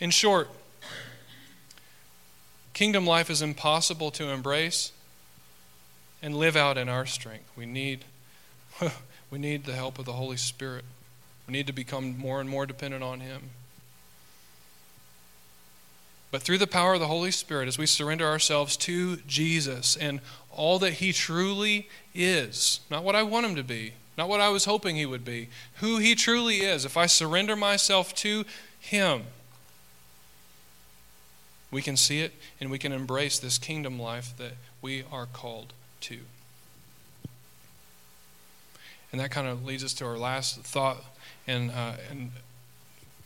In 0.00 0.10
short, 0.10 0.50
kingdom 2.72 3.06
life 3.06 3.30
is 3.30 3.40
impossible 3.40 4.10
to 4.12 4.28
embrace 4.28 4.92
and 6.22 6.36
live 6.36 6.56
out 6.56 6.76
in 6.78 6.88
our 6.88 7.06
strength. 7.06 7.50
We 7.56 7.66
need, 7.66 8.04
we 9.30 9.38
need 9.38 9.64
the 9.64 9.74
help 9.74 9.98
of 9.98 10.04
the 10.04 10.14
Holy 10.14 10.36
Spirit. 10.36 10.84
We 11.46 11.52
need 11.52 11.66
to 11.66 11.72
become 11.72 12.18
more 12.18 12.40
and 12.40 12.48
more 12.48 12.66
dependent 12.66 13.02
on 13.02 13.20
Him. 13.20 13.50
But 16.34 16.42
through 16.42 16.58
the 16.58 16.66
power 16.66 16.94
of 16.94 16.98
the 16.98 17.06
Holy 17.06 17.30
Spirit, 17.30 17.68
as 17.68 17.78
we 17.78 17.86
surrender 17.86 18.26
ourselves 18.26 18.76
to 18.78 19.18
Jesus 19.18 19.94
and 19.94 20.18
all 20.50 20.80
that 20.80 20.94
He 20.94 21.12
truly 21.12 21.88
is, 22.12 22.80
not 22.90 23.04
what 23.04 23.14
I 23.14 23.22
want 23.22 23.46
Him 23.46 23.54
to 23.54 23.62
be, 23.62 23.92
not 24.18 24.28
what 24.28 24.40
I 24.40 24.48
was 24.48 24.64
hoping 24.64 24.96
He 24.96 25.06
would 25.06 25.24
be, 25.24 25.48
who 25.74 25.98
He 25.98 26.16
truly 26.16 26.56
is, 26.56 26.84
if 26.84 26.96
I 26.96 27.06
surrender 27.06 27.54
myself 27.54 28.16
to 28.16 28.44
Him, 28.80 29.26
we 31.70 31.80
can 31.80 31.96
see 31.96 32.18
it 32.18 32.32
and 32.60 32.68
we 32.68 32.80
can 32.80 32.90
embrace 32.90 33.38
this 33.38 33.56
kingdom 33.56 33.96
life 33.96 34.36
that 34.36 34.54
we 34.82 35.04
are 35.12 35.26
called 35.26 35.72
to. 36.00 36.18
And 39.12 39.20
that 39.20 39.30
kind 39.30 39.46
of 39.46 39.64
leads 39.64 39.84
us 39.84 39.94
to 39.94 40.04
our 40.04 40.18
last 40.18 40.58
thought. 40.62 41.04
And, 41.46 41.70
uh, 41.70 41.92
and 42.10 42.32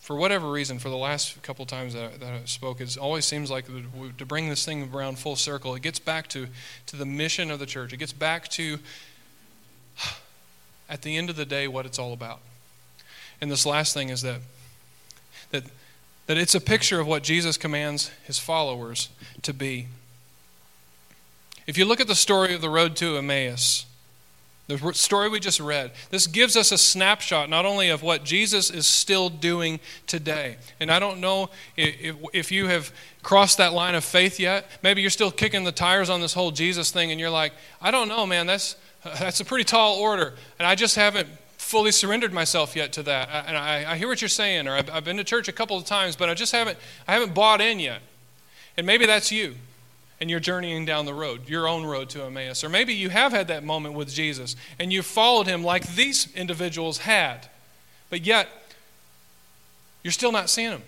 for 0.08 0.16
whatever 0.16 0.50
reason, 0.50 0.78
for 0.78 0.88
the 0.88 0.96
last 0.96 1.42
couple 1.42 1.66
times 1.66 1.92
that 1.92 2.14
I, 2.14 2.16
that 2.16 2.32
I 2.32 2.40
spoke, 2.46 2.80
it 2.80 2.96
always 2.96 3.26
seems 3.26 3.50
like 3.50 3.66
to 3.66 4.24
bring 4.24 4.48
this 4.48 4.64
thing 4.64 4.90
around 4.90 5.18
full 5.18 5.36
circle, 5.36 5.74
it 5.74 5.82
gets 5.82 5.98
back 5.98 6.28
to, 6.28 6.46
to 6.86 6.96
the 6.96 7.04
mission 7.04 7.50
of 7.50 7.58
the 7.58 7.66
church. 7.66 7.92
It 7.92 7.98
gets 7.98 8.14
back 8.14 8.48
to, 8.52 8.78
at 10.88 11.02
the 11.02 11.18
end 11.18 11.28
of 11.28 11.36
the 11.36 11.44
day, 11.44 11.68
what 11.68 11.84
it's 11.84 11.98
all 11.98 12.14
about. 12.14 12.40
And 13.42 13.50
this 13.50 13.66
last 13.66 13.92
thing 13.92 14.08
is 14.08 14.22
that, 14.22 14.40
that, 15.50 15.64
that 16.26 16.38
it's 16.38 16.54
a 16.54 16.60
picture 16.62 17.00
of 17.00 17.06
what 17.06 17.22
Jesus 17.22 17.58
commands 17.58 18.10
his 18.24 18.38
followers 18.38 19.10
to 19.42 19.52
be. 19.52 19.88
If 21.66 21.76
you 21.76 21.84
look 21.84 22.00
at 22.00 22.06
the 22.06 22.14
story 22.14 22.54
of 22.54 22.62
the 22.62 22.70
road 22.70 22.96
to 22.96 23.18
Emmaus, 23.18 23.84
the 24.68 24.92
story 24.92 25.30
we 25.30 25.40
just 25.40 25.60
read, 25.60 25.92
this 26.10 26.26
gives 26.26 26.54
us 26.54 26.72
a 26.72 26.78
snapshot 26.78 27.48
not 27.48 27.64
only 27.64 27.88
of 27.88 28.02
what 28.02 28.22
Jesus 28.22 28.70
is 28.70 28.86
still 28.86 29.30
doing 29.30 29.80
today. 30.06 30.58
And 30.78 30.90
I 30.90 30.98
don't 30.98 31.20
know 31.20 31.48
if, 31.74 32.14
if 32.34 32.52
you 32.52 32.66
have 32.66 32.92
crossed 33.22 33.56
that 33.56 33.72
line 33.72 33.94
of 33.94 34.04
faith 34.04 34.38
yet. 34.38 34.70
Maybe 34.82 35.00
you're 35.00 35.10
still 35.10 35.30
kicking 35.30 35.64
the 35.64 35.72
tires 35.72 36.10
on 36.10 36.20
this 36.20 36.34
whole 36.34 36.50
Jesus 36.50 36.90
thing 36.90 37.10
and 37.10 37.18
you're 37.18 37.30
like, 37.30 37.54
I 37.80 37.90
don't 37.90 38.08
know, 38.08 38.26
man, 38.26 38.46
that's, 38.46 38.76
that's 39.18 39.40
a 39.40 39.44
pretty 39.46 39.64
tall 39.64 39.96
order. 39.96 40.34
And 40.58 40.68
I 40.68 40.74
just 40.74 40.96
haven't 40.96 41.28
fully 41.56 41.90
surrendered 41.90 42.34
myself 42.34 42.76
yet 42.76 42.92
to 42.92 43.02
that. 43.04 43.46
And 43.46 43.56
I, 43.56 43.92
I 43.92 43.96
hear 43.96 44.06
what 44.06 44.20
you're 44.20 44.28
saying, 44.28 44.68
or 44.68 44.74
I've, 44.74 44.90
I've 44.90 45.04
been 45.04 45.16
to 45.16 45.24
church 45.24 45.48
a 45.48 45.52
couple 45.52 45.78
of 45.78 45.86
times, 45.86 46.14
but 46.14 46.28
I 46.28 46.34
just 46.34 46.52
haven't, 46.52 46.76
I 47.06 47.14
haven't 47.14 47.34
bought 47.34 47.62
in 47.62 47.80
yet. 47.80 48.02
And 48.76 48.86
maybe 48.86 49.06
that's 49.06 49.32
you 49.32 49.54
and 50.20 50.28
you're 50.28 50.40
journeying 50.40 50.84
down 50.84 51.06
the 51.06 51.14
road, 51.14 51.48
your 51.48 51.68
own 51.68 51.84
road 51.84 52.08
to 52.10 52.24
Emmaus. 52.24 52.64
Or 52.64 52.68
maybe 52.68 52.94
you 52.94 53.08
have 53.10 53.32
had 53.32 53.48
that 53.48 53.62
moment 53.62 53.94
with 53.94 54.12
Jesus 54.12 54.56
and 54.78 54.92
you 54.92 55.02
followed 55.02 55.46
him 55.46 55.62
like 55.62 55.94
these 55.94 56.32
individuals 56.34 56.98
had, 56.98 57.48
but 58.10 58.26
yet 58.26 58.48
you're 60.02 60.12
still 60.12 60.32
not 60.32 60.50
seeing 60.50 60.70
him. 60.70 60.82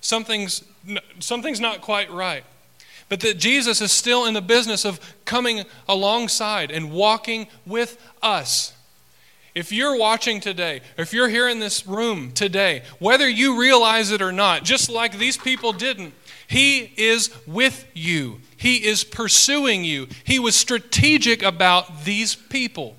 Something's, 0.00 0.64
something's 1.18 1.60
not 1.60 1.80
quite 1.80 2.10
right. 2.10 2.44
But 3.08 3.20
that 3.20 3.38
Jesus 3.38 3.80
is 3.80 3.90
still 3.90 4.26
in 4.26 4.34
the 4.34 4.42
business 4.42 4.84
of 4.84 5.00
coming 5.24 5.64
alongside 5.88 6.70
and 6.70 6.92
walking 6.92 7.46
with 7.64 7.98
us. 8.22 8.74
If 9.54 9.72
you're 9.72 9.96
watching 9.96 10.40
today, 10.40 10.82
if 10.98 11.12
you're 11.12 11.28
here 11.28 11.48
in 11.48 11.58
this 11.58 11.86
room 11.86 12.32
today, 12.32 12.82
whether 12.98 13.28
you 13.28 13.58
realize 13.58 14.10
it 14.10 14.20
or 14.20 14.30
not, 14.30 14.62
just 14.62 14.90
like 14.90 15.18
these 15.18 15.38
people 15.38 15.72
didn't, 15.72 16.12
he 16.48 16.90
is 16.96 17.30
with 17.46 17.86
you, 17.94 18.40
He 18.56 18.86
is 18.86 19.04
pursuing 19.04 19.84
you. 19.84 20.08
He 20.24 20.38
was 20.38 20.56
strategic 20.56 21.42
about 21.42 22.04
these 22.04 22.34
people. 22.34 22.96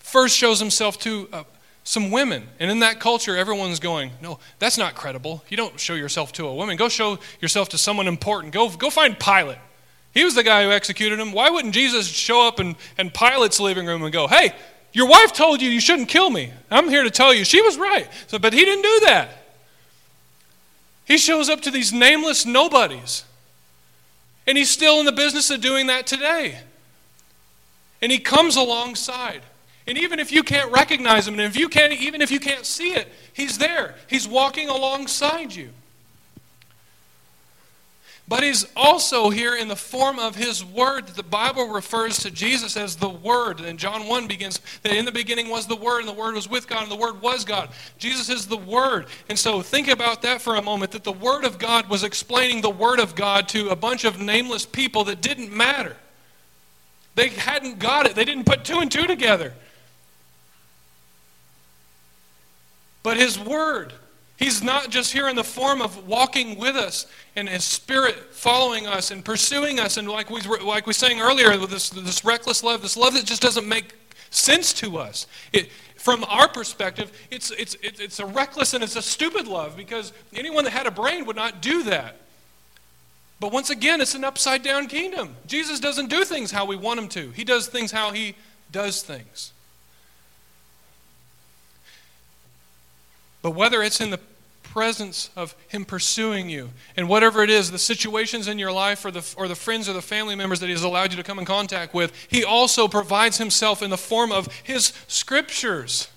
First, 0.00 0.36
shows 0.36 0.58
Himself 0.58 0.98
to 1.00 1.28
uh, 1.32 1.44
some 1.84 2.10
women. 2.10 2.48
And 2.58 2.68
in 2.68 2.80
that 2.80 2.98
culture, 2.98 3.36
everyone's 3.36 3.78
going, 3.78 4.10
No, 4.20 4.40
that's 4.58 4.76
not 4.76 4.96
credible. 4.96 5.44
You 5.48 5.56
don't 5.56 5.78
show 5.78 5.94
yourself 5.94 6.32
to 6.34 6.46
a 6.48 6.54
woman. 6.54 6.76
Go 6.76 6.88
show 6.88 7.20
yourself 7.40 7.68
to 7.70 7.78
someone 7.78 8.08
important. 8.08 8.52
Go, 8.52 8.68
go 8.68 8.90
find 8.90 9.18
Pilate. 9.18 9.58
He 10.12 10.24
was 10.24 10.34
the 10.34 10.42
guy 10.42 10.64
who 10.64 10.72
executed 10.72 11.20
him. 11.20 11.30
Why 11.30 11.50
wouldn't 11.50 11.72
Jesus 11.72 12.08
show 12.08 12.48
up 12.48 12.58
in, 12.58 12.74
in 12.98 13.10
Pilate's 13.10 13.60
living 13.60 13.86
room 13.86 14.02
and 14.02 14.12
go, 14.12 14.26
Hey, 14.26 14.52
your 14.92 15.06
wife 15.06 15.32
told 15.32 15.62
you 15.62 15.70
you 15.70 15.80
shouldn't 15.80 16.08
kill 16.08 16.30
me. 16.30 16.52
I'm 16.68 16.88
here 16.88 17.04
to 17.04 17.10
tell 17.10 17.32
you 17.32 17.44
she 17.44 17.62
was 17.62 17.78
right. 17.78 18.08
So, 18.26 18.40
but 18.40 18.52
he 18.52 18.64
didn't 18.64 18.82
do 18.82 19.00
that. 19.04 19.45
He 21.06 21.18
shows 21.18 21.48
up 21.48 21.60
to 21.62 21.70
these 21.70 21.92
nameless 21.92 22.44
nobodies. 22.44 23.24
And 24.46 24.58
he's 24.58 24.70
still 24.70 25.00
in 25.00 25.06
the 25.06 25.12
business 25.12 25.50
of 25.50 25.60
doing 25.60 25.86
that 25.86 26.06
today. 26.06 26.58
And 28.02 28.12
he 28.12 28.18
comes 28.18 28.56
alongside. 28.56 29.42
And 29.86 29.96
even 29.96 30.18
if 30.18 30.32
you 30.32 30.42
can't 30.42 30.70
recognize 30.72 31.26
him, 31.26 31.34
and 31.34 31.42
if 31.42 31.56
you 31.56 31.68
can't, 31.68 31.92
even 31.92 32.20
if 32.20 32.30
you 32.30 32.40
can't 32.40 32.66
see 32.66 32.92
it, 32.92 33.08
he's 33.32 33.58
there. 33.58 33.94
He's 34.08 34.26
walking 34.26 34.68
alongside 34.68 35.54
you. 35.54 35.70
But 38.28 38.42
he's 38.42 38.66
also 38.74 39.30
here 39.30 39.54
in 39.54 39.68
the 39.68 39.76
form 39.76 40.18
of 40.18 40.34
his 40.34 40.64
word. 40.64 41.06
The 41.06 41.22
Bible 41.22 41.68
refers 41.68 42.18
to 42.20 42.30
Jesus 42.30 42.76
as 42.76 42.96
the 42.96 43.08
word. 43.08 43.60
And 43.60 43.78
John 43.78 44.08
1 44.08 44.26
begins 44.26 44.60
that 44.82 44.92
in 44.92 45.04
the 45.04 45.12
beginning 45.12 45.48
was 45.48 45.68
the 45.68 45.76
word, 45.76 46.00
and 46.00 46.08
the 46.08 46.12
word 46.12 46.34
was 46.34 46.48
with 46.48 46.66
God, 46.66 46.82
and 46.82 46.90
the 46.90 46.96
word 46.96 47.22
was 47.22 47.44
God. 47.44 47.68
Jesus 47.98 48.28
is 48.28 48.48
the 48.48 48.56
word. 48.56 49.06
And 49.28 49.38
so 49.38 49.62
think 49.62 49.86
about 49.86 50.22
that 50.22 50.42
for 50.42 50.56
a 50.56 50.62
moment 50.62 50.90
that 50.90 51.04
the 51.04 51.12
word 51.12 51.44
of 51.44 51.58
God 51.58 51.88
was 51.88 52.02
explaining 52.02 52.62
the 52.62 52.70
word 52.70 52.98
of 52.98 53.14
God 53.14 53.48
to 53.50 53.68
a 53.68 53.76
bunch 53.76 54.04
of 54.04 54.20
nameless 54.20 54.66
people 54.66 55.04
that 55.04 55.20
didn't 55.20 55.52
matter. 55.52 55.96
They 57.14 57.28
hadn't 57.28 57.78
got 57.78 58.06
it, 58.06 58.16
they 58.16 58.24
didn't 58.24 58.44
put 58.44 58.64
two 58.64 58.80
and 58.80 58.90
two 58.90 59.06
together. 59.06 59.54
But 63.04 63.18
his 63.18 63.38
word 63.38 63.92
He's 64.36 64.62
not 64.62 64.90
just 64.90 65.12
here 65.12 65.28
in 65.28 65.36
the 65.36 65.44
form 65.44 65.80
of 65.80 66.06
walking 66.06 66.58
with 66.58 66.76
us 66.76 67.06
and 67.36 67.48
his 67.48 67.64
spirit 67.64 68.34
following 68.34 68.86
us 68.86 69.10
and 69.10 69.24
pursuing 69.24 69.80
us. 69.80 69.96
And 69.96 70.08
like 70.08 70.30
we, 70.30 70.42
like 70.42 70.86
we 70.86 70.92
sang 70.92 71.20
earlier, 71.20 71.56
this, 71.56 71.88
this 71.88 72.24
reckless 72.24 72.62
love, 72.62 72.82
this 72.82 72.96
love 72.96 73.14
that 73.14 73.24
just 73.24 73.40
doesn't 73.40 73.66
make 73.66 73.94
sense 74.30 74.74
to 74.74 74.98
us. 74.98 75.26
It, 75.54 75.70
from 75.96 76.22
our 76.24 76.48
perspective, 76.48 77.10
it's, 77.30 77.50
it's, 77.52 77.76
it's 77.82 78.20
a 78.20 78.26
reckless 78.26 78.74
and 78.74 78.84
it's 78.84 78.96
a 78.96 79.02
stupid 79.02 79.48
love 79.48 79.76
because 79.76 80.12
anyone 80.34 80.64
that 80.64 80.72
had 80.72 80.86
a 80.86 80.90
brain 80.90 81.24
would 81.24 81.36
not 81.36 81.62
do 81.62 81.84
that. 81.84 82.16
But 83.40 83.52
once 83.52 83.70
again, 83.70 84.00
it's 84.00 84.14
an 84.14 84.24
upside 84.24 84.62
down 84.62 84.86
kingdom. 84.86 85.34
Jesus 85.46 85.80
doesn't 85.80 86.08
do 86.08 86.24
things 86.24 86.50
how 86.50 86.64
we 86.66 86.76
want 86.76 87.00
him 87.00 87.08
to, 87.08 87.30
he 87.30 87.44
does 87.44 87.68
things 87.68 87.90
how 87.90 88.12
he 88.12 88.34
does 88.70 89.02
things. 89.02 89.52
But 93.46 93.54
whether 93.54 93.80
it's 93.80 94.00
in 94.00 94.10
the 94.10 94.18
presence 94.64 95.30
of 95.36 95.54
Him 95.68 95.84
pursuing 95.84 96.50
you, 96.50 96.70
and 96.96 97.08
whatever 97.08 97.44
it 97.44 97.48
is, 97.48 97.70
the 97.70 97.78
situations 97.78 98.48
in 98.48 98.58
your 98.58 98.72
life 98.72 99.04
or 99.04 99.12
the, 99.12 99.24
or 99.36 99.46
the 99.46 99.54
friends 99.54 99.88
or 99.88 99.92
the 99.92 100.02
family 100.02 100.34
members 100.34 100.58
that 100.58 100.66
He 100.66 100.72
has 100.72 100.82
allowed 100.82 101.12
you 101.12 101.16
to 101.16 101.22
come 101.22 101.38
in 101.38 101.44
contact 101.44 101.94
with, 101.94 102.12
He 102.28 102.42
also 102.42 102.88
provides 102.88 103.38
Himself 103.38 103.82
in 103.82 103.90
the 103.90 103.96
form 103.96 104.32
of 104.32 104.48
His 104.64 104.92
Scriptures. 105.06 106.08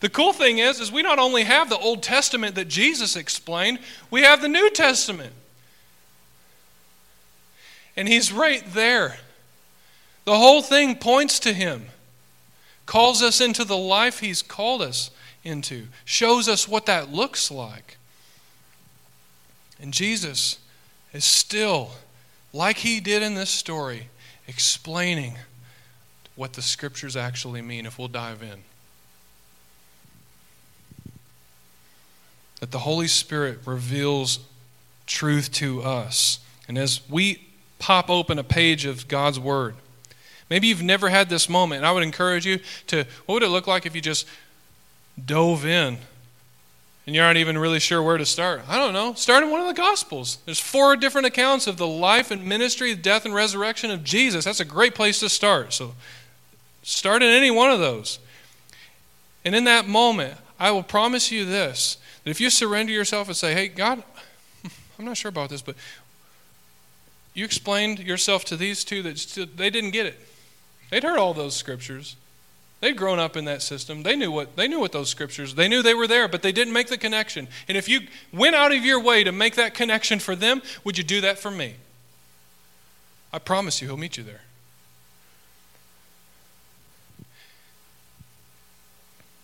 The 0.00 0.08
cool 0.08 0.32
thing 0.32 0.58
is, 0.58 0.80
is 0.80 0.90
we 0.90 1.02
not 1.02 1.20
only 1.20 1.44
have 1.44 1.70
the 1.70 1.78
Old 1.78 2.02
Testament 2.02 2.56
that 2.56 2.66
Jesus 2.66 3.14
explained, 3.14 3.78
we 4.10 4.22
have 4.22 4.42
the 4.42 4.48
New 4.48 4.68
Testament. 4.68 5.34
And 7.96 8.08
He's 8.08 8.32
right 8.32 8.64
there. 8.74 9.18
The 10.24 10.36
whole 10.36 10.62
thing 10.62 10.96
points 10.96 11.38
to 11.38 11.52
Him, 11.52 11.86
calls 12.86 13.22
us 13.22 13.40
into 13.40 13.64
the 13.64 13.76
life 13.76 14.18
He's 14.18 14.42
called 14.42 14.82
us 14.82 15.12
into, 15.44 15.88
shows 16.04 16.48
us 16.48 16.68
what 16.68 16.86
that 16.86 17.12
looks 17.12 17.50
like. 17.50 17.96
And 19.80 19.92
Jesus 19.92 20.58
is 21.12 21.24
still, 21.24 21.90
like 22.52 22.78
he 22.78 23.00
did 23.00 23.22
in 23.22 23.34
this 23.34 23.50
story, 23.50 24.08
explaining 24.46 25.34
what 26.36 26.54
the 26.54 26.62
scriptures 26.62 27.16
actually 27.16 27.62
mean 27.62 27.86
if 27.86 27.98
we'll 27.98 28.08
dive 28.08 28.42
in. 28.42 28.62
That 32.60 32.70
the 32.70 32.80
Holy 32.80 33.08
Spirit 33.08 33.58
reveals 33.64 34.38
truth 35.06 35.52
to 35.52 35.82
us. 35.82 36.38
And 36.68 36.78
as 36.78 37.00
we 37.10 37.48
pop 37.78 38.08
open 38.08 38.38
a 38.38 38.44
page 38.44 38.86
of 38.86 39.08
God's 39.08 39.38
Word, 39.38 39.74
maybe 40.48 40.68
you've 40.68 40.82
never 40.82 41.08
had 41.08 41.28
this 41.28 41.48
moment, 41.48 41.78
and 41.78 41.86
I 41.86 41.92
would 41.92 42.04
encourage 42.04 42.46
you 42.46 42.60
to 42.86 43.04
what 43.26 43.34
would 43.34 43.42
it 43.42 43.48
look 43.48 43.66
like 43.66 43.84
if 43.84 43.96
you 43.96 44.00
just 44.00 44.26
dove 45.26 45.64
in 45.64 45.98
and 47.06 47.16
you're 47.16 47.24
not 47.24 47.36
even 47.36 47.58
really 47.58 47.80
sure 47.80 48.00
where 48.02 48.16
to 48.16 48.24
start. 48.24 48.62
I 48.68 48.76
don't 48.76 48.92
know. 48.92 49.14
Start 49.14 49.42
in 49.42 49.50
one 49.50 49.60
of 49.60 49.66
the 49.66 49.74
Gospels. 49.74 50.38
There's 50.44 50.60
four 50.60 50.94
different 50.96 51.26
accounts 51.26 51.66
of 51.66 51.76
the 51.76 51.86
life 51.86 52.30
and 52.30 52.44
ministry, 52.44 52.94
death 52.94 53.24
and 53.24 53.34
resurrection 53.34 53.90
of 53.90 54.04
Jesus. 54.04 54.44
That's 54.44 54.60
a 54.60 54.64
great 54.64 54.94
place 54.94 55.18
to 55.20 55.28
start. 55.28 55.72
So 55.72 55.94
start 56.84 57.22
in 57.22 57.28
any 57.28 57.50
one 57.50 57.70
of 57.70 57.80
those. 57.80 58.20
And 59.44 59.56
in 59.56 59.64
that 59.64 59.88
moment, 59.88 60.38
I 60.60 60.70
will 60.70 60.84
promise 60.84 61.32
you 61.32 61.44
this 61.44 61.96
that 62.22 62.30
if 62.30 62.40
you 62.40 62.50
surrender 62.50 62.92
yourself 62.92 63.26
and 63.26 63.36
say, 63.36 63.52
hey, 63.52 63.66
God, 63.66 64.04
I'm 64.98 65.04
not 65.04 65.16
sure 65.16 65.28
about 65.28 65.50
this, 65.50 65.60
but 65.60 65.74
you 67.34 67.44
explained 67.44 67.98
yourself 67.98 68.44
to 68.44 68.56
these 68.56 68.84
two 68.84 69.02
that 69.02 69.48
they 69.56 69.70
didn't 69.70 69.90
get 69.90 70.06
it. 70.06 70.20
They'd 70.90 71.02
heard 71.02 71.18
all 71.18 71.34
those 71.34 71.56
scriptures. 71.56 72.14
They'd 72.82 72.96
grown 72.96 73.20
up 73.20 73.36
in 73.36 73.44
that 73.44 73.62
system. 73.62 74.02
They 74.02 74.16
knew 74.16 74.32
what 74.32 74.56
they 74.56 74.66
knew 74.66 74.80
what 74.80 74.90
those 74.90 75.08
scriptures. 75.08 75.54
They 75.54 75.68
knew 75.68 75.84
they 75.84 75.94
were 75.94 76.08
there, 76.08 76.26
but 76.26 76.42
they 76.42 76.50
didn't 76.50 76.72
make 76.72 76.88
the 76.88 76.98
connection. 76.98 77.46
And 77.68 77.78
if 77.78 77.88
you 77.88 78.08
went 78.32 78.56
out 78.56 78.72
of 78.72 78.84
your 78.84 79.00
way 79.00 79.22
to 79.22 79.30
make 79.30 79.54
that 79.54 79.72
connection 79.72 80.18
for 80.18 80.34
them, 80.34 80.62
would 80.82 80.98
you 80.98 81.04
do 81.04 81.20
that 81.20 81.38
for 81.38 81.52
me? 81.52 81.76
I 83.32 83.38
promise 83.38 83.80
you 83.80 83.86
he'll 83.86 83.96
meet 83.96 84.16
you 84.16 84.24
there. 84.24 84.40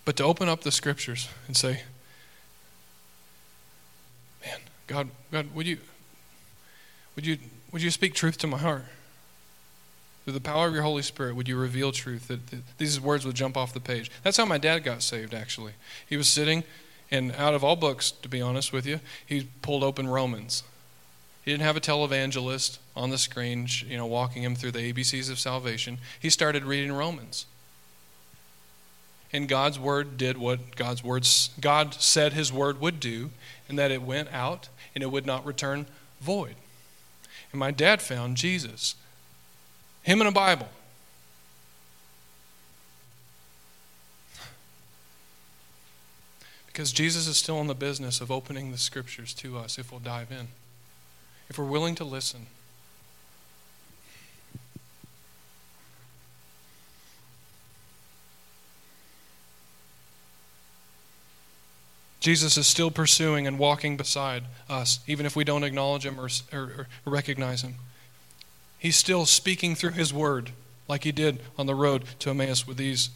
But 0.04 0.16
to 0.16 0.24
open 0.24 0.48
up 0.48 0.62
the 0.62 0.72
scriptures 0.72 1.28
and 1.46 1.56
say, 1.56 1.82
"Man, 4.44 4.58
God, 4.88 5.10
God, 5.30 5.54
would 5.54 5.68
you 5.68 5.78
would 7.14 7.24
you 7.24 7.38
would 7.70 7.82
you 7.82 7.92
speak 7.92 8.14
truth 8.14 8.36
to 8.38 8.48
my 8.48 8.58
heart?" 8.58 8.86
Through 10.28 10.34
the 10.34 10.40
power 10.40 10.68
of 10.68 10.74
your 10.74 10.82
Holy 10.82 11.00
Spirit, 11.00 11.36
would 11.36 11.48
you 11.48 11.56
reveal 11.56 11.90
truth 11.90 12.28
that, 12.28 12.48
that 12.48 12.60
these 12.76 13.00
words 13.00 13.24
would 13.24 13.34
jump 13.34 13.56
off 13.56 13.72
the 13.72 13.80
page? 13.80 14.10
That's 14.22 14.36
how 14.36 14.44
my 14.44 14.58
dad 14.58 14.84
got 14.84 15.00
saved, 15.00 15.32
actually. 15.32 15.72
He 16.06 16.18
was 16.18 16.28
sitting, 16.28 16.64
and 17.10 17.32
out 17.32 17.54
of 17.54 17.64
all 17.64 17.76
books, 17.76 18.10
to 18.10 18.28
be 18.28 18.42
honest 18.42 18.70
with 18.70 18.84
you, 18.84 19.00
he 19.24 19.48
pulled 19.62 19.82
open 19.82 20.06
Romans. 20.06 20.64
He 21.46 21.50
didn't 21.50 21.62
have 21.62 21.78
a 21.78 21.80
televangelist 21.80 22.76
on 22.94 23.08
the 23.08 23.16
screen, 23.16 23.68
you 23.86 23.96
know, 23.96 24.04
walking 24.04 24.42
him 24.42 24.54
through 24.54 24.72
the 24.72 24.92
ABCs 24.92 25.30
of 25.30 25.38
salvation. 25.38 25.96
He 26.20 26.28
started 26.28 26.64
reading 26.64 26.92
Romans. 26.92 27.46
And 29.32 29.48
God's 29.48 29.78
word 29.78 30.18
did 30.18 30.36
what 30.36 30.76
God's 30.76 31.02
words 31.02 31.48
God 31.58 31.94
said 31.94 32.34
his 32.34 32.52
word 32.52 32.82
would 32.82 33.00
do, 33.00 33.30
and 33.66 33.78
that 33.78 33.90
it 33.90 34.02
went 34.02 34.30
out 34.30 34.68
and 34.94 35.02
it 35.02 35.10
would 35.10 35.24
not 35.24 35.46
return 35.46 35.86
void. 36.20 36.56
And 37.50 37.58
my 37.58 37.70
dad 37.70 38.02
found 38.02 38.36
Jesus. 38.36 38.94
Him 40.08 40.22
and 40.22 40.28
a 40.28 40.32
Bible. 40.32 40.68
Because 46.66 46.92
Jesus 46.92 47.26
is 47.26 47.36
still 47.36 47.60
in 47.60 47.66
the 47.66 47.74
business 47.74 48.22
of 48.22 48.30
opening 48.30 48.72
the 48.72 48.78
scriptures 48.78 49.34
to 49.34 49.58
us 49.58 49.76
if 49.76 49.92
we'll 49.92 50.00
dive 50.00 50.32
in, 50.32 50.48
if 51.50 51.58
we're 51.58 51.66
willing 51.66 51.94
to 51.96 52.04
listen. 52.04 52.46
Jesus 62.20 62.56
is 62.56 62.66
still 62.66 62.90
pursuing 62.90 63.46
and 63.46 63.58
walking 63.58 63.98
beside 63.98 64.44
us, 64.70 65.00
even 65.06 65.26
if 65.26 65.36
we 65.36 65.44
don't 65.44 65.64
acknowledge 65.64 66.06
him 66.06 66.18
or, 66.18 66.30
or, 66.50 66.88
or 67.04 67.12
recognize 67.12 67.60
him. 67.60 67.74
He's 68.78 68.96
still 68.96 69.26
speaking 69.26 69.74
through 69.74 69.92
his 69.92 70.12
word, 70.12 70.52
like 70.86 71.04
he 71.04 71.12
did 71.12 71.40
on 71.58 71.66
the 71.66 71.74
road 71.74 72.04
to 72.20 72.30
Emmaus 72.30 72.66
with 72.66 72.76
these. 72.76 73.10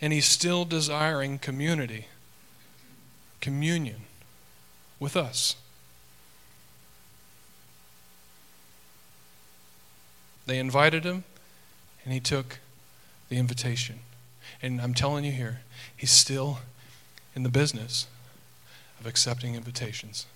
And 0.00 0.12
he's 0.12 0.26
still 0.26 0.64
desiring 0.64 1.38
community, 1.38 2.06
communion 3.40 4.02
with 5.00 5.16
us. 5.16 5.56
They 10.46 10.58
invited 10.58 11.04
him, 11.04 11.24
and 12.04 12.12
he 12.12 12.20
took 12.20 12.58
the 13.28 13.38
invitation. 13.38 14.00
And 14.60 14.80
I'm 14.80 14.94
telling 14.94 15.24
you 15.24 15.32
here, 15.32 15.60
he's 15.96 16.10
still 16.10 16.58
in 17.34 17.42
the 17.42 17.48
business 17.48 18.06
of 19.00 19.06
accepting 19.06 19.54
invitations. 19.54 20.26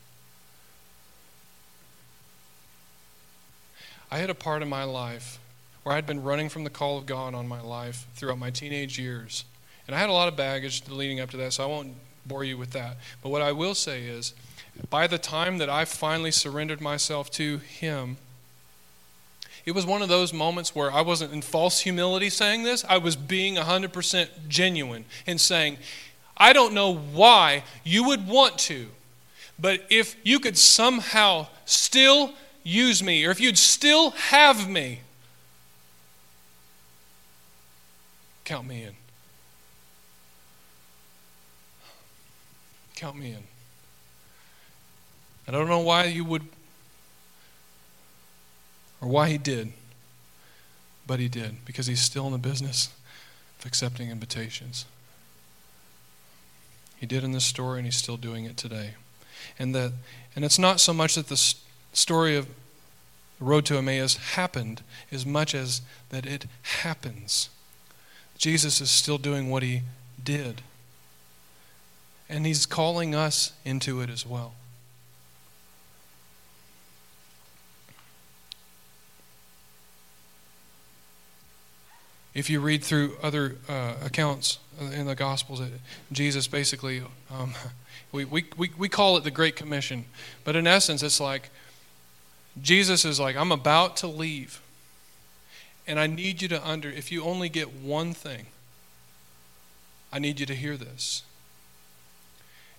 I 4.16 4.20
had 4.20 4.30
a 4.30 4.34
part 4.34 4.62
in 4.62 4.68
my 4.70 4.84
life 4.84 5.38
where 5.82 5.94
I'd 5.94 6.06
been 6.06 6.22
running 6.22 6.48
from 6.48 6.64
the 6.64 6.70
call 6.70 6.96
of 6.96 7.04
God 7.04 7.34
on 7.34 7.46
my 7.46 7.60
life 7.60 8.06
throughout 8.14 8.38
my 8.38 8.48
teenage 8.48 8.98
years. 8.98 9.44
And 9.86 9.94
I 9.94 9.98
had 9.98 10.08
a 10.08 10.14
lot 10.14 10.26
of 10.26 10.34
baggage 10.34 10.88
leading 10.88 11.20
up 11.20 11.28
to 11.32 11.36
that, 11.36 11.52
so 11.52 11.64
I 11.64 11.66
won't 11.66 11.92
bore 12.24 12.42
you 12.42 12.56
with 12.56 12.70
that. 12.70 12.96
But 13.22 13.28
what 13.28 13.42
I 13.42 13.52
will 13.52 13.74
say 13.74 14.04
is, 14.04 14.32
by 14.88 15.06
the 15.06 15.18
time 15.18 15.58
that 15.58 15.68
I 15.68 15.84
finally 15.84 16.30
surrendered 16.30 16.80
myself 16.80 17.30
to 17.32 17.58
Him, 17.58 18.16
it 19.66 19.72
was 19.72 19.84
one 19.84 20.00
of 20.00 20.08
those 20.08 20.32
moments 20.32 20.74
where 20.74 20.90
I 20.90 21.02
wasn't 21.02 21.34
in 21.34 21.42
false 21.42 21.80
humility 21.80 22.30
saying 22.30 22.62
this. 22.62 22.86
I 22.88 22.96
was 22.96 23.16
being 23.16 23.56
100% 23.56 24.48
genuine 24.48 25.04
in 25.26 25.36
saying, 25.36 25.76
I 26.38 26.54
don't 26.54 26.72
know 26.72 26.94
why 26.94 27.64
you 27.84 28.02
would 28.04 28.26
want 28.26 28.56
to, 28.60 28.86
but 29.58 29.82
if 29.90 30.16
you 30.24 30.40
could 30.40 30.56
somehow 30.56 31.48
still 31.66 32.32
use 32.66 33.00
me, 33.02 33.24
or 33.24 33.30
if 33.30 33.40
you'd 33.40 33.56
still 33.56 34.10
have 34.10 34.68
me, 34.68 35.00
count 38.44 38.66
me 38.66 38.82
in. 38.82 38.94
Count 42.96 43.16
me 43.16 43.30
in. 43.30 43.44
I 45.46 45.52
don't 45.52 45.68
know 45.68 45.78
why 45.78 46.04
you 46.06 46.24
would 46.24 46.42
or 49.00 49.08
why 49.08 49.28
he 49.28 49.38
did, 49.38 49.72
but 51.06 51.20
he 51.20 51.28
did 51.28 51.64
because 51.64 51.86
he's 51.86 52.00
still 52.00 52.26
in 52.26 52.32
the 52.32 52.38
business 52.38 52.88
of 53.60 53.66
accepting 53.66 54.10
invitations. 54.10 54.86
He 56.98 57.06
did 57.06 57.22
in 57.22 57.32
this 57.32 57.44
story, 57.44 57.78
and 57.78 57.86
he's 57.86 57.96
still 57.96 58.16
doing 58.16 58.46
it 58.46 58.56
today. 58.56 58.94
And 59.58 59.74
that, 59.74 59.92
and 60.34 60.44
it's 60.44 60.58
not 60.58 60.80
so 60.80 60.94
much 60.94 61.14
that 61.14 61.28
the 61.28 61.54
story 61.96 62.36
of 62.36 62.46
the 63.38 63.44
road 63.44 63.64
to 63.66 63.76
Emmaus 63.76 64.16
happened, 64.16 64.82
as 65.10 65.24
much 65.26 65.54
as 65.54 65.82
that 66.10 66.26
it 66.26 66.46
happens. 66.82 67.50
Jesus 68.38 68.80
is 68.80 68.90
still 68.90 69.18
doing 69.18 69.50
what 69.50 69.62
he 69.62 69.82
did, 70.22 70.62
and 72.28 72.46
he's 72.46 72.66
calling 72.66 73.14
us 73.14 73.52
into 73.64 74.00
it 74.00 74.10
as 74.10 74.26
well. 74.26 74.54
if 82.36 82.50
you 82.50 82.60
read 82.60 82.84
through 82.84 83.16
other 83.22 83.56
uh, 83.66 83.94
accounts 84.04 84.58
in 84.92 85.06
the 85.06 85.14
Gospels, 85.14 85.62
Jesus 86.12 86.46
basically, 86.46 87.02
um, 87.32 87.54
we, 88.12 88.26
we, 88.26 88.44
we, 88.58 88.70
we 88.76 88.90
call 88.90 89.16
it 89.16 89.24
the 89.24 89.30
Great 89.30 89.56
Commission, 89.56 90.04
but 90.44 90.54
in 90.54 90.66
essence, 90.66 91.02
it's 91.02 91.18
like 91.18 91.48
Jesus 92.60 93.04
is 93.04 93.20
like, 93.20 93.36
I'm 93.36 93.52
about 93.52 93.96
to 93.98 94.06
leave, 94.06 94.60
and 95.86 96.00
I 96.00 96.06
need 96.06 96.42
you 96.42 96.48
to 96.48 96.68
under, 96.68 96.88
if 96.88 97.12
you 97.12 97.24
only 97.24 97.48
get 97.48 97.74
one 97.74 98.12
thing, 98.12 98.46
I 100.12 100.18
need 100.18 100.40
you 100.40 100.46
to 100.46 100.54
hear 100.54 100.76
this. 100.76 101.22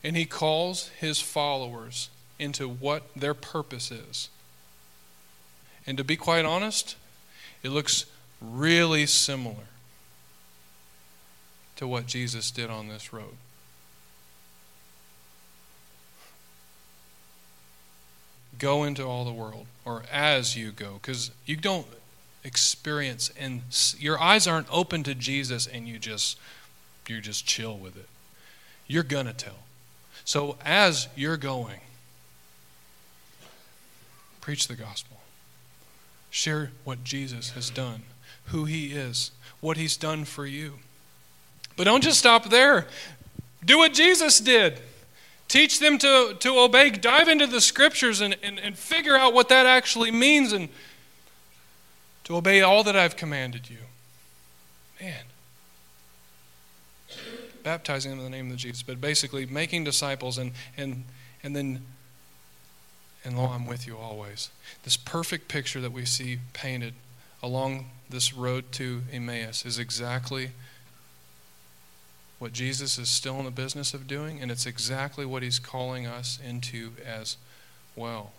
And 0.03 0.15
he 0.15 0.25
calls 0.25 0.89
his 0.99 1.19
followers 1.19 2.09
into 2.39 2.67
what 2.67 3.03
their 3.15 3.33
purpose 3.33 3.91
is. 3.91 4.29
And 5.85 5.97
to 5.97 6.03
be 6.03 6.15
quite 6.15 6.45
honest, 6.45 6.95
it 7.63 7.69
looks 7.69 8.05
really 8.41 9.05
similar 9.05 9.67
to 11.77 11.87
what 11.87 12.07
Jesus 12.07 12.51
did 12.51 12.69
on 12.69 12.87
this 12.87 13.13
road. 13.13 13.37
Go 18.59 18.83
into 18.83 19.03
all 19.03 19.25
the 19.25 19.31
world, 19.31 19.65
or 19.85 20.03
as 20.11 20.55
you 20.55 20.71
go, 20.71 20.99
because 21.01 21.31
you 21.45 21.55
don't 21.55 21.87
experience 22.43 23.29
and 23.37 23.61
your 23.99 24.19
eyes 24.19 24.47
aren't 24.47 24.67
open 24.71 25.03
to 25.03 25.13
Jesus 25.13 25.67
and 25.67 25.87
you 25.87 25.99
just 25.99 26.37
you 27.07 27.19
just 27.19 27.45
chill 27.45 27.77
with 27.77 27.97
it. 27.97 28.07
You're 28.87 29.03
gonna 29.03 29.33
tell. 29.33 29.59
So 30.23 30.57
as 30.63 31.07
you're 31.15 31.37
going, 31.37 31.79
preach 34.41 34.67
the 34.67 34.75
gospel. 34.75 35.17
Share 36.29 36.71
what 36.83 37.03
Jesus 37.03 37.51
has 37.51 37.69
done 37.69 38.03
who 38.47 38.65
He 38.65 38.87
is, 38.87 39.31
what 39.59 39.77
He's 39.77 39.97
done 39.97 40.25
for 40.25 40.45
you. 40.45 40.73
But 41.75 41.83
don't 41.83 42.03
just 42.03 42.19
stop 42.19 42.49
there. 42.49 42.87
Do 43.63 43.77
what 43.77 43.93
Jesus 43.93 44.39
did. 44.39 44.79
Teach 45.47 45.79
them 45.79 45.97
to, 45.99 46.35
to 46.39 46.59
obey. 46.59 46.89
Dive 46.89 47.27
into 47.27 47.47
the 47.47 47.61
scriptures 47.61 48.21
and, 48.21 48.35
and, 48.43 48.59
and 48.59 48.77
figure 48.77 49.15
out 49.15 49.33
what 49.33 49.49
that 49.49 49.65
actually 49.65 50.11
means 50.11 50.51
and 50.51 50.69
to 52.25 52.35
obey 52.35 52.61
all 52.61 52.83
that 52.83 52.95
I've 52.95 53.15
commanded 53.15 53.69
you. 53.69 53.77
Man. 54.99 55.23
Baptizing 57.63 58.11
them 58.11 58.19
in 58.19 58.25
the 58.25 58.29
name 58.29 58.51
of 58.51 58.57
Jesus, 58.57 58.83
but 58.83 58.99
basically 58.99 59.45
making 59.45 59.85
disciples 59.85 60.37
and, 60.37 60.51
and, 60.75 61.05
and 61.41 61.55
then, 61.55 61.85
and 63.23 63.37
lo, 63.37 63.45
I'm 63.45 63.65
with 63.65 63.87
you 63.87 63.97
always. 63.97 64.49
This 64.83 64.97
perfect 64.97 65.47
picture 65.47 65.79
that 65.79 65.93
we 65.93 66.03
see 66.03 66.39
painted 66.51 66.93
along 67.41 67.85
this 68.09 68.33
road 68.33 68.71
to 68.73 69.03
Emmaus 69.11 69.65
is 69.65 69.79
exactly 69.79 70.51
what 72.39 72.53
Jesus 72.53 72.97
is 72.97 73.09
still 73.09 73.39
in 73.39 73.45
the 73.45 73.51
business 73.51 73.93
of 73.93 74.07
doing, 74.07 74.39
and 74.41 74.51
it's 74.51 74.65
exactly 74.65 75.25
what 75.25 75.41
he's 75.41 75.59
calling 75.59 76.05
us 76.05 76.39
into 76.45 76.91
as 77.05 77.37
well. 77.95 78.31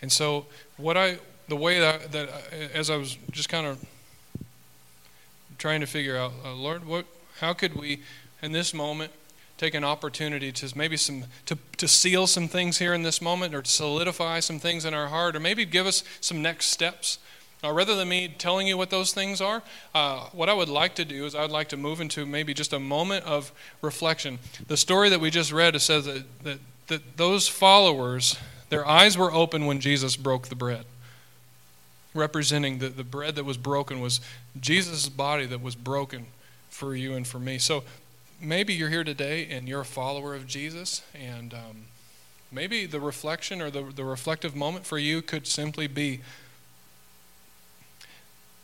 And 0.00 0.10
so, 0.10 0.46
what 0.76 0.96
I, 0.96 1.18
the 1.48 1.56
way 1.56 1.80
that, 1.80 2.12
that 2.12 2.30
as 2.74 2.88
I 2.88 2.96
was 2.96 3.18
just 3.30 3.48
kind 3.48 3.66
of 3.66 3.84
trying 5.58 5.80
to 5.80 5.86
figure 5.86 6.16
out, 6.16 6.32
uh, 6.44 6.54
Lord, 6.54 6.86
what, 6.86 7.04
how 7.40 7.52
could 7.52 7.74
we, 7.74 8.00
in 8.40 8.52
this 8.52 8.72
moment, 8.72 9.12
take 9.58 9.74
an 9.74 9.84
opportunity 9.84 10.52
to 10.52 10.78
maybe 10.78 10.96
some 10.96 11.24
to, 11.44 11.58
to 11.76 11.88
seal 11.88 12.26
some 12.26 12.48
things 12.48 12.78
here 12.78 12.94
in 12.94 13.02
this 13.02 13.20
moment 13.20 13.54
or 13.54 13.60
to 13.60 13.70
solidify 13.70 14.38
some 14.40 14.60
things 14.60 14.84
in 14.84 14.94
our 14.94 15.08
heart 15.08 15.34
or 15.34 15.40
maybe 15.40 15.64
give 15.64 15.84
us 15.84 16.04
some 16.20 16.40
next 16.40 16.66
steps 16.66 17.18
uh, 17.64 17.72
rather 17.72 17.94
than 17.96 18.08
me 18.08 18.28
telling 18.28 18.66
you 18.66 18.76
what 18.76 18.90
those 18.90 19.12
things 19.12 19.40
are 19.40 19.62
uh, 19.94 20.20
what 20.32 20.48
i 20.48 20.54
would 20.54 20.68
like 20.68 20.94
to 20.94 21.04
do 21.04 21.24
is 21.24 21.34
i'd 21.34 21.50
like 21.50 21.68
to 21.68 21.76
move 21.76 22.00
into 22.00 22.26
maybe 22.26 22.54
just 22.54 22.72
a 22.72 22.78
moment 22.78 23.24
of 23.24 23.52
reflection. 23.82 24.38
The 24.66 24.76
story 24.76 25.08
that 25.08 25.20
we 25.20 25.30
just 25.30 25.52
read 25.52 25.80
says 25.80 26.04
that, 26.06 26.24
that, 26.44 26.58
that 26.88 27.16
those 27.16 27.48
followers 27.48 28.36
their 28.68 28.86
eyes 28.86 29.16
were 29.16 29.32
open 29.32 29.66
when 29.66 29.80
jesus 29.80 30.16
broke 30.16 30.48
the 30.48 30.54
bread. 30.54 30.84
Representing 32.14 32.78
the, 32.78 32.88
the 32.88 33.04
bread 33.04 33.34
that 33.36 33.44
was 33.44 33.56
broken 33.56 34.00
was 34.00 34.20
jesus' 34.60 35.08
body 35.08 35.46
that 35.46 35.62
was 35.62 35.74
broken 35.74 36.26
for 36.68 36.94
you 36.94 37.14
and 37.14 37.26
for 37.26 37.38
me. 37.38 37.58
So 37.58 37.82
maybe 38.40 38.72
you're 38.72 38.88
here 38.88 39.04
today 39.04 39.48
and 39.50 39.68
you're 39.68 39.80
a 39.80 39.84
follower 39.84 40.34
of 40.34 40.46
Jesus, 40.46 41.02
and 41.14 41.52
um, 41.54 41.86
maybe 42.52 42.86
the 42.86 43.00
reflection 43.00 43.60
or 43.60 43.70
the, 43.70 43.82
the 43.82 44.04
reflective 44.04 44.54
moment 44.54 44.86
for 44.86 44.98
you 44.98 45.22
could 45.22 45.46
simply 45.46 45.86
be 45.86 46.20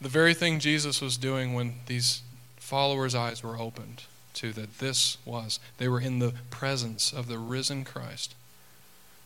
the 0.04 0.10
very 0.10 0.34
thing 0.34 0.58
Jesus 0.60 1.00
was 1.00 1.16
doing 1.16 1.54
when 1.54 1.76
these 1.86 2.20
followers' 2.56 3.14
eyes 3.14 3.42
were 3.42 3.58
opened 3.58 4.02
to 4.34 4.52
that 4.52 4.78
this 4.78 5.16
was. 5.24 5.58
They 5.78 5.88
were 5.88 6.00
in 6.00 6.18
the 6.18 6.34
presence 6.50 7.10
of 7.10 7.26
the 7.26 7.38
risen 7.38 7.84
Christ. 7.84 8.34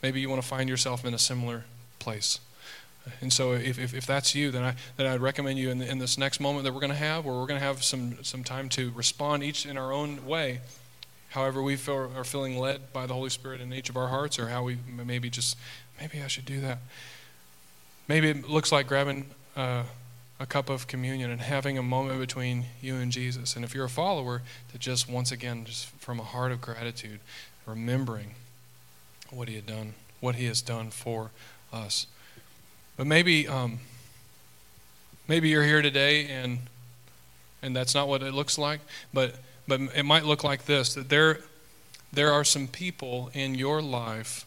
Maybe 0.04 0.20
you 0.20 0.30
want 0.30 0.40
to 0.40 0.46
find 0.46 0.68
yourself 0.68 1.04
in 1.04 1.14
a 1.14 1.18
similar 1.18 1.64
place. 1.98 2.38
And 3.20 3.32
so, 3.32 3.54
if, 3.54 3.76
if, 3.76 3.92
if, 3.92 4.06
that's 4.06 4.36
you, 4.36 4.52
then, 4.52 4.62
I, 4.62 4.74
then 4.96 5.08
I'd 5.08 5.20
recommend 5.20 5.58
you 5.58 5.70
in, 5.70 5.82
in 5.82 5.98
this 5.98 6.16
next 6.16 6.38
moment 6.38 6.62
that 6.64 6.72
we're 6.72 6.80
going 6.80 6.92
to 6.92 6.96
have, 6.96 7.24
where 7.24 7.34
we're 7.34 7.46
going 7.46 7.58
to 7.58 7.66
have 7.66 7.82
some, 7.82 8.22
some 8.22 8.44
time 8.44 8.68
to 8.70 8.92
respond 8.92 9.42
each 9.42 9.66
in 9.66 9.76
our 9.76 9.90
own 9.90 10.26
way, 10.26 10.60
however 11.30 11.60
we 11.60 11.74
feel, 11.74 12.12
are 12.14 12.22
feeling 12.22 12.56
led 12.56 12.92
by 12.92 13.06
the 13.06 13.14
Holy 13.14 13.30
Spirit 13.30 13.60
in 13.60 13.72
each 13.72 13.88
of 13.88 13.96
our 13.96 14.08
hearts, 14.08 14.38
or 14.38 14.48
how 14.48 14.62
we 14.62 14.76
maybe 15.04 15.28
just, 15.28 15.56
maybe 16.00 16.22
I 16.22 16.28
should 16.28 16.44
do 16.44 16.60
that. 16.60 16.78
Maybe 18.06 18.28
it 18.28 18.48
looks 18.48 18.70
like 18.70 18.86
grabbing 18.86 19.26
uh, 19.56 19.82
a 20.40 20.46
cup 20.46 20.68
of 20.70 20.86
communion 20.86 21.30
and 21.30 21.40
having 21.40 21.76
a 21.76 21.82
moment 21.82 22.20
between 22.20 22.66
you 22.80 22.96
and 22.96 23.10
Jesus. 23.10 23.56
And 23.56 23.64
if 23.64 23.74
you're 23.74 23.86
a 23.86 23.90
follower, 23.90 24.42
to 24.72 24.78
just 24.78 25.08
once 25.08 25.32
again, 25.32 25.64
just 25.64 25.86
from 26.00 26.20
a 26.20 26.24
heart 26.24 26.52
of 26.52 26.60
gratitude, 26.60 27.20
remembering 27.66 28.34
what 29.30 29.48
He 29.48 29.56
had 29.56 29.66
done, 29.66 29.94
what 30.20 30.36
He 30.36 30.46
has 30.46 30.62
done 30.62 30.90
for 30.90 31.30
us. 31.72 32.06
But 32.96 33.06
maybe, 33.06 33.48
um, 33.48 33.80
maybe 35.26 35.48
you're 35.48 35.64
here 35.64 35.82
today 35.82 36.26
and 36.26 36.60
and 37.62 37.74
that's 37.74 37.94
not 37.94 38.08
what 38.08 38.22
it 38.22 38.32
looks 38.32 38.58
like. 38.58 38.80
But 39.12 39.34
but 39.66 39.80
it 39.94 40.04
might 40.04 40.24
look 40.24 40.44
like 40.44 40.66
this: 40.66 40.94
that 40.94 41.08
there 41.08 41.40
there 42.12 42.32
are 42.32 42.44
some 42.44 42.66
people 42.66 43.30
in 43.34 43.54
your 43.54 43.82
life 43.82 44.44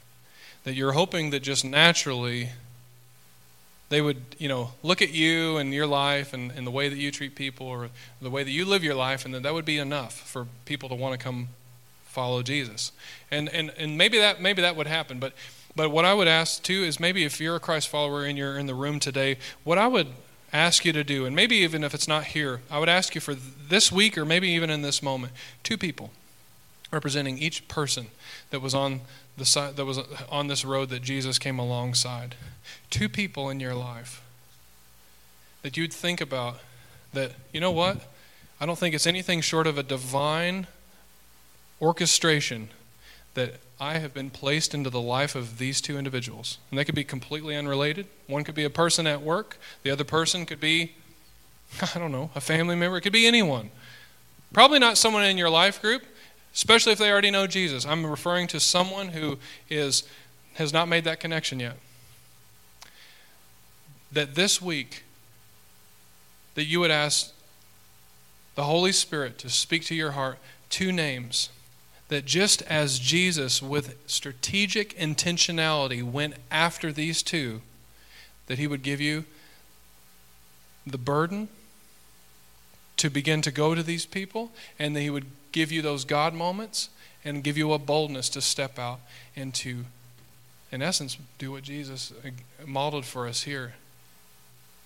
that 0.64 0.74
you're 0.74 0.94
hoping 0.94 1.32
that 1.32 1.42
just 1.42 1.66
naturally 1.66 2.50
they 3.92 4.02
would 4.02 4.22
you 4.39 4.48
know 4.48 4.72
look 4.82 5.02
at 5.02 5.12
you 5.12 5.58
and 5.58 5.74
your 5.74 5.86
life 5.86 6.34
and, 6.34 6.52
and 6.54 6.66
the 6.66 6.72
way 6.72 6.88
that 6.88 6.98
you 6.98 7.12
treat 7.12 7.36
people 7.36 7.68
or 7.68 7.89
the 8.22 8.30
way 8.30 8.42
that 8.44 8.52
you 8.52 8.66
live 8.66 8.84
your 8.84 8.96
life 8.96 9.26
and 9.26 9.34
that 9.34 9.44
that 9.44 9.54
would 9.54 9.66
be 9.66 9.78
enough 9.78 10.14
for 10.28 10.48
people 10.66 10.88
to 10.89 10.96
want 10.96 11.18
to 11.18 11.24
come 11.24 11.50
follow 12.06 12.42
jesus. 12.42 12.92
And 13.30 13.48
and 13.50 13.72
and 13.78 13.98
maybe 13.98 14.18
that 14.18 14.42
maybe 14.42 14.62
that 14.62 14.76
would 14.76 14.88
happen 14.88 15.20
but 15.20 15.34
but 15.76 15.89
what 15.89 16.06
I 16.06 16.14
would 16.14 16.28
ask 16.28 16.64
too 16.64 16.84
is 16.84 17.00
maybe 17.00 17.24
if 17.24 17.39
you're 17.39 17.56
a 17.56 17.60
Christ 17.60 17.88
follower 17.88 18.26
and 18.26 18.38
you're 18.38 18.58
in 18.58 18.66
the 18.66 18.76
room 18.76 19.00
today, 19.00 19.38
what 19.64 19.78
I 19.78 19.88
would 19.88 20.08
ask 20.52 20.84
you 20.84 20.92
to 20.92 21.04
do, 21.04 21.26
and 21.26 21.34
maybe 21.36 21.56
even 21.58 21.84
if 21.84 21.94
it's 21.94 22.10
not 22.10 22.26
here, 22.26 22.60
I 22.70 22.78
would 22.80 22.89
ask 22.89 23.16
you 23.16 23.22
for 23.22 23.34
this 23.34 23.89
week 23.89 24.18
or 24.18 24.26
maybe 24.26 24.50
even 24.50 24.70
in 24.70 24.82
this 24.82 25.02
moment, 25.02 25.32
two 25.64 25.78
people 25.78 26.12
representing 26.92 27.38
each 27.38 27.68
person 27.70 28.08
that 28.50 28.60
was 28.60 28.76
on 28.76 29.02
the 29.42 29.46
side 29.46 29.76
that 29.76 29.86
was 29.86 29.98
on 30.30 30.46
this 30.46 30.64
road 30.64 30.89
that 30.89 31.02
Jesus 31.02 31.39
came 31.39 31.58
alongside. 31.58 32.36
Two 32.92 33.10
people 33.10 33.50
in 33.50 33.60
your 33.60 33.74
life 33.74 34.22
that 35.64 35.76
you'd 35.76 35.92
think 35.92 36.22
about 36.22 36.60
that, 37.14 37.32
you 37.52 37.60
know 37.60 37.72
what? 37.72 38.02
I 38.60 38.68
don't 38.68 38.78
think 38.78 38.94
it's 38.94 39.08
anything 39.08 39.42
short 39.42 39.66
of 39.66 39.80
a 39.80 39.84
divine 39.84 40.68
orchestration 41.82 42.70
that 43.34 43.56
I 43.80 43.98
have 43.98 44.14
been 44.14 44.30
placed 44.30 44.76
into 44.76 44.92
the 44.92 45.02
life 45.02 45.34
of 45.34 45.58
these 45.58 45.82
two 45.82 45.98
individuals. 45.98 46.60
And 46.70 46.78
they 46.78 46.86
could 46.86 46.94
be 46.94 47.04
completely 47.04 47.56
unrelated. 47.56 48.06
One 48.28 48.44
could 48.44 48.54
be 48.54 48.64
a 48.64 48.70
person 48.70 49.08
at 49.08 49.24
work, 49.24 49.58
the 49.82 49.89
other 49.89 50.04
person 50.04 50.46
could 50.46 50.60
be, 50.60 50.92
I 51.96 51.98
don't 51.98 52.12
know, 52.12 52.30
a 52.36 52.42
family 52.42 52.76
member. 52.76 52.98
It 52.98 53.02
could 53.02 53.12
be 53.12 53.26
anyone. 53.26 53.72
Probably 54.54 54.78
not 54.78 55.00
someone 55.00 55.24
in 55.24 55.36
your 55.36 55.50
life 55.50 55.82
group, 55.82 56.04
especially 56.54 56.91
if 56.93 56.99
they 56.99 57.12
already 57.12 57.32
know 57.32 57.47
Jesus. 57.47 57.86
I'm 57.86 58.06
referring 58.06 58.47
to 58.47 58.60
someone 58.60 59.10
who 59.10 59.38
is 59.70 60.04
has 60.56 60.74
not 60.74 60.88
made 60.88 61.06
that 61.06 61.20
connection 61.20 61.60
yet, 61.60 61.78
that 64.12 64.36
this 64.36 64.62
week 64.62 65.04
that 66.56 66.66
you 66.66 66.80
would 66.80 66.91
ask 66.91 67.32
the 68.56 68.64
Holy 68.64 68.91
Spirit 68.91 69.38
to 69.39 69.49
speak 69.49 69.86
to 69.86 69.95
your 69.95 70.12
heart 70.12 70.38
two 70.70 70.91
names 70.91 71.49
that 72.10 72.26
just 72.26 72.62
as 72.64 72.99
Jesus, 72.99 73.62
with 73.62 73.95
strategic 74.06 74.97
intentionality, 74.97 76.04
went 76.04 76.34
after 76.52 76.91
these 76.91 77.24
two, 77.24 77.62
that 78.47 78.60
he 78.60 78.68
would 78.68 78.84
give 78.84 78.99
you 78.99 79.24
the 80.86 80.97
burden 80.97 81.47
to 82.97 83.10
begin 83.10 83.41
to 83.41 83.52
go 83.52 83.74
to 83.74 83.82
these 83.82 84.06
people, 84.06 84.52
and 84.78 84.93
that 84.93 84.99
he 84.99 85.10
would 85.10 85.26
give 85.52 85.72
you 85.72 85.82
those 85.82 86.06
God 86.06 86.34
moments 86.34 86.89
and 87.24 87.43
give 87.43 87.58
you 87.58 87.74
a 87.74 87.80
boldness 87.80 88.30
to 88.30 88.41
step 88.41 88.80
out 88.80 88.99
and 89.36 89.54
to, 89.56 89.86
in 90.72 90.82
essence, 90.82 91.18
do 91.38 91.52
what 91.52 91.64
Jesus 91.64 92.14
modeled 92.66 93.06
for 93.06 93.28
us 93.28 93.43
here. 93.43 93.74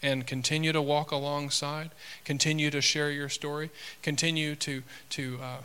And 0.01 0.27
continue 0.27 0.71
to 0.71 0.81
walk 0.81 1.11
alongside, 1.11 1.89
continue 2.25 2.69
to 2.69 2.81
share 2.81 3.09
your 3.09 3.29
story, 3.29 3.71
continue 4.03 4.55
to, 4.57 4.83
to 5.11 5.39
uh, 5.41 5.57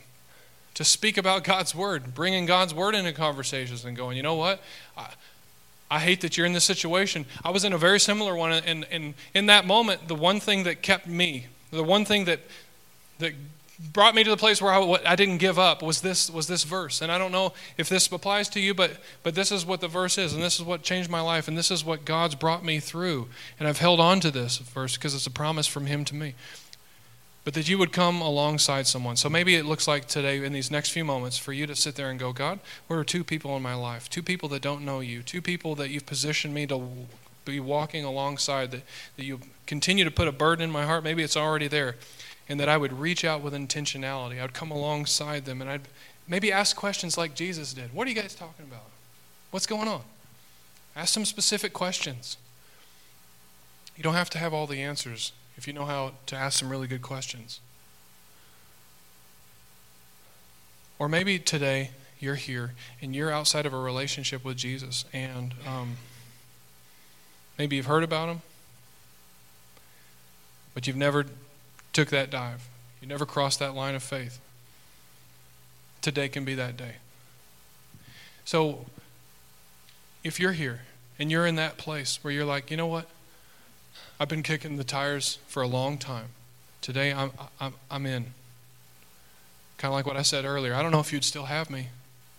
to 0.75 0.85
speak 0.85 1.19
about 1.19 1.45
God's 1.45 1.75
word, 1.75 2.15
bringing 2.15 2.47
God's 2.47 2.73
word 2.73 2.95
into 2.95 3.13
conversations 3.13 3.85
and 3.85 3.97
going, 3.97 4.17
you 4.17 4.23
know 4.23 4.37
what? 4.37 4.63
I, 4.97 5.09
I 5.91 5.99
hate 5.99 6.21
that 6.21 6.37
you're 6.37 6.47
in 6.47 6.53
this 6.53 6.65
situation. 6.65 7.27
I 7.45 7.51
was 7.51 7.65
in 7.65 7.73
a 7.73 7.79
very 7.79 7.99
similar 7.99 8.35
one, 8.35 8.53
and, 8.53 8.87
and 8.91 9.15
in 9.35 9.47
that 9.47 9.67
moment, 9.67 10.09
the 10.09 10.15
one 10.15 10.39
thing 10.41 10.63
that 10.65 10.81
kept 10.81 11.07
me, 11.07 11.49
the 11.71 11.83
one 11.83 12.05
thing 12.05 12.25
that 12.27 12.41
that 13.19 13.35
brought 13.93 14.15
me 14.15 14.23
to 14.23 14.31
the 14.31 14.37
place 14.37 14.61
where 14.61 14.73
I, 14.73 14.99
I, 15.07 15.17
didn't 15.17 15.39
give 15.39 15.59
up 15.59 15.83
was 15.83 16.03
this 16.03 16.31
was 16.31 16.47
this 16.47 16.65
verse 16.65 17.01
and 17.01 17.11
i 17.11 17.17
don't 17.17 17.33
know 17.33 17.55
if 17.79 17.89
this 17.89 18.13
applies 18.13 18.49
to 18.51 18.61
you 18.61 18.75
but 18.75 18.93
but 19.23 19.35
this 19.35 19.51
is 19.51 19.65
what 19.65 19.81
the 19.81 19.89
verse 19.89 20.19
is 20.19 20.35
and 20.35 20.43
this 20.43 20.61
is 20.61 20.65
what 20.65 20.83
changed 20.83 21.09
my 21.09 21.23
life 21.23 21.49
and 21.49 21.57
this 21.57 21.71
is 21.71 21.83
what 21.83 22.05
god's 22.05 22.35
brought 22.35 22.63
me 22.63 22.79
through 22.79 23.29
and 23.59 23.67
i've 23.67 23.79
held 23.79 23.99
on 23.99 24.21
to 24.21 24.31
this 24.31 24.59
verse 24.59 24.97
because 24.97 25.15
it's 25.15 25.27
a 25.27 25.31
promise 25.31 25.67
from 25.67 25.87
him 25.87 26.05
to 26.05 26.15
me 26.15 26.35
but 27.45 27.55
that 27.55 27.69
you 27.69 27.79
would 27.79 27.93
come 27.93 28.21
alongside 28.21 28.87
someone. 28.87 29.17
So 29.17 29.29
maybe 29.29 29.55
it 29.55 29.65
looks 29.65 29.89
like 29.89 30.07
today, 30.07 30.45
in 30.45 30.53
these 30.53 30.71
next 30.71 30.91
few 30.91 31.05
moments, 31.05 31.39
for 31.39 31.53
you 31.53 31.67
to 31.67 31.75
sit 31.75 31.95
there 31.95 32.11
and 32.11 32.19
go, 32.19 32.33
God, 32.33 32.61
where 32.87 32.99
are 32.99 33.05
two 33.05 33.25
people 33.25 33.57
in 33.57 33.63
my 33.63 33.75
life? 33.75 34.11
Two 34.11 34.23
people 34.23 34.49
that 34.51 34.63
don't 34.63 34.85
know 34.85 35.01
you, 35.01 35.23
two 35.23 35.41
people 35.41 35.75
that 35.77 35.89
you've 35.89 36.07
positioned 36.07 36.53
me 36.53 36.67
to 36.67 36.89
be 37.45 37.59
walking 37.59 38.05
alongside, 38.05 38.71
that, 38.73 38.83
that 39.17 39.25
you 39.25 39.41
continue 39.67 40.05
to 40.05 40.11
put 40.11 40.29
a 40.29 40.33
burden 40.33 40.65
in 40.65 40.71
my 40.71 40.85
heart. 40.85 41.03
Maybe 41.03 41.23
it's 41.23 41.37
already 41.37 41.67
there. 41.67 41.97
And 42.51 42.61
that 42.61 42.69
I 42.69 42.77
would 42.77 42.93
reach 42.93 43.25
out 43.25 43.41
with 43.41 43.55
intentionality. 43.55 44.39
I 44.39 44.43
would 44.43 44.53
come 44.53 44.71
alongside 44.71 45.47
them 45.47 45.63
and 45.63 45.71
I'd 45.71 45.89
maybe 46.27 46.53
ask 46.53 46.77
questions 46.77 47.17
like 47.17 47.35
Jesus 47.35 47.73
did. 47.73 47.95
What 47.95 48.07
are 48.07 48.11
you 48.11 48.17
guys 48.17 48.35
talking 48.35 48.67
about? 48.69 48.85
What's 49.53 49.67
going 49.67 49.89
on? 49.89 50.03
Ask 50.95 51.15
some 51.15 51.25
specific 51.25 51.73
questions. 51.73 52.37
You 53.97 54.03
don't 54.03 54.15
have 54.15 54.31
to 54.31 54.39
have 54.39 54.53
all 54.53 54.67
the 54.67 54.83
answers 54.83 55.33
if 55.57 55.67
you 55.67 55.73
know 55.73 55.85
how 55.85 56.13
to 56.27 56.37
ask 56.37 56.59
some 56.59 56.69
really 56.69 56.89
good 56.89 57.03
questions. 57.03 57.61
Or 60.99 61.09
maybe 61.09 61.39
today 61.39 61.91
you're 62.19 62.35
here 62.35 62.73
and 63.01 63.15
you're 63.15 63.31
outside 63.31 63.65
of 63.65 63.73
a 63.73 63.79
relationship 63.79 64.45
with 64.45 64.57
Jesus, 64.57 65.05
and 65.13 65.55
um, 65.67 65.97
maybe 67.59 67.77
you've 67.77 67.87
heard 67.87 68.05
about 68.05 68.29
him, 68.29 68.43
but 70.75 70.87
you've 70.87 70.97
never 70.97 71.25
took 71.93 72.09
that 72.11 72.31
dive. 72.31 72.69
You 73.01 73.09
never 73.09 73.27
crossed 73.27 73.59
that 73.59 73.75
line 73.75 73.95
of 73.95 74.03
faith. 74.03 74.41
Today 76.03 76.29
can 76.29 76.45
be 76.45 76.55
that 76.55 76.77
day. 76.77 76.97
So, 78.45 78.87
if 80.25 80.41
you're 80.41 80.53
here 80.53 80.81
and 81.19 81.31
you're 81.31 81.47
in 81.47 81.57
that 81.57 81.77
place 81.77 82.19
where 82.23 82.33
you're 82.33 82.45
like, 82.45 82.71
you 82.71 82.77
know 82.77 82.87
what? 82.87 83.07
I've 84.19 84.29
been 84.29 84.43
kicking 84.43 84.77
the 84.77 84.85
tires 84.85 85.39
for 85.47 85.63
a 85.63 85.67
long 85.67 85.99
time. 85.99 86.29
Today 86.81 87.13
I'm, 87.13 87.31
I'm, 87.61 87.75
I'm 87.91 88.07
in. 88.07 88.27
Kind 89.79 89.93
of 89.93 89.95
like 89.95 90.07
what 90.07 90.17
I 90.17 90.23
said 90.23 90.45
earlier. 90.45 90.75
I 90.75 90.83
don't 90.83 90.93
know 90.93 91.01
if 91.01 91.13
you'd 91.13 91.25
still 91.25 91.47
have 91.47 91.71
me 91.71 91.89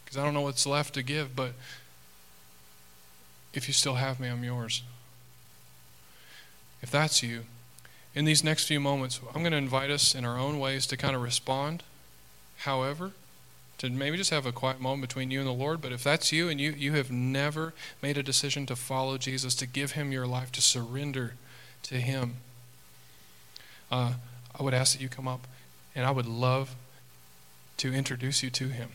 because 0.04 0.18
I 0.18 0.24
don't 0.24 0.34
know 0.34 0.42
what's 0.42 0.66
left 0.66 0.94
to 0.96 1.04
give, 1.04 1.36
but 1.36 1.54
if 3.54 3.68
you 3.68 3.74
still 3.74 3.96
have 3.96 4.20
me, 4.20 4.28
I'm 4.28 4.44
yours. 4.44 4.84
If 6.82 6.92
that's 6.92 7.24
you, 7.24 7.42
in 8.14 8.26
these 8.26 8.44
next 8.44 8.66
few 8.66 8.80
moments, 8.80 9.20
I'm 9.34 9.42
going 9.42 9.52
to 9.52 9.58
invite 9.58 9.90
us 9.90 10.14
in 10.16 10.26
our 10.26 10.38
own 10.38 10.60
ways 10.60 10.86
to 10.88 10.98
kind 10.98 11.16
of 11.16 11.22
respond. 11.22 11.84
However, 12.60 13.12
to 13.78 13.90
maybe 13.90 14.18
just 14.18 14.30
have 14.30 14.46
a 14.46 14.52
quiet 14.52 14.80
moment 14.80 15.02
between 15.02 15.32
you 15.32 15.40
and 15.40 15.48
the 15.48 15.54
Lord. 15.54 15.82
But 15.82 15.92
if 15.92 16.04
that's 16.04 16.32
you 16.32 16.50
and 16.50 16.62
you, 16.62 16.72
you 16.72 16.94
have 16.94 17.10
never 17.10 17.74
made 18.02 18.18
a 18.18 18.24
decision 18.24 18.66
to 18.68 18.76
follow 18.76 19.18
Jesus, 19.18 19.56
to 19.56 19.66
give 19.66 19.94
him 19.94 20.12
your 20.12 20.28
life, 20.28 20.52
to 20.52 20.62
surrender 20.62 21.34
to 21.84 21.96
Him. 21.96 22.36
Uh, 23.92 24.14
I 24.58 24.64
would 24.64 24.74
ask 24.74 24.96
that 24.96 25.02
you 25.02 25.10
come 25.10 25.28
up, 25.28 25.48
and 25.96 26.06
I 26.06 26.12
would 26.12 26.26
love 26.26 26.76
to 27.78 27.94
introduce 27.94 28.44
you 28.44 28.50
to 28.52 28.68
Him. 28.68 28.90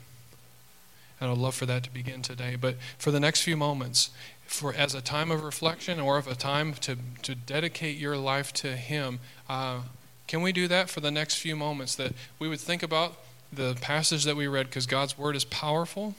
And 1.21 1.31
I'd 1.31 1.39
love 1.39 1.55
for 1.55 1.67
that 1.67 1.83
to 1.85 1.91
begin 1.91 2.23
today. 2.23 2.57
But 2.57 2.77
for 2.99 3.11
the 3.11 3.21
next 3.21 3.43
few 3.43 3.57
moments, 3.57 4.11
for 4.47 4.73
as 4.75 4.95
a 4.95 5.01
time 5.01 5.31
of 5.31 5.43
reflection 5.43 6.01
or 6.01 6.19
of 6.19 6.27
a 6.27 6.35
time 6.35 6.75
to, 6.75 6.97
to 7.23 7.35
dedicate 7.35 7.99
your 7.99 8.17
life 8.17 8.53
to 8.55 8.77
Him, 8.77 9.21
uh, 9.49 9.81
can 10.27 10.43
we 10.43 10.53
do 10.53 10.67
that 10.69 10.91
for 10.91 11.01
the 11.01 11.11
next 11.11 11.37
few 11.37 11.57
moments? 11.57 11.95
That 11.95 12.13
we 12.39 12.49
would 12.49 12.61
think 12.61 12.83
about 12.83 13.19
the 13.53 13.77
passage 13.81 14.25
that 14.25 14.37
we 14.37 14.47
read 14.47 14.67
because 14.67 14.87
God's 14.87 15.17
Word 15.17 15.37
is 15.37 15.45
powerful 15.45 16.15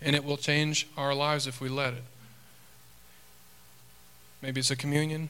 and 0.00 0.14
it 0.16 0.24
will 0.24 0.36
change 0.36 0.88
our 0.96 1.14
lives 1.14 1.46
if 1.46 1.60
we 1.60 1.68
let 1.68 1.94
it. 1.94 2.02
Maybe 4.42 4.60
it's 4.60 4.70
a 4.70 4.76
communion 4.76 5.28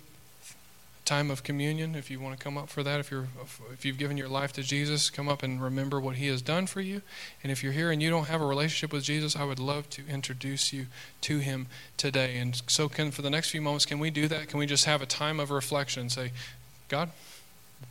time 1.10 1.28
of 1.28 1.42
communion 1.42 1.96
if 1.96 2.08
you 2.08 2.20
want 2.20 2.38
to 2.38 2.44
come 2.44 2.56
up 2.56 2.68
for 2.68 2.84
that 2.84 3.00
if 3.00 3.10
you're 3.10 3.26
if 3.72 3.84
you've 3.84 3.98
given 3.98 4.16
your 4.16 4.28
life 4.28 4.52
to 4.52 4.62
Jesus 4.62 5.10
come 5.10 5.28
up 5.28 5.42
and 5.42 5.60
remember 5.60 5.98
what 5.98 6.14
he 6.14 6.28
has 6.28 6.40
done 6.40 6.68
for 6.68 6.80
you. 6.80 7.02
And 7.42 7.50
if 7.50 7.64
you're 7.64 7.72
here 7.72 7.90
and 7.90 8.00
you 8.00 8.10
don't 8.10 8.28
have 8.28 8.40
a 8.40 8.46
relationship 8.46 8.92
with 8.92 9.02
Jesus 9.02 9.34
I 9.34 9.42
would 9.42 9.58
love 9.58 9.90
to 9.90 10.06
introduce 10.06 10.72
you 10.72 10.86
to 11.22 11.38
him 11.38 11.66
today. 11.96 12.36
And 12.36 12.62
so 12.68 12.88
can 12.88 13.10
for 13.10 13.22
the 13.22 13.30
next 13.30 13.50
few 13.50 13.60
moments 13.60 13.86
can 13.86 13.98
we 13.98 14.10
do 14.10 14.28
that? 14.28 14.46
Can 14.46 14.60
we 14.60 14.66
just 14.66 14.84
have 14.84 15.02
a 15.02 15.06
time 15.06 15.40
of 15.40 15.50
reflection 15.50 16.08
say 16.10 16.30
God 16.86 17.10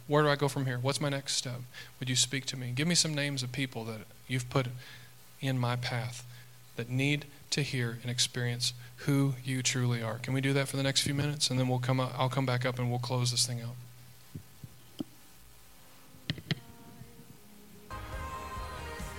where 0.07 0.23
do 0.23 0.29
I 0.29 0.37
go 0.37 0.47
from 0.47 0.65
here? 0.65 0.79
What's 0.81 1.01
my 1.01 1.09
next 1.09 1.33
step? 1.35 1.59
Would 1.99 2.09
you 2.09 2.15
speak 2.15 2.45
to 2.45 2.57
me? 2.57 2.71
Give 2.73 2.87
me 2.87 2.95
some 2.95 3.13
names 3.13 3.43
of 3.43 3.51
people 3.51 3.83
that 3.83 4.01
you've 4.29 4.49
put 4.49 4.67
in 5.41 5.59
my 5.59 5.75
path 5.75 6.25
that 6.77 6.89
need 6.89 7.25
to 7.51 7.61
hear 7.61 7.97
and 8.01 8.11
experience 8.11 8.73
who 8.97 9.33
you 9.43 9.63
truly 9.63 10.01
are. 10.01 10.17
Can 10.19 10.33
we 10.33 10.41
do 10.41 10.53
that 10.53 10.67
for 10.67 10.77
the 10.77 10.83
next 10.83 11.01
few 11.01 11.13
minutes? 11.13 11.49
And 11.49 11.59
then 11.59 11.67
we'll 11.67 11.79
come 11.79 11.99
up, 11.99 12.13
I'll 12.17 12.29
come 12.29 12.45
back 12.45 12.65
up 12.65 12.79
and 12.79 12.89
we'll 12.89 12.99
close 12.99 13.31
this 13.31 13.45
thing 13.45 13.61
out. 13.61 13.75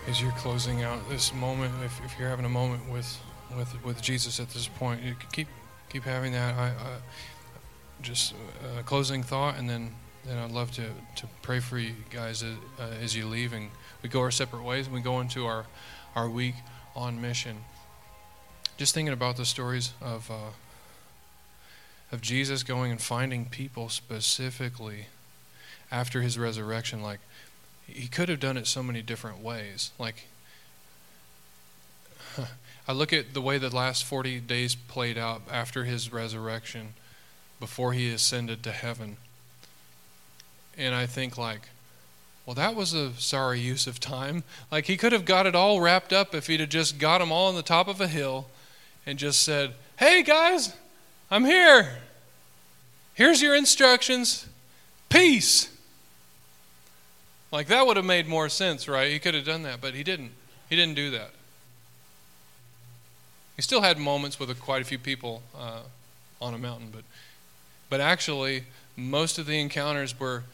As 0.09 0.21
you're 0.21 0.33
closing 0.33 0.83
out 0.83 1.09
this 1.09 1.33
moment, 1.35 1.73
if, 1.85 2.05
if 2.05 2.19
you're 2.19 2.29
having 2.29 2.45
a 2.45 2.51
moment 2.51 2.91
with, 2.91 3.21
with, 3.57 3.85
with 3.85 4.03
Jesus 4.03 4.41
at 4.41 4.51
this 4.51 4.67
point, 4.67 5.03
you 5.03 5.15
keep, 5.33 5.49
keep 5.89 6.03
having 6.03 6.33
that. 6.33 6.55
I, 6.55 6.69
I 6.69 6.97
just 8.03 8.35
a 8.77 8.81
uh, 8.81 8.83
closing 8.83 9.23
thought, 9.23 9.57
and 9.57 9.69
then, 9.69 9.95
then 10.25 10.39
I'd 10.39 10.51
love 10.51 10.73
to, 10.73 10.83
to 11.17 11.27
pray 11.43 11.61
for 11.61 11.79
you 11.79 11.93
guys 12.11 12.43
as, 12.43 12.57
uh, 12.79 12.89
as 13.03 13.15
you 13.15 13.27
leave. 13.27 13.53
And 13.53 13.71
we 14.03 14.09
go 14.09 14.21
our 14.21 14.31
separate 14.31 14.65
ways, 14.65 14.87
and 14.87 14.95
we 14.95 15.01
go 15.01 15.21
into 15.21 15.47
our, 15.47 15.67
our 16.17 16.29
week 16.29 16.55
on 16.97 17.21
mission 17.21 17.59
just 18.81 18.95
thinking 18.95 19.13
about 19.13 19.37
the 19.37 19.45
stories 19.45 19.93
of 20.01 20.31
uh, 20.31 20.53
of 22.11 22.23
Jesus 22.23 22.63
going 22.63 22.91
and 22.91 22.99
finding 22.99 23.45
people 23.45 23.91
specifically 23.91 25.09
after 25.93 26.23
his 26.23 26.39
resurrection. 26.39 27.03
Like 27.03 27.21
he 27.87 28.09
could 28.09 28.31
have 28.31 28.41
done 28.41 28.57
it 28.57 28.67
so 28.67 28.83
many 28.83 29.03
different 29.03 29.43
ways. 29.43 29.91
Like 29.99 30.29
I 32.89 32.93
look 32.93 33.13
at 33.13 33.35
the 33.35 33.43
way 33.43 33.59
the 33.59 33.69
last 33.69 34.03
40 34.03 34.41
days 34.41 34.77
played 34.77 35.19
out 35.19 35.43
after 35.53 35.85
his 35.85 36.11
resurrection, 36.11 36.95
before 37.59 37.93
he 37.93 38.11
ascended 38.11 38.63
to 38.63 38.73
heaven. 38.73 39.19
And 40.79 40.95
I 40.95 41.05
think 41.05 41.37
like, 41.37 41.69
well, 42.47 42.55
that 42.55 42.75
was 42.75 42.95
a 42.95 43.13
sorry 43.13 43.61
use 43.61 43.87
of 43.87 44.01
time. 44.01 44.43
Like 44.73 44.87
he 44.87 44.97
could 44.97 45.13
have 45.13 45.27
got 45.27 45.45
it 45.45 45.55
all 45.55 45.83
wrapped 45.83 46.15
up 46.15 46.35
if 46.35 46.47
he'd 46.47 46.61
have 46.61 46.71
just 46.71 46.99
got 46.99 47.19
them 47.19 47.31
all 47.31 47.49
on 47.49 47.57
the 47.57 47.63
top 47.63 47.87
of 47.87 48.01
a 48.01 48.09
hill 48.09 48.47
and 49.07 49.19
just 49.19 49.43
said, 49.43 49.75
Hey 49.99 50.23
guys, 50.23 50.75
I'm 51.31 51.45
here. 51.45 51.99
Here's 53.15 53.43
your 53.43 53.55
instructions. 53.55 54.47
Peace. 55.09 55.77
Like 57.53 57.67
that 57.67 57.87
would 57.87 57.97
have 57.97 58.07
made 58.07 58.29
more 58.29 58.49
sense, 58.49 58.89
right? 58.89 59.11
He 59.11 59.19
could 59.19 59.35
have 59.35 59.45
done 59.45 59.63
that, 59.65 59.81
but 59.81 59.95
he 59.95 60.03
didn't. 60.03 60.31
He 60.69 60.77
didn't 60.77 60.95
do 60.95 61.11
that. 61.11 61.31
He 63.57 63.63
still 63.63 63.83
had 63.83 63.99
moments 63.99 64.39
with 64.39 64.59
quite 64.61 64.81
a 64.81 64.85
few 64.85 64.99
people 64.99 65.43
uh, 65.59 65.81
on 66.41 66.55
a 66.55 66.59
mountain, 66.59 66.89
but 66.93 67.05
but 67.91 68.01
actually, 68.01 68.65
most 68.97 69.39
of 69.39 69.47
the 69.47 69.61
encounters 69.61 70.19
were 70.19 70.45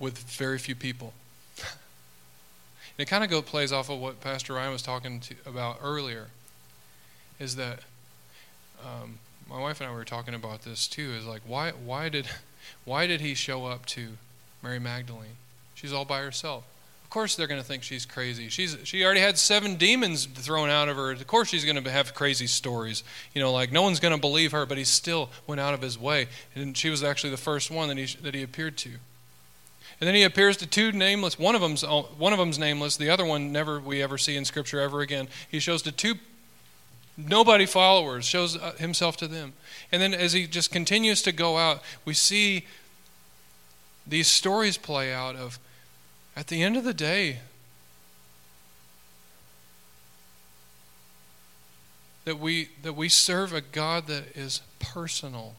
with 0.00 0.18
very 0.18 0.58
few 0.58 0.74
people. 0.74 1.14
and 1.58 1.68
it 2.98 3.06
kind 3.06 3.24
of 3.24 3.46
plays 3.46 3.72
off 3.72 3.88
of 3.88 4.00
what 4.00 4.20
Pastor 4.20 4.54
Ryan 4.54 4.72
was 4.72 4.82
talking 4.82 5.20
to, 5.20 5.34
about 5.46 5.78
earlier 5.80 6.26
is 7.38 7.56
that 7.56 7.80
um, 8.82 9.18
my 9.48 9.58
wife 9.58 9.80
and 9.80 9.90
I 9.90 9.94
were 9.94 10.04
talking 10.04 10.34
about 10.34 10.62
this 10.62 10.86
too. 10.86 11.12
Is 11.12 11.26
like 11.26 11.42
why 11.46 11.70
why 11.70 12.08
did 12.08 12.26
why 12.84 13.06
did 13.06 13.20
he 13.20 13.34
show 13.34 13.66
up 13.66 13.86
to 13.86 14.16
Mary 14.62 14.78
Magdalene? 14.78 15.36
She's 15.74 15.92
all 15.92 16.04
by 16.04 16.20
herself. 16.20 16.64
Of 17.02 17.10
course 17.10 17.36
they're 17.36 17.46
going 17.46 17.60
to 17.60 17.66
think 17.66 17.82
she's 17.82 18.06
crazy. 18.06 18.48
She's 18.48 18.76
she 18.84 19.04
already 19.04 19.20
had 19.20 19.38
seven 19.38 19.76
demons 19.76 20.26
thrown 20.26 20.70
out 20.70 20.88
of 20.88 20.96
her. 20.96 21.12
Of 21.12 21.26
course 21.26 21.48
she's 21.48 21.64
going 21.64 21.82
to 21.82 21.90
have 21.90 22.14
crazy 22.14 22.46
stories. 22.46 23.04
You 23.34 23.40
know, 23.40 23.52
like 23.52 23.70
no 23.70 23.82
one's 23.82 24.00
going 24.00 24.14
to 24.14 24.20
believe 24.20 24.52
her, 24.52 24.66
but 24.66 24.78
he 24.78 24.84
still 24.84 25.30
went 25.46 25.60
out 25.60 25.74
of 25.74 25.82
his 25.82 25.98
way. 25.98 26.28
And 26.54 26.76
she 26.76 26.90
was 26.90 27.04
actually 27.04 27.30
the 27.30 27.36
first 27.36 27.70
one 27.70 27.88
that 27.88 27.98
he 27.98 28.06
that 28.22 28.34
he 28.34 28.42
appeared 28.42 28.76
to. 28.78 28.90
And 30.00 30.08
then 30.08 30.14
he 30.16 30.24
appears 30.24 30.56
to 30.56 30.66
two 30.66 30.90
nameless. 30.90 31.38
One 31.38 31.54
of 31.54 31.60
them's 31.60 31.82
one 31.82 32.32
of 32.32 32.38
them's 32.38 32.58
nameless. 32.58 32.96
The 32.96 33.10
other 33.10 33.24
one 33.24 33.52
never 33.52 33.78
we 33.78 34.02
ever 34.02 34.18
see 34.18 34.36
in 34.36 34.44
Scripture 34.44 34.80
ever 34.80 35.00
again. 35.00 35.28
He 35.48 35.60
shows 35.60 35.82
to 35.82 35.92
two 35.92 36.16
nobody 37.16 37.66
followers, 37.66 38.24
shows 38.24 38.56
uh, 38.56 38.72
himself 38.78 39.16
to 39.18 39.28
them. 39.28 39.52
And 39.92 40.02
then 40.02 40.14
as 40.14 40.32
he 40.32 40.46
just 40.46 40.70
continues 40.70 41.22
to 41.22 41.32
go 41.32 41.56
out, 41.56 41.82
we 42.04 42.14
see 42.14 42.66
these 44.06 44.28
stories 44.28 44.76
play 44.76 45.12
out 45.12 45.36
of 45.36 45.58
at 46.36 46.48
the 46.48 46.62
end 46.62 46.76
of 46.76 46.84
the 46.84 46.94
day 46.94 47.38
that 52.24 52.38
we 52.38 52.70
that 52.82 52.94
we 52.94 53.08
serve 53.08 53.52
a 53.52 53.60
God 53.60 54.06
that 54.06 54.36
is 54.36 54.60
personal. 54.78 55.54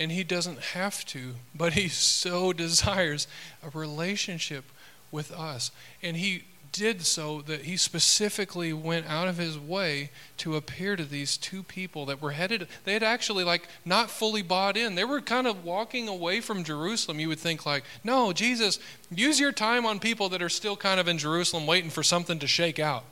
And 0.00 0.12
he 0.12 0.22
doesn't 0.22 0.60
have 0.60 1.04
to, 1.06 1.34
but 1.54 1.72
he 1.72 1.88
so 1.88 2.52
desires 2.52 3.26
a 3.62 3.76
relationship 3.76 4.64
with 5.10 5.32
us. 5.32 5.70
And 6.02 6.16
he 6.16 6.44
did 6.72 7.04
so 7.04 7.40
that 7.42 7.62
he 7.62 7.76
specifically 7.76 8.72
went 8.72 9.06
out 9.06 9.28
of 9.28 9.38
his 9.38 9.58
way 9.58 10.10
to 10.36 10.56
appear 10.56 10.96
to 10.96 11.04
these 11.04 11.36
two 11.36 11.62
people 11.62 12.06
that 12.06 12.20
were 12.20 12.32
headed 12.32 12.68
they 12.84 12.92
had 12.92 13.02
actually 13.02 13.44
like 13.44 13.66
not 13.84 14.10
fully 14.10 14.42
bought 14.42 14.76
in. 14.76 14.94
They 14.94 15.04
were 15.04 15.20
kind 15.20 15.46
of 15.46 15.64
walking 15.64 16.08
away 16.08 16.40
from 16.40 16.64
jerusalem 16.64 17.20
you 17.20 17.28
would 17.28 17.38
think 17.38 17.64
like 17.64 17.84
no 18.04 18.32
jesus 18.32 18.78
use 19.10 19.40
your 19.40 19.52
time 19.52 19.86
on 19.86 19.98
people 19.98 20.28
that 20.28 20.42
are 20.42 20.48
still 20.48 20.76
kind 20.76 21.00
of 21.00 21.08
in 21.08 21.18
jerusalem 21.18 21.66
waiting 21.66 21.90
for 21.90 22.02
something 22.02 22.38
to 22.38 22.46
shake 22.46 22.78
out. 22.78 23.04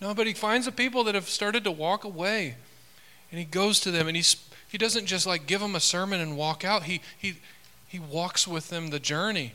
No 0.00 0.14
but 0.14 0.26
he 0.26 0.34
finds 0.34 0.66
the 0.66 0.72
people 0.72 1.04
that 1.04 1.14
have 1.14 1.28
started 1.28 1.64
to 1.64 1.70
walk 1.70 2.04
away 2.04 2.56
and 3.30 3.38
he 3.38 3.44
goes 3.44 3.80
to 3.80 3.90
them 3.90 4.08
and 4.08 4.16
he 4.16 4.24
he 4.68 4.78
doesn't 4.78 5.06
just 5.06 5.26
like 5.26 5.46
give 5.46 5.60
them 5.60 5.76
a 5.76 5.80
sermon 5.80 6.20
and 6.20 6.36
walk 6.36 6.64
out. 6.64 6.84
He 6.84 7.00
he 7.16 7.36
he 7.86 8.00
walks 8.00 8.48
with 8.48 8.70
them 8.70 8.90
the 8.90 8.98
journey 8.98 9.52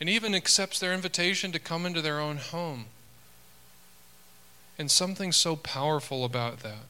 and 0.00 0.08
even 0.08 0.34
accepts 0.34 0.78
their 0.78 0.92
invitation 0.92 1.52
to 1.52 1.58
come 1.58 1.86
into 1.86 2.00
their 2.00 2.20
own 2.20 2.36
home 2.36 2.86
and 4.78 4.90
something 4.90 5.32
so 5.32 5.56
powerful 5.56 6.24
about 6.24 6.60
that. 6.60 6.84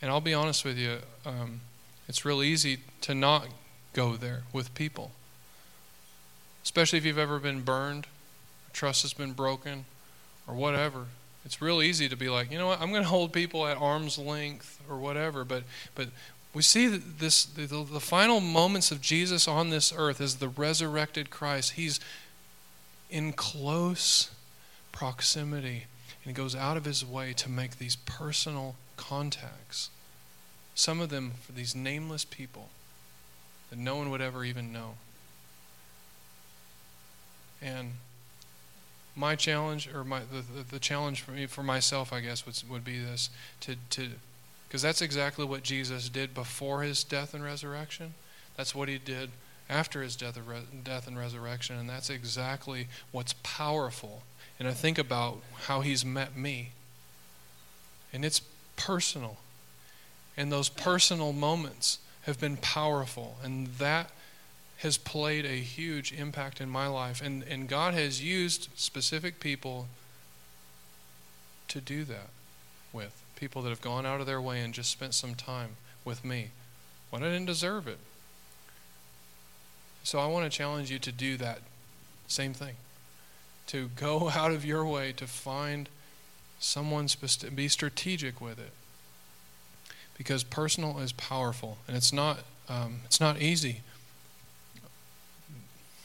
And 0.00 0.10
I'll 0.10 0.20
be 0.20 0.34
honest 0.34 0.64
with 0.64 0.78
you, 0.78 0.98
um, 1.26 1.60
it's 2.08 2.24
real 2.24 2.42
easy 2.42 2.78
to 3.02 3.14
not 3.14 3.48
go 3.92 4.16
there 4.16 4.42
with 4.52 4.74
people. 4.74 5.10
Especially 6.62 6.98
if 6.98 7.04
you've 7.04 7.18
ever 7.18 7.38
been 7.38 7.62
burned, 7.62 8.06
trust 8.72 9.02
has 9.02 9.12
been 9.12 9.32
broken, 9.32 9.84
or 10.46 10.54
whatever. 10.54 11.06
It's 11.44 11.60
real 11.60 11.82
easy 11.82 12.08
to 12.08 12.16
be 12.16 12.28
like, 12.28 12.52
you 12.52 12.58
know 12.58 12.68
what, 12.68 12.80
I'm 12.80 12.90
going 12.90 13.02
to 13.02 13.08
hold 13.08 13.32
people 13.32 13.66
at 13.66 13.76
arm's 13.76 14.16
length 14.16 14.80
or 14.88 14.96
whatever. 14.96 15.44
But, 15.44 15.64
but 15.94 16.08
we 16.54 16.62
see 16.62 16.86
that 16.86 17.18
this 17.18 17.44
the, 17.44 17.66
the 17.66 18.00
final 18.00 18.40
moments 18.40 18.90
of 18.90 19.00
Jesus 19.00 19.48
on 19.48 19.70
this 19.70 19.92
earth 19.96 20.20
as 20.20 20.36
the 20.36 20.48
resurrected 20.48 21.30
Christ. 21.30 21.72
He's 21.72 21.98
in 23.10 23.32
close 23.32 24.30
proximity 24.90 25.86
and 26.24 26.30
he 26.30 26.32
goes 26.32 26.54
out 26.54 26.76
of 26.76 26.84
his 26.84 27.04
way 27.04 27.32
to 27.34 27.50
make 27.50 27.78
these 27.78 27.96
personal 27.96 28.76
contacts. 28.96 29.90
Some 30.74 31.00
of 31.00 31.08
them 31.08 31.32
for 31.42 31.52
these 31.52 31.74
nameless 31.74 32.24
people 32.24 32.68
that 33.70 33.78
no 33.78 33.96
one 33.96 34.10
would 34.10 34.20
ever 34.20 34.44
even 34.44 34.72
know. 34.72 34.94
And 37.60 37.92
my 39.14 39.36
challenge, 39.36 39.88
or 39.92 40.04
my 40.04 40.20
the, 40.20 40.40
the, 40.40 40.62
the 40.72 40.78
challenge 40.78 41.22
for 41.22 41.32
me, 41.32 41.46
for 41.46 41.62
myself, 41.62 42.12
I 42.12 42.20
guess, 42.20 42.44
would, 42.46 42.62
would 42.70 42.84
be 42.84 42.98
this 42.98 43.30
to 43.60 43.76
to 43.90 44.10
because 44.72 44.80
that's 44.80 45.02
exactly 45.02 45.44
what 45.44 45.62
Jesus 45.62 46.08
did 46.08 46.32
before 46.32 46.82
his 46.82 47.04
death 47.04 47.34
and 47.34 47.44
resurrection. 47.44 48.14
That's 48.56 48.74
what 48.74 48.88
he 48.88 48.96
did 48.96 49.28
after 49.68 50.02
his 50.02 50.16
death, 50.16 50.38
death 50.82 51.06
and 51.06 51.18
resurrection, 51.18 51.78
and 51.78 51.88
that's 51.88 52.08
exactly 52.08 52.88
what's 53.12 53.34
powerful 53.42 54.22
and 54.62 54.68
I 54.68 54.74
think 54.74 54.96
about 54.96 55.40
how 55.64 55.80
he's 55.80 56.04
met 56.04 56.36
me. 56.36 56.70
And 58.12 58.24
it's 58.24 58.42
personal. 58.76 59.38
And 60.36 60.52
those 60.52 60.68
personal 60.68 61.32
moments 61.32 61.98
have 62.22 62.38
been 62.38 62.56
powerful. 62.56 63.38
And 63.42 63.66
that 63.78 64.10
has 64.78 64.96
played 64.96 65.44
a 65.44 65.56
huge 65.56 66.12
impact 66.12 66.60
in 66.60 66.68
my 66.68 66.86
life. 66.86 67.20
And, 67.20 67.42
and 67.42 67.68
God 67.68 67.94
has 67.94 68.22
used 68.22 68.68
specific 68.76 69.40
people 69.40 69.88
to 71.66 71.80
do 71.80 72.04
that 72.04 72.28
with. 72.92 73.21
People 73.42 73.60
that 73.62 73.70
have 73.70 73.80
gone 73.80 74.06
out 74.06 74.20
of 74.20 74.26
their 74.26 74.40
way 74.40 74.60
and 74.60 74.72
just 74.72 74.88
spent 74.88 75.14
some 75.14 75.34
time 75.34 75.70
with 76.04 76.24
me 76.24 76.50
when 77.10 77.24
I 77.24 77.26
didn't 77.26 77.46
deserve 77.46 77.88
it. 77.88 77.98
So 80.04 80.20
I 80.20 80.26
want 80.26 80.44
to 80.44 80.56
challenge 80.56 80.92
you 80.92 81.00
to 81.00 81.10
do 81.10 81.36
that 81.38 81.58
same 82.28 82.54
thing 82.54 82.76
to 83.66 83.90
go 83.96 84.30
out 84.34 84.52
of 84.52 84.64
your 84.64 84.84
way 84.84 85.10
to 85.10 85.26
find 85.26 85.88
someone, 86.60 87.08
to 87.08 87.50
be 87.50 87.66
strategic 87.66 88.40
with 88.40 88.60
it. 88.60 88.70
Because 90.16 90.44
personal 90.44 91.00
is 91.00 91.10
powerful, 91.10 91.78
and 91.88 91.96
it's 91.96 92.12
not, 92.12 92.44
um, 92.68 93.00
it's 93.06 93.20
not 93.20 93.42
easy, 93.42 93.80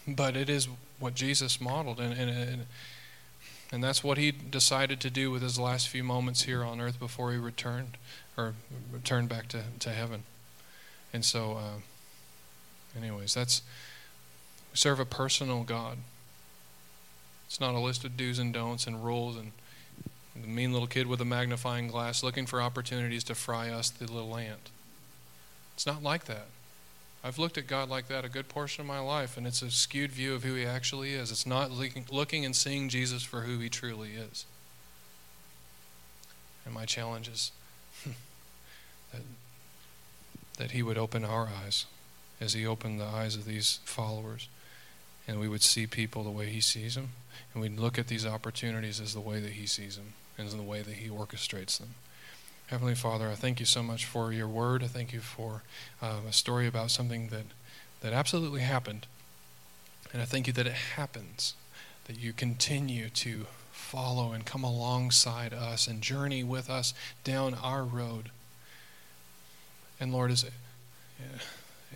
but 0.08 0.36
it 0.36 0.50
is 0.50 0.68
what 1.00 1.14
Jesus 1.14 1.62
modeled, 1.62 2.00
and, 2.00 2.18
and, 2.18 2.32
and, 2.32 2.66
and 3.72 3.84
that's 3.84 4.04
what 4.04 4.18
he 4.18 4.32
decided 4.32 5.00
to 5.02 5.10
do 5.10 5.30
with 5.32 5.42
his 5.42 5.60
last 5.60 5.90
few 5.90 6.04
moments 6.04 6.44
here 6.44 6.64
on 6.64 6.80
earth 6.80 7.00
before 7.00 7.32
he 7.32 7.38
returned, 7.38 7.98
or 8.38 8.54
returned 8.92 9.30
back 9.30 9.48
to, 9.50 9.64
to 9.80 9.90
heaven. 9.90 10.24
And 11.14 11.26
so, 11.26 11.54
uh, 11.54 12.98
anyways, 12.98 13.34
that's, 13.34 13.62
serve 14.74 15.00
a 15.00 15.06
personal 15.06 15.64
God. 15.64 15.98
It's 17.48 17.60
not 17.60 17.76
a 17.76 17.80
list 17.80 18.04
of 18.04 18.18
do's 18.18 18.40
and 18.40 18.54
don'ts 18.54 18.88
and 18.88 19.04
rules 19.04 19.38
and 19.38 19.52
the 20.36 20.48
mean 20.48 20.72
little 20.72 20.88
kid 20.88 21.08
with 21.08 21.20
a 21.22 21.26
magnifying 21.26 21.88
glass 21.88 22.22
looking 22.22 22.46
for 22.46 22.62
opportunities 22.62 23.24
to 23.26 23.36
fry 23.36 23.70
us 23.70 23.90
the 23.90 24.12
little 24.12 24.36
ant. 24.38 24.70
It's 25.74 25.86
not 25.86 26.04
like 26.04 26.26
that. 26.26 26.48
I've 27.28 27.38
looked 27.38 27.58
at 27.58 27.68
God 27.68 27.90
like 27.90 28.08
that 28.08 28.24
a 28.24 28.30
good 28.30 28.48
portion 28.48 28.82
of 28.82 28.88
my 28.88 29.00
life, 29.00 29.36
and 29.36 29.46
it's 29.46 29.62
a 29.62 29.70
skewed 29.70 30.12
view 30.12 30.34
of 30.34 30.44
who 30.44 30.54
He 30.54 30.66
actually 30.66 31.14
is. 31.14 31.30
It's 31.30 31.46
not 31.46 31.72
looking 31.72 32.46
and 32.46 32.56
seeing 32.56 32.88
Jesus 32.88 33.24
for 33.24 33.42
who 33.42 33.60
He 33.60 33.70
truly 33.70 34.12
is. 34.12 34.46
And 36.66 36.74
my 36.74 36.86
challenge 36.86 37.28
is 37.28 37.52
that, 39.12 39.22
that 40.58 40.72
He 40.72 40.82
would 40.82 40.98
open 40.98 41.26
our 41.26 41.50
eyes 41.64 41.86
as 42.40 42.54
He 42.54 42.66
opened 42.66 43.00
the 43.00 43.06
eyes 43.06 43.36
of 43.36 43.46
these 43.46 43.80
followers, 43.84 44.48
and 45.28 45.40
we 45.40 45.50
would 45.50 45.62
see 45.62 45.86
people 45.86 46.24
the 46.24 46.30
way 46.30 46.48
He 46.48 46.62
sees 46.62 46.96
them 46.96 47.10
and 47.54 47.62
we'd 47.62 47.80
look 47.80 47.98
at 47.98 48.08
these 48.08 48.26
opportunities 48.26 49.00
as 49.00 49.14
the 49.14 49.20
way 49.20 49.40
that 49.40 49.54
He 49.54 49.66
sees 49.66 49.98
them 49.98 50.14
and 50.38 50.50
the 50.52 50.62
way 50.62 50.82
that 50.82 50.96
He 50.96 51.10
orchestrates 51.10 51.80
them. 51.80 51.96
Heavenly 52.68 52.96
Father, 52.96 53.30
I 53.30 53.36
thank 53.36 53.62
you 53.62 53.66
so 53.66 53.82
much 53.82 54.04
for 54.04 54.34
your 54.34 54.48
word. 54.48 54.84
I 54.84 54.88
thank 54.88 55.14
you 55.14 55.22
for 55.22 55.64
uh, 56.02 56.18
a 56.28 56.34
story 56.34 56.68
about 56.68 56.92
something 56.92 57.30
that, 57.30 57.46
that 58.02 58.12
absolutely 58.12 58.60
happened. 58.60 59.08
And 60.12 60.22
I 60.22 60.26
thank 60.26 60.48
you 60.48 60.54
that 60.54 60.68
it 60.68 60.74
happens, 60.74 61.54
that 62.08 62.20
you 62.20 62.34
continue 62.34 63.08
to 63.10 63.46
follow 63.72 64.34
and 64.34 64.46
come 64.46 64.66
alongside 64.66 65.54
us 65.54 65.88
and 65.88 66.02
journey 66.02 66.44
with 66.44 66.70
us 66.70 66.94
down 67.24 67.54
our 67.54 67.84
road. 67.84 68.32
And 69.98 70.12
Lord, 70.12 70.30
as, 70.30 70.46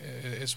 as, 0.01 0.55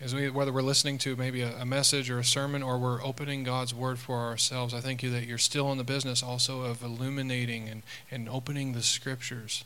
as 0.00 0.14
we, 0.14 0.30
whether 0.30 0.52
we're 0.52 0.62
listening 0.62 0.96
to 0.98 1.14
maybe 1.14 1.42
a, 1.42 1.54
a, 1.58 1.66
message 1.66 2.08
or 2.10 2.18
a 2.18 2.24
sermon 2.24 2.62
or 2.62 2.78
we're 2.78 3.04
opening 3.04 3.44
God's 3.44 3.74
Word 3.74 3.98
for 3.98 4.16
ourselves, 4.16 4.72
I 4.72 4.80
thank 4.80 5.02
you 5.02 5.10
that 5.10 5.24
you're 5.24 5.38
still 5.38 5.70
in 5.72 5.78
the 5.78 5.84
business 5.84 6.22
also 6.22 6.62
of 6.62 6.82
illuminating 6.82 7.68
and, 7.68 7.82
and 8.10 8.28
opening 8.28 8.72
the 8.72 8.82
Scriptures 8.82 9.64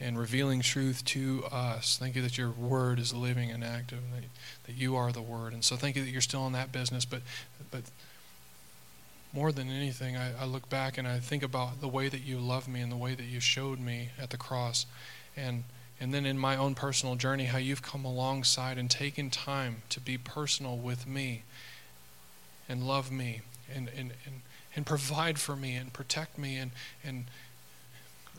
and 0.00 0.18
revealing 0.18 0.62
truth 0.62 1.04
to 1.04 1.44
us. 1.52 1.98
Thank 1.98 2.16
you 2.16 2.22
that 2.22 2.38
your 2.38 2.50
Word 2.50 2.98
is 2.98 3.12
living 3.12 3.50
and 3.50 3.62
active, 3.62 3.98
and 3.98 4.22
that, 4.22 4.28
that 4.64 4.74
you 4.74 4.96
are 4.96 5.12
the 5.12 5.22
Word. 5.22 5.52
And 5.52 5.62
so 5.62 5.76
thank 5.76 5.96
you 5.96 6.04
that 6.04 6.10
you're 6.10 6.22
still 6.22 6.46
in 6.46 6.52
that 6.54 6.72
business. 6.72 7.04
But, 7.04 7.20
but 7.70 7.82
more 9.34 9.52
than 9.52 9.68
anything, 9.68 10.16
I, 10.16 10.32
I 10.42 10.46
look 10.46 10.70
back 10.70 10.96
and 10.96 11.06
I 11.06 11.18
think 11.18 11.42
about 11.42 11.82
the 11.82 11.88
way 11.88 12.08
that 12.08 12.22
you 12.22 12.38
love 12.38 12.68
me 12.68 12.80
and 12.80 12.90
the 12.90 12.96
way 12.96 13.14
that 13.14 13.24
you 13.24 13.38
showed 13.38 13.78
me 13.78 14.10
at 14.18 14.30
the 14.30 14.38
cross. 14.38 14.86
And 15.36 15.64
and 16.02 16.12
then 16.12 16.26
in 16.26 16.36
my 16.36 16.56
own 16.56 16.74
personal 16.74 17.14
journey, 17.14 17.44
how 17.44 17.58
you've 17.58 17.80
come 17.80 18.04
alongside 18.04 18.76
and 18.76 18.90
taken 18.90 19.30
time 19.30 19.82
to 19.88 20.00
be 20.00 20.18
personal 20.18 20.76
with 20.76 21.06
me 21.06 21.44
and 22.68 22.82
love 22.82 23.12
me 23.12 23.42
and, 23.72 23.88
and, 23.96 24.10
and, 24.26 24.40
and 24.74 24.84
provide 24.84 25.38
for 25.38 25.54
me 25.54 25.76
and 25.76 25.92
protect 25.92 26.36
me 26.36 26.56
and, 26.56 26.72
and, 27.04 27.26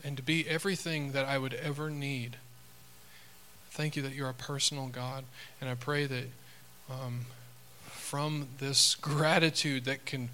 and 0.04 0.18
to 0.18 0.22
be 0.22 0.46
everything 0.46 1.12
that 1.12 1.24
I 1.24 1.38
would 1.38 1.54
ever 1.54 1.88
need. 1.88 2.36
Thank 3.70 3.96
you 3.96 4.02
that 4.02 4.12
you're 4.12 4.28
a 4.28 4.34
personal 4.34 4.88
God. 4.88 5.24
And 5.58 5.70
I 5.70 5.74
pray 5.74 6.04
that 6.04 6.24
um, 6.90 7.20
from 7.86 8.48
this 8.58 8.94
gratitude 8.94 9.86
that 9.86 10.04
can 10.04 10.28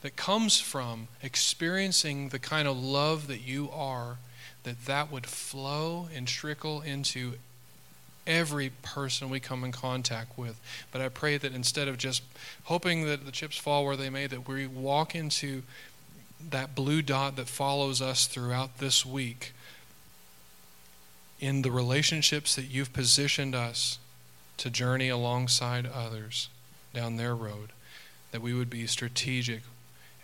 that 0.00 0.16
comes 0.16 0.58
from 0.58 1.08
experiencing 1.22 2.30
the 2.30 2.38
kind 2.38 2.66
of 2.66 2.76
love 2.76 3.28
that 3.28 3.42
you 3.42 3.70
are, 3.70 4.16
that 4.64 4.86
that 4.86 5.10
would 5.10 5.26
flow 5.26 6.08
and 6.14 6.26
trickle 6.26 6.80
into 6.80 7.34
every 8.26 8.70
person 8.82 9.30
we 9.30 9.40
come 9.40 9.64
in 9.64 9.72
contact 9.72 10.38
with. 10.38 10.60
But 10.92 11.00
I 11.00 11.08
pray 11.08 11.38
that 11.38 11.52
instead 11.52 11.88
of 11.88 11.98
just 11.98 12.22
hoping 12.64 13.04
that 13.06 13.24
the 13.24 13.32
chips 13.32 13.56
fall 13.56 13.84
where 13.84 13.96
they 13.96 14.10
may, 14.10 14.26
that 14.26 14.46
we 14.46 14.66
walk 14.66 15.14
into 15.14 15.62
that 16.50 16.74
blue 16.74 17.02
dot 17.02 17.36
that 17.36 17.48
follows 17.48 18.00
us 18.00 18.26
throughout 18.26 18.78
this 18.78 19.04
week 19.04 19.52
in 21.40 21.62
the 21.62 21.70
relationships 21.70 22.54
that 22.54 22.66
you've 22.66 22.92
positioned 22.92 23.54
us 23.54 23.98
to 24.56 24.70
journey 24.70 25.08
alongside 25.08 25.86
others 25.86 26.48
down 26.94 27.16
their 27.16 27.34
road, 27.34 27.70
that 28.30 28.40
we 28.40 28.54
would 28.54 28.70
be 28.70 28.86
strategic 28.86 29.62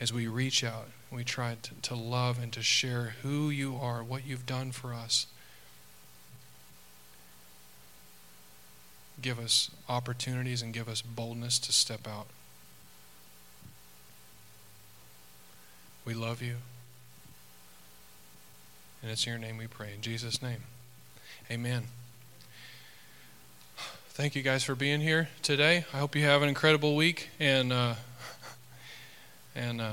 as 0.00 0.12
we 0.12 0.28
reach 0.28 0.62
out 0.62 0.88
we 1.10 1.24
try 1.24 1.56
to, 1.62 1.74
to 1.82 1.94
love 1.94 2.42
and 2.42 2.52
to 2.52 2.62
share 2.62 3.14
who 3.22 3.50
you 3.50 3.76
are, 3.76 4.02
what 4.02 4.26
you've 4.26 4.46
done 4.46 4.72
for 4.72 4.92
us. 4.92 5.26
give 9.20 9.38
us 9.38 9.70
opportunities 9.88 10.62
and 10.62 10.72
give 10.72 10.88
us 10.88 11.02
boldness 11.02 11.58
to 11.60 11.72
step 11.72 12.06
out. 12.06 12.26
We 16.04 16.14
love 16.14 16.40
you. 16.40 16.56
And 19.02 19.10
it's 19.10 19.26
in 19.26 19.30
your 19.32 19.38
name 19.38 19.58
we 19.58 19.66
pray. 19.66 19.92
In 19.94 20.00
Jesus' 20.00 20.42
name. 20.42 20.62
Amen. 21.50 21.84
Thank 24.10 24.34
you 24.34 24.42
guys 24.42 24.64
for 24.64 24.74
being 24.74 25.00
here 25.00 25.28
today. 25.42 25.84
I 25.92 25.98
hope 25.98 26.16
you 26.16 26.24
have 26.24 26.42
an 26.42 26.48
incredible 26.48 26.96
week, 26.96 27.28
and 27.38 27.72
uh, 27.72 27.94
and 29.54 29.80
uh, 29.80 29.92